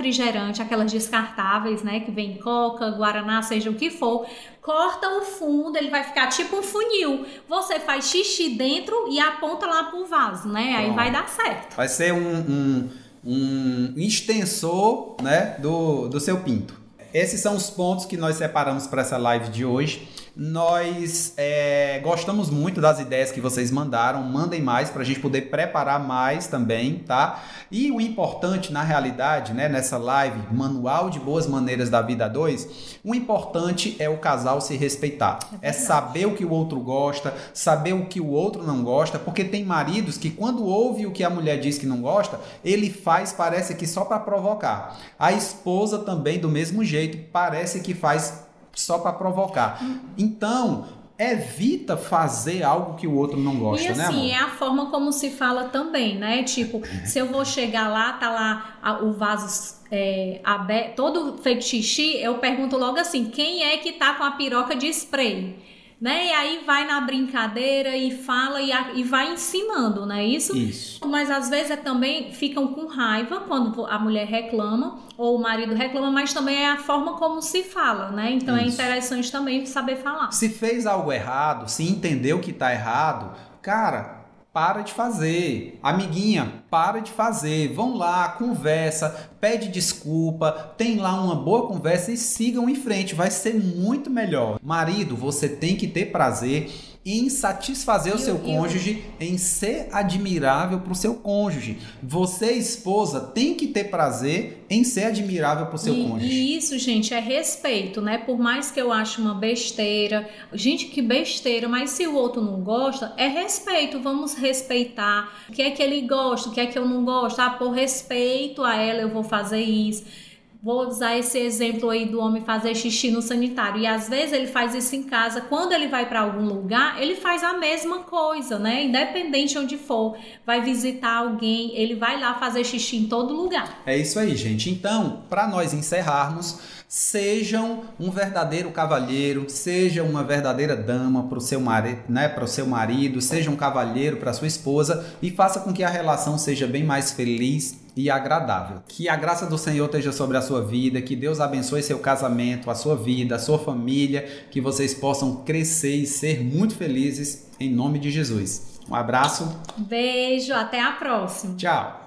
aquelas 0.61 0.91
descartáveis, 0.91 1.83
né? 1.83 1.99
Que 1.99 2.11
vem 2.11 2.37
coca, 2.37 2.91
guaraná, 2.91 3.41
seja 3.41 3.69
o 3.69 3.75
que 3.75 3.89
for. 3.89 4.25
Corta 4.61 5.07
o 5.17 5.21
fundo, 5.21 5.77
ele 5.77 5.89
vai 5.89 6.03
ficar 6.03 6.27
tipo 6.27 6.57
um 6.57 6.63
funil. 6.63 7.25
Você 7.47 7.79
faz 7.79 8.05
xixi 8.05 8.49
dentro 8.49 9.07
e 9.09 9.19
aponta 9.19 9.65
lá 9.65 9.83
pro 9.85 10.05
vaso, 10.05 10.47
né? 10.47 10.75
Aí 10.77 10.91
vai 10.91 11.11
dar 11.11 11.27
certo. 11.29 11.75
Vai 11.75 11.87
ser 11.87 12.13
um, 12.13 12.39
um, 12.47 12.89
um 13.25 13.93
extensor 13.97 15.17
né, 15.21 15.55
do, 15.59 16.07
do 16.07 16.19
seu 16.19 16.39
pinto. 16.39 16.85
Esses 17.13 17.39
são 17.39 17.55
os 17.55 17.69
pontos 17.69 18.05
que 18.05 18.17
nós 18.17 18.35
separamos 18.35 18.87
para 18.87 19.01
essa 19.01 19.17
live 19.17 19.49
de 19.49 19.63
hoje. 19.63 20.07
Nós 20.37 21.33
é, 21.37 22.01
gostamos 22.03 22.49
muito 22.49 22.81
das 22.81 22.99
ideias 22.99 23.31
que 23.31 23.39
vocês 23.39 23.71
mandaram. 23.71 24.21
Mandem 24.21 24.61
mais 24.61 24.89
para 24.89 25.01
a 25.01 25.05
gente 25.05 25.21
poder 25.21 25.43
preparar 25.43 25.97
mais 25.97 26.47
também, 26.47 26.99
tá? 26.99 27.41
E 27.71 27.89
o 27.89 28.01
importante, 28.01 28.73
na 28.73 28.83
realidade, 28.83 29.53
né, 29.53 29.69
nessa 29.69 29.97
live, 29.97 30.37
Manual 30.51 31.09
de 31.09 31.21
Boas 31.21 31.47
Maneiras 31.47 31.89
da 31.89 32.01
Vida 32.01 32.27
2, 32.27 32.99
o 33.01 33.15
importante 33.15 33.95
é 33.97 34.09
o 34.09 34.17
casal 34.17 34.59
se 34.59 34.75
respeitar. 34.75 35.39
É, 35.61 35.69
é 35.69 35.71
saber 35.71 36.25
o 36.25 36.35
que 36.35 36.43
o 36.43 36.51
outro 36.51 36.81
gosta, 36.81 37.33
saber 37.53 37.93
o 37.93 38.07
que 38.07 38.19
o 38.19 38.27
outro 38.27 38.61
não 38.61 38.83
gosta, 38.83 39.17
porque 39.17 39.45
tem 39.45 39.63
maridos 39.63 40.17
que, 40.17 40.29
quando 40.29 40.65
ouve 40.65 41.05
o 41.05 41.11
que 41.11 41.23
a 41.23 41.29
mulher 41.29 41.61
diz 41.61 41.77
que 41.77 41.85
não 41.85 42.01
gosta, 42.01 42.41
ele 42.61 42.89
faz, 42.89 43.31
parece 43.31 43.73
que 43.75 43.87
só 43.87 44.03
para 44.03 44.19
provocar. 44.19 44.99
A 45.17 45.31
esposa 45.31 45.99
também, 45.99 46.39
do 46.39 46.49
mesmo 46.49 46.83
jeito, 46.83 47.17
parece 47.31 47.79
que 47.79 47.93
faz 47.93 48.44
só 48.75 48.99
para 48.99 49.13
provocar. 49.13 49.81
Então, 50.17 50.85
evita 51.17 51.95
fazer 51.95 52.63
algo 52.63 52.95
que 52.95 53.07
o 53.07 53.15
outro 53.15 53.39
não 53.39 53.55
gosta, 53.57 53.85
e, 53.85 53.95
né, 53.95 54.03
assim, 54.03 54.31
amor? 54.31 54.31
é 54.31 54.35
a 54.35 54.49
forma 54.49 54.85
como 54.91 55.11
se 55.13 55.31
fala 55.31 55.65
também, 55.65 56.17
né? 56.17 56.43
Tipo, 56.43 56.81
se 57.05 57.19
eu 57.19 57.27
vou 57.27 57.45
chegar 57.45 57.87
lá, 57.87 58.13
tá 58.13 58.29
lá 58.29 58.99
o 59.01 59.13
vaso 59.13 59.75
é, 59.91 60.41
aberto, 60.43 60.95
todo 60.95 61.37
feito 61.41 61.63
xixi, 61.63 62.17
eu 62.21 62.35
pergunto 62.39 62.77
logo 62.77 62.99
assim, 62.99 63.25
quem 63.25 63.63
é 63.63 63.77
que 63.77 63.93
tá 63.93 64.15
com 64.15 64.23
a 64.23 64.31
piroca 64.31 64.75
de 64.75 64.87
spray? 64.87 65.55
Né? 65.99 66.27
E 66.27 66.31
aí 66.31 66.63
vai 66.65 66.85
na 66.85 67.01
brincadeira 67.01 67.95
e 67.95 68.11
fala 68.11 68.61
e, 68.61 68.71
a, 68.71 68.91
e 68.93 69.03
vai 69.03 69.33
ensinando, 69.33 70.05
né? 70.05 70.25
Isso. 70.25 70.55
Isso. 70.55 71.07
Mas 71.07 71.31
às 71.31 71.49
vezes 71.49 71.71
é 71.71 71.77
também 71.77 72.31
ficam 72.31 72.67
com 72.67 72.85
raiva 72.87 73.41
quando 73.41 73.85
a 73.85 73.97
mulher 73.97 74.27
reclama 74.27 74.99
ou 75.17 75.37
o 75.37 75.41
marido 75.41 75.73
reclama, 75.73 76.11
mas 76.11 76.33
também 76.33 76.63
é 76.63 76.71
a 76.71 76.77
forma 76.77 77.13
como 77.13 77.41
se 77.41 77.63
fala, 77.63 78.11
né? 78.11 78.31
Então 78.31 78.55
é 78.55 78.65
Isso. 78.65 78.81
é 78.81 78.85
interessante 78.85 79.31
também 79.31 79.65
saber 79.65 79.97
falar. 79.97 80.31
Se 80.31 80.49
fez 80.49 80.85
algo 80.85 81.11
errado, 81.11 81.69
se 81.69 81.83
entendeu 81.83 82.39
que 82.39 82.51
tá 82.51 82.73
errado, 82.73 83.31
cara, 83.61 84.14
para 84.55 84.83
de 84.83 84.93
fazer. 84.93 85.77
Amiguinha, 85.83 86.63
para 86.69 87.01
de 87.01 87.11
fazer. 87.11 87.73
Vão 87.73 87.97
lá, 87.97 88.29
conversa, 88.29 89.29
pede 89.41 89.67
desculpa, 89.67 90.73
tem 90.77 90.95
lá 90.95 91.21
uma 91.21 91.35
boa 91.35 91.67
conversa 91.67 92.13
e 92.13 92.15
sigam 92.15 92.69
em 92.69 92.75
frente. 92.75 93.13
Vai 93.13 93.29
ser 93.29 93.53
muito 93.53 94.09
melhor. 94.09 94.57
Marido, 94.63 95.13
você 95.13 95.49
tem 95.49 95.75
que 95.75 95.89
ter 95.89 96.05
prazer 96.05 96.71
em 97.05 97.29
satisfazer 97.29 98.15
o 98.15 98.17
seu 98.17 98.39
cônjuge, 98.39 99.05
em 99.19 99.37
ser 99.37 99.89
admirável 99.91 100.79
para 100.79 100.91
o 100.91 100.95
seu 100.95 101.13
cônjuge. 101.13 101.77
Você, 102.01 102.53
esposa, 102.53 103.19
tem 103.19 103.53
que 103.53 103.67
ter 103.67 103.85
prazer 103.85 104.65
em 104.67 104.83
ser 104.83 105.05
admirável 105.05 105.67
para 105.67 105.75
o 105.75 105.77
seu 105.77 105.93
e, 105.93 106.03
cônjuge. 106.03 106.33
E 106.33 106.57
isso, 106.57 106.79
gente, 106.79 107.13
é 107.13 107.19
respeito, 107.19 108.01
né? 108.01 108.17
Por 108.17 108.39
mais 108.39 108.71
que 108.71 108.81
eu 108.81 108.91
ache 108.91 109.21
uma 109.21 109.35
besteira, 109.35 110.27
gente, 110.51 110.87
que 110.87 110.99
besteira, 110.99 111.69
mas 111.69 111.91
se 111.91 112.07
o 112.07 112.15
outro 112.15 112.41
não 112.41 112.61
gosta, 112.61 113.13
é 113.17 113.27
respeito. 113.27 113.99
Vamos 113.99 114.33
respeitar. 114.33 115.45
O 115.47 115.51
que 115.51 115.61
é 115.61 115.69
que 115.69 115.83
ele 115.83 116.01
gosta, 116.01 116.49
o 116.49 116.51
que 116.51 116.59
é 116.59 116.65
que 116.65 116.79
eu 116.79 116.87
não 116.87 117.05
gosto. 117.05 117.39
Ah, 117.39 117.51
por 117.51 117.69
respeito 117.69 118.63
a 118.63 118.75
ela, 118.75 119.01
eu 119.01 119.09
vou 119.09 119.23
fazer 119.23 119.61
isso 119.61 120.24
Vou 120.65 120.87
usar 120.87 121.15
esse 121.15 121.37
exemplo 121.37 121.91
aí 121.91 122.07
do 122.07 122.19
homem 122.19 122.43
fazer 122.43 122.73
xixi 122.73 123.11
no 123.11 123.21
sanitário. 123.21 123.79
E 123.81 123.85
às 123.85 124.09
vezes 124.09 124.33
ele 124.33 124.47
faz 124.47 124.73
isso 124.73 124.95
em 124.95 125.03
casa. 125.03 125.41
Quando 125.41 125.73
ele 125.73 125.87
vai 125.89 126.09
para 126.09 126.21
algum 126.21 126.43
lugar, 126.43 126.99
ele 126.99 127.15
faz 127.15 127.43
a 127.43 127.53
mesma 127.53 127.99
coisa, 127.99 128.57
né? 128.57 128.85
Independente 128.85 129.59
onde 129.59 129.77
for, 129.77 130.17
vai 130.43 130.63
visitar 130.63 131.17
alguém, 131.17 131.77
ele 131.77 131.93
vai 131.93 132.19
lá 132.19 132.33
fazer 132.39 132.63
xixi 132.63 132.97
em 132.97 133.07
todo 133.07 133.35
lugar. 133.35 133.83
É 133.85 133.95
isso 133.95 134.17
aí, 134.17 134.35
gente. 134.35 134.67
Então, 134.71 135.21
para 135.29 135.47
nós 135.47 135.71
encerrarmos, 135.71 136.59
sejam 136.87 137.83
um 137.99 138.11
verdadeiro 138.11 138.71
cavalheiro, 138.71 139.45
seja 139.49 140.03
uma 140.03 140.23
verdadeira 140.23 140.75
dama 140.75 141.23
para 141.23 141.37
o 141.37 141.41
seu 141.41 141.59
marido, 141.59 142.03
né, 142.07 142.27
para 142.27 142.45
o 142.45 142.47
seu 142.47 142.65
marido, 142.65 143.21
seja 143.21 143.49
um 143.49 143.55
cavalheiro 143.55 144.17
para 144.17 144.33
sua 144.33 144.47
esposa 144.47 145.05
e 145.21 145.31
faça 145.31 145.59
com 145.59 145.73
que 145.73 145.83
a 145.83 145.89
relação 145.89 146.37
seja 146.37 146.67
bem 146.67 146.83
mais 146.83 147.11
feliz 147.11 147.83
e 147.95 148.09
agradável. 148.09 148.83
Que 148.87 149.07
a 149.07 149.15
graça 149.15 149.45
do 149.45 149.57
Senhor 149.57 149.85
esteja 149.85 150.11
sobre 150.11 150.37
a 150.37 150.41
sua 150.41 150.63
vida, 150.63 151.01
que 151.01 151.15
Deus 151.15 151.39
abençoe 151.39 151.81
seu 151.81 151.99
casamento, 151.99 152.69
a 152.69 152.75
sua 152.75 152.95
vida, 152.95 153.35
a 153.35 153.39
sua 153.39 153.57
família, 153.57 154.47
que 154.51 154.59
vocês 154.59 154.93
possam 154.93 155.43
crescer 155.43 155.95
e 155.95 156.05
ser 156.05 156.43
muito 156.43 156.75
felizes 156.75 157.47
em 157.59 157.73
nome 157.73 157.99
de 157.99 158.11
Jesus. 158.11 158.75
Um 158.89 158.95
abraço. 158.95 159.59
Beijo, 159.77 160.53
até 160.53 160.81
a 160.81 160.91
próxima. 160.91 161.55
Tchau. 161.55 162.01